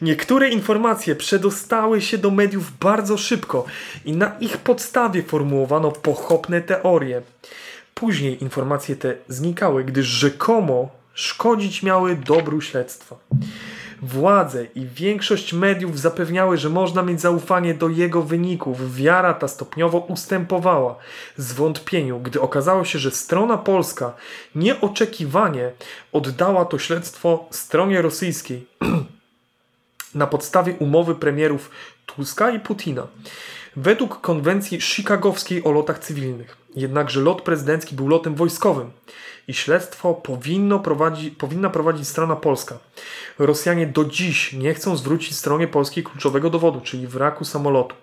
[0.02, 3.64] Niektóre informacje przedostały się do mediów bardzo szybko
[4.04, 7.22] i na ich podstawie formułowano pochopne teorie.
[7.94, 13.16] Później informacje te znikały, gdyż rzekomo szkodzić miały dobru śledztwa.
[14.02, 18.94] Władze i większość mediów zapewniały, że można mieć zaufanie do jego wyników.
[18.94, 20.96] Wiara ta stopniowo ustępowała
[21.36, 24.12] zwątpieniu, gdy okazało się, że strona polska
[24.54, 25.72] nieoczekiwanie
[26.12, 28.66] oddała to śledztwo stronie rosyjskiej
[30.14, 31.70] na podstawie umowy premierów
[32.06, 33.06] Tuska i Putina.
[33.80, 36.56] Według konwencji chicagowskiej o lotach cywilnych.
[36.76, 38.90] Jednakże lot prezydencki był lotem wojskowym
[39.48, 42.78] i śledztwo powinno prowadzi, powinna prowadzić strona polska.
[43.38, 47.96] Rosjanie do dziś nie chcą zwrócić stronie polskiej kluczowego dowodu, czyli wraku samolotu.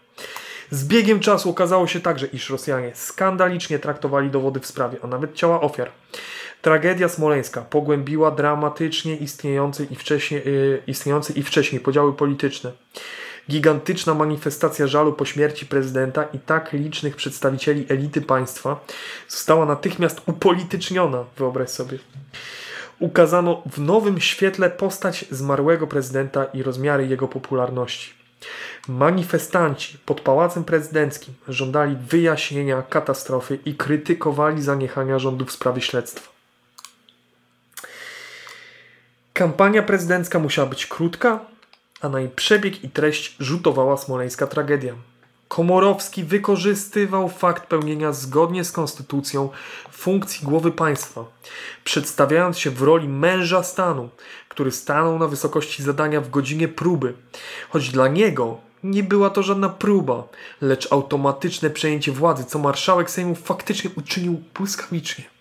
[0.69, 5.33] Z biegiem czasu okazało się także, iż Rosjanie skandalicznie traktowali dowody w sprawie, a nawet
[5.33, 5.91] ciała ofiar.
[6.61, 12.71] Tragedia smoleńska pogłębiła dramatycznie istniejące i wcześniej, yy, istniejące i wcześniej podziały polityczne.
[13.49, 18.85] Gigantyczna manifestacja żalu po śmierci prezydenta i tak licznych przedstawicieli elity państwa
[19.27, 21.97] została natychmiast upolityczniona, wyobraź sobie.
[22.99, 28.13] Ukazano w nowym świetle postać zmarłego prezydenta i rozmiary jego popularności.
[28.87, 36.35] Manifestanci pod pałacem prezydenckim żądali wyjaśnienia katastrofy i krytykowali zaniechania rządu w sprawie śledztwa.
[39.33, 41.45] Kampania prezydencka musiała być krótka,
[42.01, 44.93] a na jej przebieg i treść rzutowała smoleńska tragedia.
[45.47, 49.49] Komorowski wykorzystywał fakt pełnienia zgodnie z konstytucją
[49.91, 51.25] funkcji głowy państwa,
[51.83, 54.09] przedstawiając się w roli męża stanu,
[54.49, 57.13] który stanął na wysokości zadania w godzinie próby,
[57.69, 60.23] choć dla niego nie była to żadna próba,
[60.61, 65.34] lecz automatyczne przejęcie władzy, co marszałek Sejmu faktycznie uczynił błyskawicznie.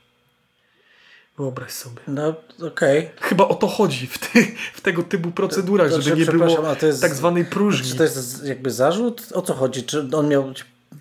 [1.38, 2.02] Wyobraź sobie.
[2.08, 2.98] No, okej.
[2.98, 3.10] Okay.
[3.20, 6.38] Chyba o to chodzi w, ty, w tego typu procedurach, To- to żeby nie znaczy,
[6.38, 7.90] było to jest- tak zwanej próżni.
[7.90, 9.22] Czy to jest jakby zarzut?
[9.34, 9.82] O co chodzi?
[9.82, 10.52] Czy on miał.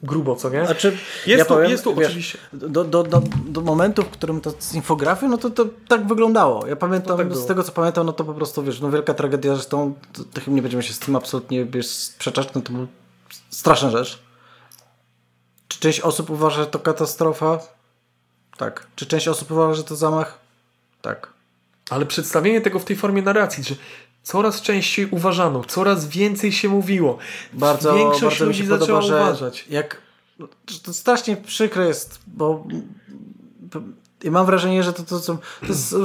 [0.03, 0.65] Grubo, co nie?
[0.65, 4.09] Znaczy, Jest ja tu- powiem, jest tu wiesz, oczywiście- Do, do, do, do momentu, w
[4.09, 6.67] którym to z infografią, no to, to tak wyglądało.
[6.67, 9.55] Ja pamiętam, tak z tego co pamiętam, no to po prostu wiesz, no wielka tragedia,
[9.55, 12.87] zresztą to, to chyba nie będziemy się z tym absolutnie wiesz, sprzeczać, no to była
[13.49, 14.19] straszna rzecz.
[15.67, 17.59] Czy część osób uważa, że to katastrofa?
[18.57, 18.87] Tak.
[18.95, 20.39] Czy część osób uważa, że to zamach?
[21.01, 21.33] Tak.
[21.89, 23.75] Ale przedstawienie tego w tej formie narracji, że
[24.23, 27.17] coraz częściej uważano, coraz więcej się mówiło.
[27.53, 29.65] Bardzo, Większość bardzo mi ludzi się zaczęła podoba, że uważać.
[29.69, 30.01] jak
[30.83, 32.63] to strasznie przykre jest, bo
[34.23, 35.95] i mam wrażenie, że to, to, to, to, jest,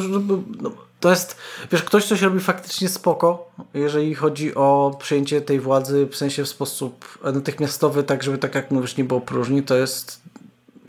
[0.61, 0.71] no,
[1.01, 1.37] to jest,
[1.73, 6.49] wiesz, ktoś coś robi faktycznie spoko, jeżeli chodzi o przyjęcie tej władzy w sensie w
[6.49, 10.21] sposób natychmiastowy, tak żeby tak jak mówisz, nie było próżni, to jest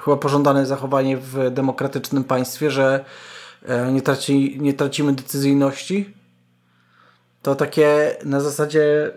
[0.01, 3.05] chyba pożądane zachowanie w demokratycznym państwie, że
[3.65, 6.13] e, nie, traci, nie tracimy decyzyjności.
[7.41, 9.11] To takie na zasadzie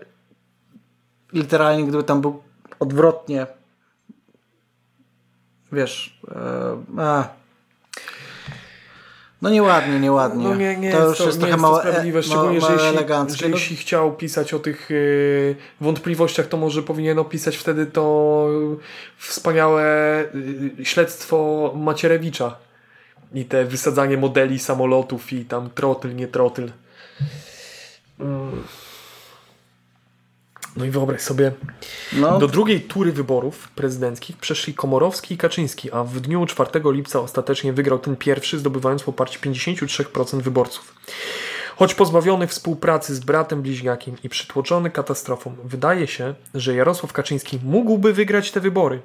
[1.33, 2.43] literalnie, gdyby tam był
[2.79, 3.47] odwrotnie,
[5.71, 7.42] wiesz, e, a,
[9.43, 10.43] no nieładnie, nieładnie.
[10.43, 12.75] No nie, nie to jest już to, jest trochę mało, to sprawiedliwe, e, szczególnie, mało,
[12.75, 13.43] mało eleganckie.
[13.43, 18.47] że No, jeśli chciał pisać o tych yy, wątpliwościach, to może powinien opisać wtedy to
[19.17, 19.83] wspaniałe
[20.77, 22.55] yy, śledztwo Macierewicza
[23.33, 26.71] i te wysadzanie modeli samolotów i tam trotyl, nie trotyl.
[28.19, 28.63] Mm.
[30.75, 31.51] No i wyobraź sobie,
[32.13, 37.19] No, do drugiej tury wyborów prezydenckich przeszli Komorowski i Kaczyński, a w dniu 4 lipca
[37.19, 40.95] ostatecznie wygrał ten pierwszy, zdobywając poparcie 53% wyborców.
[41.75, 48.13] Choć pozbawiony współpracy z bratem bliźniakiem i przytłoczony katastrofą, wydaje się, że Jarosław Kaczyński mógłby
[48.13, 49.01] wygrać te wybory.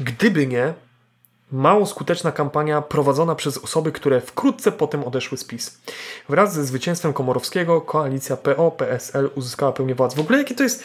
[0.00, 0.74] Gdyby nie
[1.54, 5.78] mało skuteczna kampania prowadzona przez osoby, które wkrótce potem odeszły z PiS.
[6.28, 10.16] Wraz ze zwycięstwem Komorowskiego koalicja PO-PSL uzyskała pełnię władzy.
[10.16, 10.82] W ogóle jakie to jest...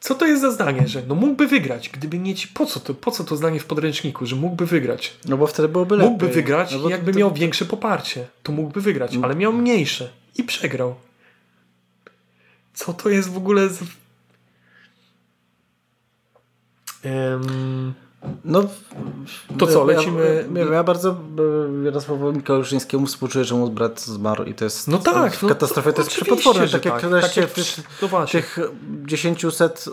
[0.00, 2.48] Co to jest za zdanie, że no mógłby wygrać, gdyby nie ci...
[2.48, 5.16] Po co to, po co to zdanie w podręczniku, że mógłby wygrać?
[5.24, 6.10] no bo wtedy byłoby lepiej.
[6.10, 8.26] Mógłby wygrać, no jakby to- miał większe poparcie.
[8.42, 10.94] To mógłby wygrać, ale miał mniejsze i przegrał.
[12.74, 13.82] Co to jest w ogóle z...
[17.04, 17.94] Em,
[18.44, 18.62] No,
[19.58, 24.44] To co, lecimy- Ja, ja, ja bardzo e, Jarosławowi Kałużyńskiemu współczuję, że mu brat zmarł
[24.44, 24.88] i to jest.
[24.88, 26.68] No tak, W no katastrofie to jest oczywiście, przepotworne.
[26.72, 27.10] Tak jak tak.
[27.10, 27.58] wreszcie Tak
[28.02, 28.58] jak- no tych
[29.06, 29.84] dziesięciuset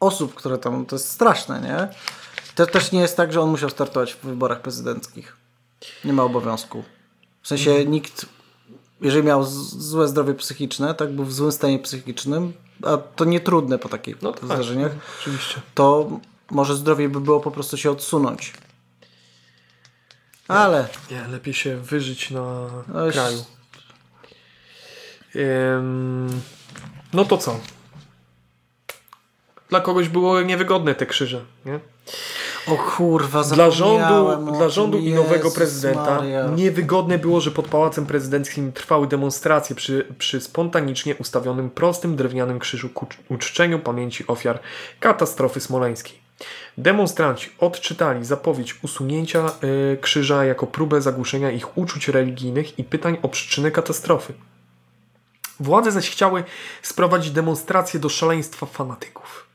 [0.00, 0.86] osób, które tam.
[0.86, 1.88] To jest straszne, nie?
[2.54, 5.36] To też nie jest tak, że on musiał startować w wyborach prezydenckich.
[6.04, 6.84] Nie ma obowiązku.
[7.42, 7.90] W sensie Mhm.
[7.90, 8.26] nikt,
[9.00, 12.52] jeżeli miał złe zdrowie psychiczne, tak był w złym stanie psychicznym,
[12.82, 15.60] a to nie trudne po takich No tak, zdarzeniach, Oczywiście.
[15.74, 16.10] to
[16.50, 18.52] może zdrowiej by było po prostu się odsunąć.
[20.48, 23.44] Ale Nie, lepiej się wyżyć na No już- kraju.
[25.36, 26.40] Ym,
[27.12, 27.60] no to co?
[29.68, 31.80] Dla kogoś było niewygodne te krzyże, nie?
[32.66, 36.46] O kurwa, Dla rządu, dla rządu i nowego prezydenta Maria.
[36.46, 42.88] niewygodne było, że pod Pałacem Prezydenckim trwały demonstracje przy, przy spontanicznie ustawionym prostym drewnianym krzyżu
[42.88, 44.58] ku uczczeniu pamięci ofiar
[45.00, 46.20] katastrofy smoleńskiej.
[46.78, 53.28] Demonstranci odczytali zapowiedź usunięcia y, krzyża jako próbę zagłuszenia ich uczuć religijnych i pytań o
[53.28, 54.32] przyczynę katastrofy.
[55.60, 56.44] Władze zaś chciały
[56.82, 59.49] sprowadzić demonstracje do szaleństwa fanatyków.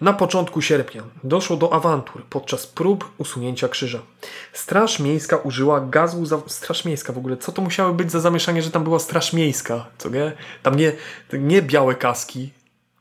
[0.00, 3.98] Na początku sierpnia doszło do awantur podczas prób usunięcia krzyża.
[4.52, 6.26] Straż Miejska użyła gazu.
[6.26, 6.38] Za...
[6.46, 9.86] Straż Miejska w ogóle, co to musiało być za zamieszanie, że tam była Straż Miejska?
[9.98, 10.32] Co nie?
[10.62, 10.92] Tam nie,
[11.32, 12.50] nie białe kaski,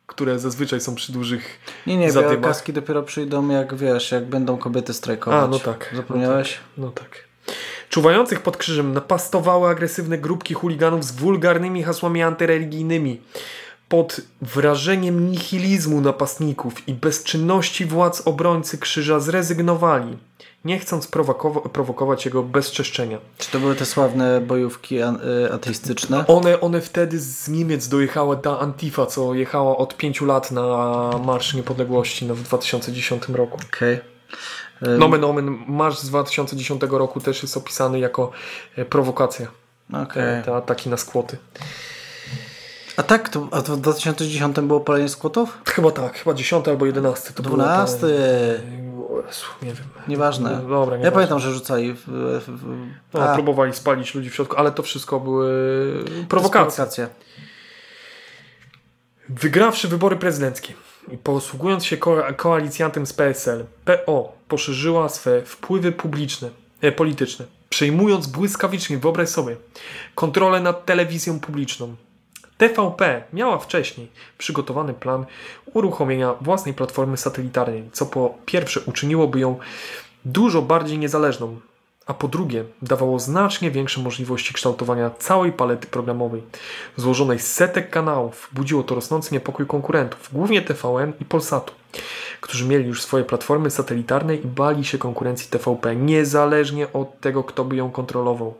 [0.07, 2.51] które zazwyczaj są przy dużych Nie, nie, białe zadymach.
[2.51, 5.43] kaski dopiero przyjdą jak wiesz, jak będą kobiety strajkować.
[5.43, 5.91] A, no tak.
[5.95, 6.57] Zapomniałeś?
[6.77, 7.29] No tak.
[7.89, 13.21] Czuwających pod krzyżem napastowały agresywne grupki chuliganów z wulgarnymi hasłami antyreligijnymi.
[13.89, 20.17] Pod wrażeniem nihilizmu napastników i bezczynności władz obrońcy krzyża zrezygnowali,
[20.65, 23.17] nie chcąc prowokowa- prowokować jego bezczeszczenia.
[23.37, 26.27] Czy to były te sławne bojówki an- y, ateistyczne?
[26.27, 30.61] One, one wtedy z Niemiec dojechała ta Antifa, co jechała od pięciu lat na
[31.25, 33.57] Marsz Niepodległości no, w 2010 roku.
[33.73, 33.99] Okej.
[34.87, 38.31] Y, Nomen omen, marsz z 2010 roku też jest opisany jako
[38.75, 39.47] e, prowokacja.
[40.03, 40.43] Okej.
[40.43, 41.37] Te ataki na skłoty.
[42.99, 45.57] A tak, to, a to w 2010 było palenie skłotów?
[45.65, 47.55] Chyba tak, chyba 10 albo 11 to było.
[47.55, 47.97] 12.
[47.99, 48.07] te-
[49.13, 49.85] O Jezu, Nie wiem.
[50.07, 50.61] Nieważne.
[50.69, 54.71] Dobra, ja pamiętam, że rzucali w, w, w, No, próbowali spalić ludzi w środku, ale
[54.71, 55.49] to wszystko były
[56.29, 56.65] prowokacje.
[56.65, 57.07] prowokacja.
[59.29, 60.73] Wygrawszy wybory prezydenckie
[61.11, 66.49] i posługując się ko koalicjantem z PSL, PO poszerzyła swe wpływy publiczne,
[66.81, 69.55] e, polityczne, przejmując błyskawicznie, wyobraź sobie,
[70.15, 71.95] kontrolę nad telewizją publiczną.
[72.59, 74.07] TVP miała wcześniej
[74.37, 75.25] przygotowany plan
[75.73, 79.57] uruchomienia własnej platformy satelitarnej, co po pierwsze uczyniłoby ją
[80.25, 81.59] dużo bardziej niezależną,
[82.05, 86.43] a po drugie dawało znacznie większe możliwości kształtowania całej palety programowej.
[86.97, 91.73] Złożonej z setek kanałów budziło to rosnący niepokój konkurentów, głównie TVN i Polsatu,
[92.41, 97.65] którzy mieli już swoje platformy satelitarne i bali się konkurencji TVP, niezależnie od tego, kto
[97.65, 98.53] by ją kontrolował.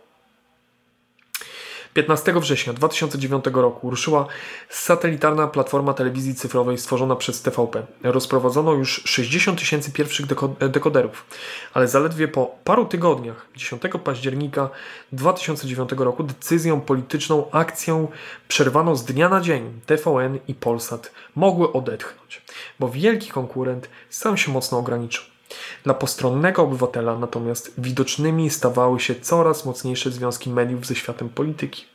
[1.94, 4.28] 15 września 2009 roku ruszyła
[4.70, 7.86] satelitarna platforma telewizji cyfrowej stworzona przez TVP.
[8.04, 11.26] Rozprowadzono już 60 tysięcy pierwszych deko- dekoderów,
[11.74, 14.70] ale zaledwie po paru tygodniach, 10 października
[15.12, 18.08] 2009 roku, decyzją polityczną, akcją
[18.48, 22.42] przerwaną z dnia na dzień TVN i Polsat mogły odetchnąć,
[22.80, 25.24] bo wielki konkurent sam się mocno ograniczył.
[25.84, 31.86] Dla postronnego obywatela natomiast widocznymi stawały się coraz mocniejsze związki mediów ze światem polityki.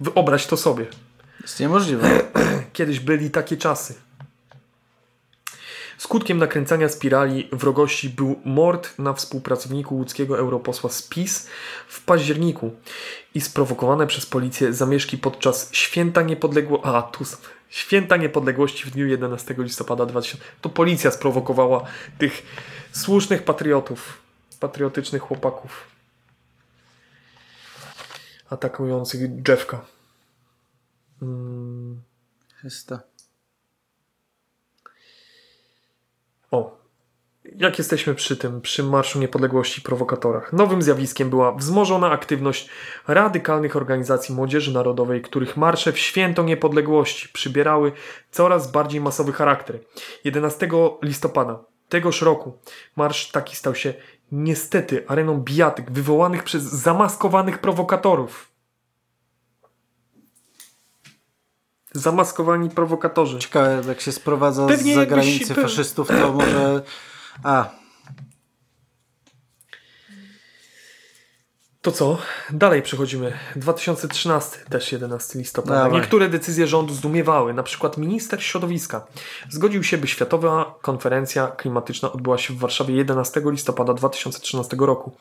[0.00, 0.86] Wyobraź to sobie.
[1.42, 2.20] Jest niemożliwe.
[2.72, 3.94] Kiedyś byli takie czasy.
[5.98, 11.46] Skutkiem nakręcania spirali wrogości był mord na współpracowniku łódzkiego europosła z PiS
[11.88, 12.70] w październiku
[13.34, 16.88] i sprowokowane przez policję zamieszki podczas Święta Niepodległości.
[16.88, 17.24] A, tu.
[17.68, 20.44] Święta Niepodległości w dniu 11 listopada 2000.
[20.60, 21.84] To policja sprowokowała
[22.18, 22.42] tych
[22.92, 24.22] słusznych patriotów,
[24.60, 25.88] patriotycznych chłopaków
[28.50, 29.84] atakujących Jeffka.
[32.64, 32.98] jest to.
[36.50, 36.77] O,
[37.56, 40.52] jak jesteśmy przy tym, przy Marszu Niepodległości i prowokatorach.
[40.52, 42.68] Nowym zjawiskiem była wzmożona aktywność
[43.08, 47.92] radykalnych organizacji młodzieży narodowej, których marsze w święto niepodległości przybierały
[48.30, 49.78] coraz bardziej masowy charakter.
[50.24, 50.68] 11
[51.02, 52.58] listopada tegoż roku
[52.96, 53.94] marsz taki stał się
[54.32, 58.48] niestety areną bijatyk wywołanych przez zamaskowanych prowokatorów.
[61.92, 63.38] Zamaskowani prowokatorzy.
[63.38, 66.82] Ciekawe, jak się sprowadza Pewnie z zagranicy faszystów, to może...
[67.44, 67.77] A,
[71.88, 72.18] To co?
[72.50, 73.32] Dalej przechodzimy.
[73.56, 75.74] 2013, też 11 listopada.
[75.74, 76.00] Dawaj.
[76.00, 77.54] Niektóre decyzje rządu zdumiewały.
[77.54, 79.06] Na przykład minister środowiska
[79.50, 85.12] zgodził się, by Światowa Konferencja Klimatyczna odbyła się w Warszawie 11 listopada 2013 roku.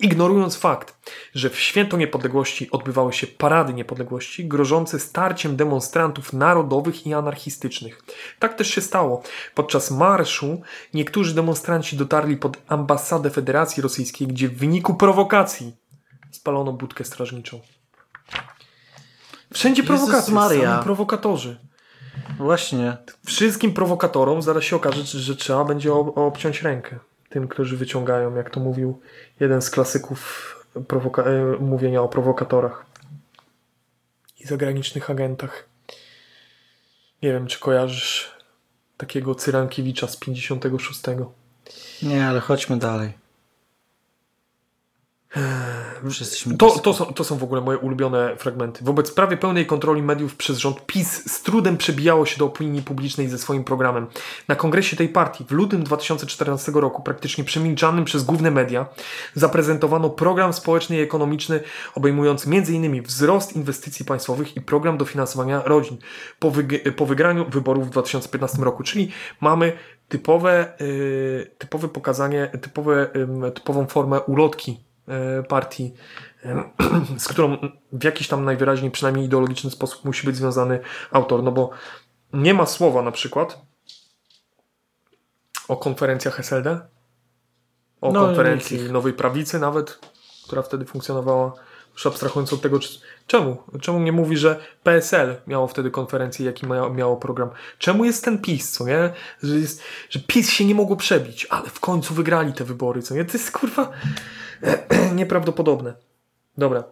[0.00, 0.94] Ignorując fakt,
[1.34, 8.02] że w święto niepodległości odbywały się parady niepodległości grożące starciem demonstrantów narodowych i anarchistycznych.
[8.38, 9.22] Tak też się stało.
[9.54, 10.60] Podczas marszu
[10.94, 15.80] niektórzy demonstranci dotarli pod ambasadę Federacji Rosyjskiej, gdzie w wyniku prowokacji
[16.30, 17.60] spalono budkę strażniczą.
[19.52, 21.58] Wszędzie prowokacje, sami prowokatorzy.
[22.38, 22.96] właśnie.
[23.26, 26.98] Wszystkim prowokatorom zaraz się okaże, że trzeba będzie ob- obciąć rękę.
[27.28, 29.00] Tym, którzy wyciągają, jak to mówił
[29.40, 32.86] jeden z klasyków e, mówienia o prowokatorach
[34.40, 35.68] i zagranicznych agentach.
[37.22, 38.30] Nie wiem, czy kojarzysz
[38.96, 41.00] takiego Cyrankiewicza z 56.
[42.02, 43.12] Nie, ale chodźmy dalej.
[46.56, 48.84] To, to, są, to są w ogóle moje ulubione fragmenty.
[48.84, 53.28] Wobec prawie pełnej kontroli mediów przez rząd PiS z trudem przebijało się do opinii publicznej
[53.28, 54.06] ze swoim programem.
[54.48, 58.86] Na kongresie tej partii w lutym 2014 roku, praktycznie przemilczanym przez główne media,
[59.34, 61.60] zaprezentowano program społeczny i ekonomiczny
[61.94, 63.02] obejmujący m.in.
[63.02, 65.98] wzrost inwestycji państwowych i program dofinansowania rodzin
[66.38, 68.82] po, wyg- po wygraniu wyborów w 2015 roku.
[68.82, 69.72] Czyli mamy
[70.08, 74.89] typowe, yy, typowe pokazanie, typowe, ym, typową formę ulotki
[75.48, 75.94] partii,
[76.44, 76.70] e,
[77.18, 77.56] z którą
[77.92, 81.70] w jakiś tam najwyraźniej, przynajmniej ideologiczny sposób musi być związany autor, no bo
[82.32, 83.58] nie ma słowa na przykład
[85.68, 86.80] o konferencjach SLD,
[88.00, 88.92] o No, konferencji.
[88.92, 89.98] Nowej Prawicy nawet,
[90.46, 91.52] która wtedy funkcjonowała,
[91.92, 93.56] już abstrahując od tego, czy, czemu?
[93.80, 97.50] Czemu nie mówi, że PSL miało wtedy konferencję, jaki miało, miało program?
[97.78, 99.12] Czemu jest ten PiS, co nie?
[99.42, 103.14] Że, jest, że PiS się nie mogło przebić, ale w końcu wygrali te wybory, co
[103.14, 103.24] nie?
[103.24, 103.92] To jest kurwa
[105.14, 105.94] nieprawdopodobne.
[106.58, 106.84] Dobra.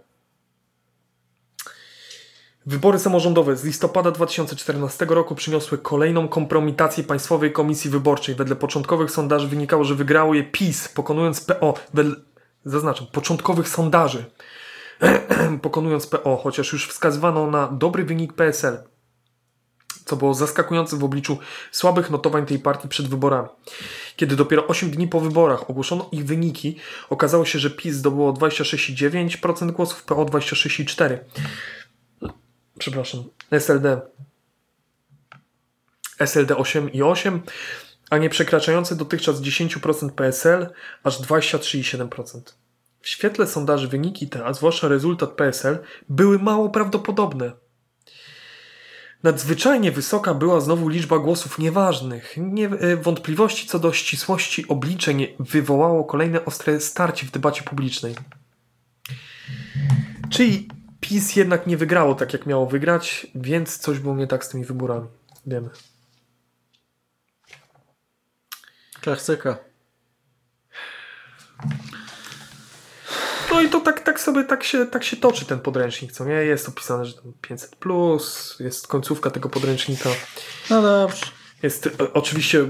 [2.67, 8.35] Wybory samorządowe z listopada 2014 roku przyniosły kolejną kompromitację Państwowej Komisji Wyborczej.
[8.35, 11.75] Wedle początkowych sondaży wynikało, że wygrało je PiS, pokonując PO.
[11.95, 12.15] Wedle,
[12.65, 14.25] zaznaczam, początkowych sondaży
[15.63, 18.79] pokonując PO, chociaż już wskazywano na dobry wynik PSL,
[20.09, 21.39] co było zaskakujące w obliczu
[21.73, 23.49] słabych notowań tej partii przed wyborami.
[24.17, 26.77] Kiedy dopiero 8 dni po wyborach ogłoszono ich wyniki,
[27.11, 31.19] okazało się, że PiS zdobyło 26,9% głosów, PO 26,4%.
[32.79, 34.01] Przepraszam, SLD.
[36.19, 37.41] SLD 8,8%,
[38.11, 40.71] a nie przekraczające dotychczas 10% PSL
[41.03, 42.41] aż 23,7%.
[43.01, 45.79] W świetle sondaży wyniki te, a zwłaszcza rezultat PSL,
[46.09, 47.53] były mało prawdopodobne.
[49.23, 52.35] Nadzwyczajnie wysoka była znowu liczba głosów nieważnych.
[52.37, 58.15] Nie, e, wątpliwości co do ścisłości obliczeń wywołało kolejne ostre starcie w debacie publicznej.
[60.31, 60.69] Czyli
[61.01, 64.65] PiS jednak nie wygrało tak, jak miało wygrać, więc coś było nie tak z tymi
[64.65, 65.09] wyborami.
[65.47, 65.71] Wiemy.
[69.01, 69.59] Klasyka.
[73.51, 76.33] No i to tak, tak sobie tak się, tak się toczy ten podręcznik, co nie?
[76.33, 80.11] Jest opisane, że tam 500, plus, jest końcówka tego podręcznika.
[80.71, 81.27] No dobrze.
[81.63, 82.69] Jest e, oczywiście e,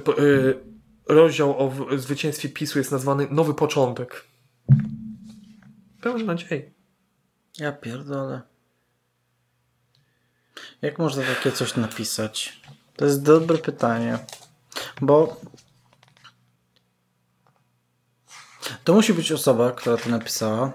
[1.08, 4.24] rozdział o w- zwycięstwie PiSu jest nazwany Nowy Początek.
[6.00, 6.62] Pełen nadziei.
[7.58, 8.40] Ja pierdolę.
[10.82, 12.60] Jak można takie coś napisać?
[12.96, 14.18] To jest dobre pytanie.
[15.00, 15.40] Bo
[18.84, 20.72] to musi być osoba, która to napisała,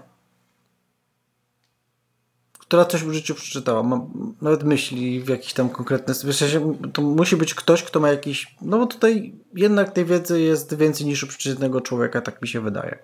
[2.59, 4.05] która coś w życiu przeczytała, ma
[4.41, 6.13] nawet myśli w jakiś tam konkretny...
[6.13, 8.55] Sensie, to musi być ktoś, kto ma jakiś...
[8.61, 12.61] No bo tutaj jednak tej wiedzy jest więcej niż u przeciętnego człowieka, tak mi się
[12.61, 12.99] wydaje.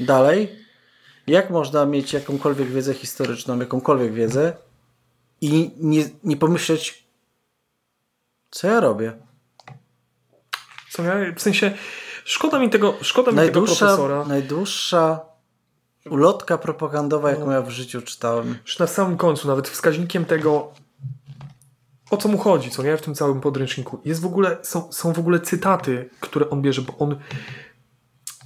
[0.00, 0.58] Dalej,
[1.26, 4.56] jak można mieć jakąkolwiek wiedzę historyczną, jakąkolwiek wiedzę
[5.40, 7.04] i nie, nie pomyśleć,
[8.50, 9.12] co ja robię?
[10.90, 11.74] Co ja, w sensie,
[12.24, 14.24] szkoda mi tego, szkoda mi tego Najdłuższa, profesora.
[14.24, 15.20] najdłuższa
[16.10, 18.58] ulotka propagandowa, jaką ja w życiu czytałem.
[18.66, 20.72] Już na samym końcu, nawet wskaźnikiem tego,
[22.10, 24.00] o co mu chodzi, co nie, w tym całym podręczniku.
[24.04, 27.16] Jest w ogóle, są, są w ogóle cytaty, które on bierze, bo on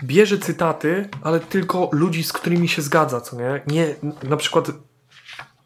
[0.04, 3.62] bierze cytaty, ale tylko ludzi, z którymi się zgadza, co nie?
[3.66, 4.70] Nie, na przykład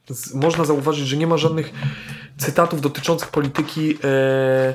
[0.09, 1.73] z, można zauważyć, że nie ma żadnych
[2.39, 4.75] cytatów dotyczących polityki e,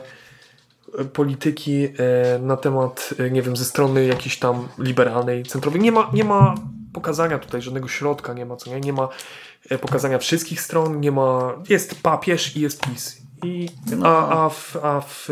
[1.14, 5.82] polityki e, na temat, e, nie wiem, ze strony jakiejś tam liberalnej, centrowej.
[5.82, 6.56] Nie ma, nie ma
[6.94, 9.10] pokazania tutaj żadnego środka, nie ma co nie, nie ma
[9.70, 13.22] e, pokazania wszystkich stron, nie ma, jest papież i jest PiS.
[13.44, 13.70] I,
[14.04, 15.30] a, a, w, a w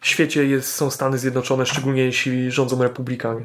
[0.00, 3.44] świecie jest, są Stany Zjednoczone, szczególnie jeśli rządzą republikanie.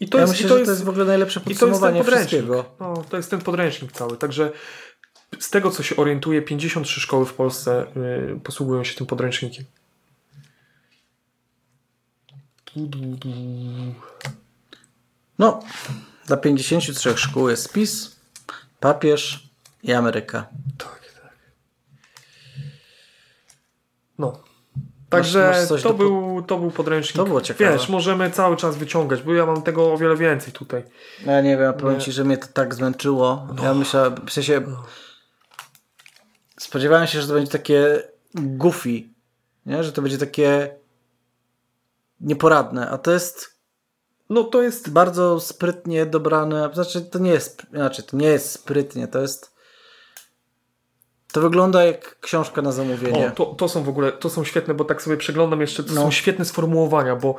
[0.00, 1.60] I To ja myślę, i to że to jest w ogóle najlepsze i to jest
[1.60, 2.28] ten podsumowanie podręcznik.
[2.28, 2.64] wszystkiego.
[2.80, 4.16] No, to jest ten podręcznik cały.
[4.16, 4.52] Także
[5.38, 7.86] z tego, co się orientuję, 53 szkoły w Polsce
[8.36, 9.64] y, posługują się tym podręcznikiem.
[15.38, 15.60] No,
[16.26, 18.16] dla 53 szkół jest PiS,
[18.80, 19.48] papież
[19.82, 20.46] i Ameryka.
[20.78, 21.32] Tak, tak.
[24.18, 24.40] No.
[25.10, 27.16] Także to, do był, to był podręcznik.
[27.16, 27.72] To było ciekawe.
[27.72, 30.82] Wiesz, możemy cały czas wyciągać, bo ja mam tego o wiele więcej tutaj.
[31.26, 32.04] Ja nie wiem, powiem Nie.
[32.04, 33.48] ci, że mnie to tak zmęczyło.
[33.56, 33.64] No.
[33.64, 34.62] Ja myślałem, w sensie
[36.74, 38.02] spodziewałem się, że to będzie takie
[38.34, 39.02] goofy,
[39.66, 39.84] nie?
[39.84, 40.76] że to będzie takie
[42.20, 43.58] nieporadne, a to jest
[44.30, 49.08] No to jest bardzo sprytnie dobrane, znaczy to nie jest, znaczy to nie jest sprytnie,
[49.08, 49.54] to jest
[51.32, 53.26] to wygląda jak książka na zamówienie.
[53.26, 55.94] O, to, to są w ogóle, to są świetne, bo tak sobie przeglądam jeszcze, to
[55.94, 56.02] No.
[56.02, 57.36] są świetne sformułowania, bo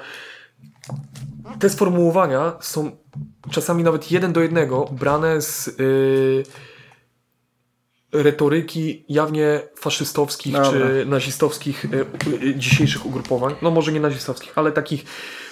[1.59, 2.91] te sformułowania są
[3.51, 6.43] czasami nawet jeden do jednego brane z y,
[8.23, 10.71] retoryki jawnie faszystowskich Dobra.
[10.71, 12.05] czy nazistowskich y,
[12.43, 13.55] y, dzisiejszych ugrupowań.
[13.61, 15.05] No może nie nazistowskich, ale takich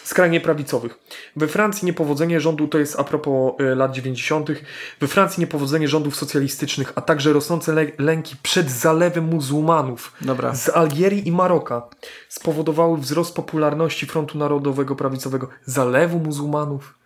[0.03, 0.99] skrajnie prawicowych.
[1.35, 4.49] We Francji niepowodzenie rządu, to jest a propos y, lat 90.,
[4.99, 10.55] we Francji niepowodzenie rządów socjalistycznych, a także rosnące lę- lęki przed zalewem muzułmanów Dobra.
[10.55, 11.87] z Algierii i Maroka
[12.29, 15.47] spowodowały wzrost popularności Frontu Narodowego Prawicowego.
[15.65, 16.99] Zalewu muzułmanów.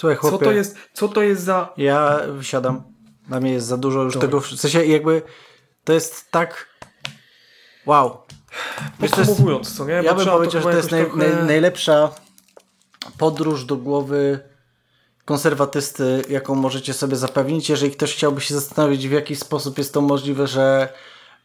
[0.00, 1.72] Słuchaj, chłopie, Co to jest, co to jest za...
[1.76, 2.95] ja wysiadam.
[3.28, 4.28] Na mnie jest za dużo już Dobra.
[4.28, 5.22] tego, w sensie jakby
[5.84, 6.66] to jest tak
[7.86, 8.10] wow.
[9.00, 9.92] To Podsumowując, co nie?
[9.92, 12.10] Ja bym powiedział, że to jest naj, trochę- naj, najlepsza
[13.18, 14.40] podróż do głowy
[15.24, 17.70] konserwatysty, jaką możecie sobie zapewnić.
[17.70, 20.88] Jeżeli ktoś chciałby się zastanowić, w jaki sposób jest to możliwe, że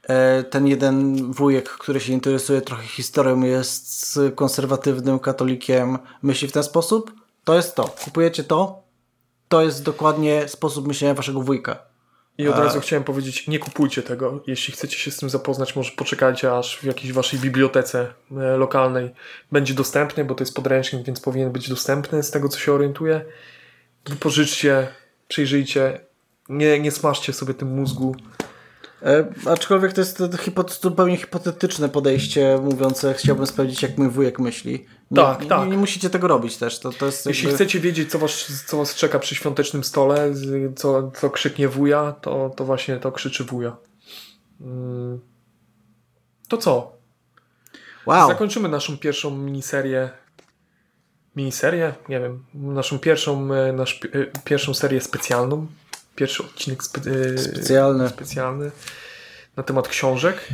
[0.04, 6.64] e, ten jeden wujek, który się interesuje trochę historią, jest konserwatywnym katolikiem, myśli w ten
[6.64, 7.12] sposób,
[7.44, 7.84] to jest to.
[7.84, 8.82] Kupujecie to,
[9.52, 11.80] to jest dokładnie sposób myślenia waszego wujka.
[12.38, 14.44] I od razu chciałem powiedzieć, nie kupujcie tego.
[14.48, 19.10] Jeśli chcecie się z tym zapoznać, może poczekajcie, aż w jakiejś waszej bibliotece e, lokalnej
[19.52, 23.26] będzie dostępny, bo to jest podręcznik, więc powinien być dostępny z tego, co się orientuję.
[24.20, 24.88] Pożyczcie,
[25.28, 26.00] przyjrzyjcie,
[26.50, 28.16] nie, nie smaszcie sobie tym mózgu.
[29.04, 34.40] E, aczkolwiek to jest to hipo- zupełnie hipotetyczne podejście, mówiące, chciałbym sprawdzić, jak mój wujek
[34.40, 34.86] myśli.
[35.12, 35.66] Nie, Tak, nie, tak.
[35.66, 36.80] Nie, nie musicie tego robić też.
[36.80, 37.56] To, to jest Jeśli jakby...
[37.56, 40.34] chcecie wiedzieć, co was, co was czeka przy świątecznym stole,
[40.76, 43.78] co, co krzyknie wuja, to, to właśnie to krzyczy wuja.
[44.62, 45.20] Mm.
[46.48, 46.92] To co?
[48.06, 48.28] Wow.
[48.28, 50.10] Zakończymy naszą pierwszą miniserię.
[51.36, 51.94] Miniserię?
[52.10, 52.44] Nie wiem.
[52.54, 55.68] Naszą pierwszą, e, nasz, e, pierwszą serię specjalną.
[56.22, 58.10] Pierwszy odcinek spe, e, Specjalny.
[58.10, 58.72] specjalny
[59.58, 60.48] na temat książek.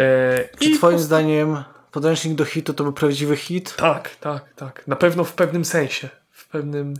[0.00, 3.76] E, Czy twoim zdaniem podręcznik do hitu to był prawdziwy hit?
[3.76, 4.86] Tak, tak, tak.
[4.86, 6.08] Na pewno w pewnym sensie.
[6.30, 6.94] W pewnym,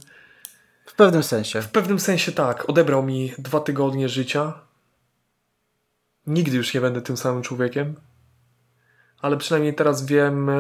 [0.86, 1.62] W pewnym sensie.
[1.62, 2.68] w pewnym sensie tak.
[2.70, 4.52] Odebrał mi dwa tygodnie życia.
[6.26, 7.94] Nigdy już nie będę tym samym człowiekiem.
[9.20, 10.54] Ale przynajmniej teraz wiem, e,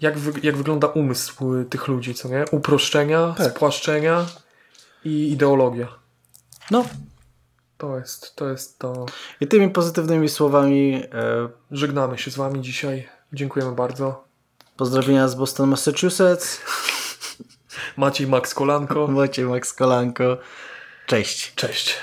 [0.00, 2.44] jak, wy, jak wygląda umysł tych ludzi, co nie?
[2.50, 3.50] Uproszczenia, Tak.
[3.56, 4.26] spłaszczenia
[5.06, 5.88] i ideologia.
[6.70, 6.84] No.
[7.78, 9.06] To jest, to jest to.
[9.40, 13.08] I tymi pozytywnymi słowami e, Żegnamy się z wami dzisiaj.
[13.32, 14.24] Dziękujemy bardzo.
[14.76, 16.60] pozdrowienia z Boston, Massachusetts.
[17.96, 19.06] Maciej Max Kolanko.
[19.06, 20.38] Maciej Max Kolanko.
[21.06, 21.54] Cześć.
[21.54, 21.94] Cześć.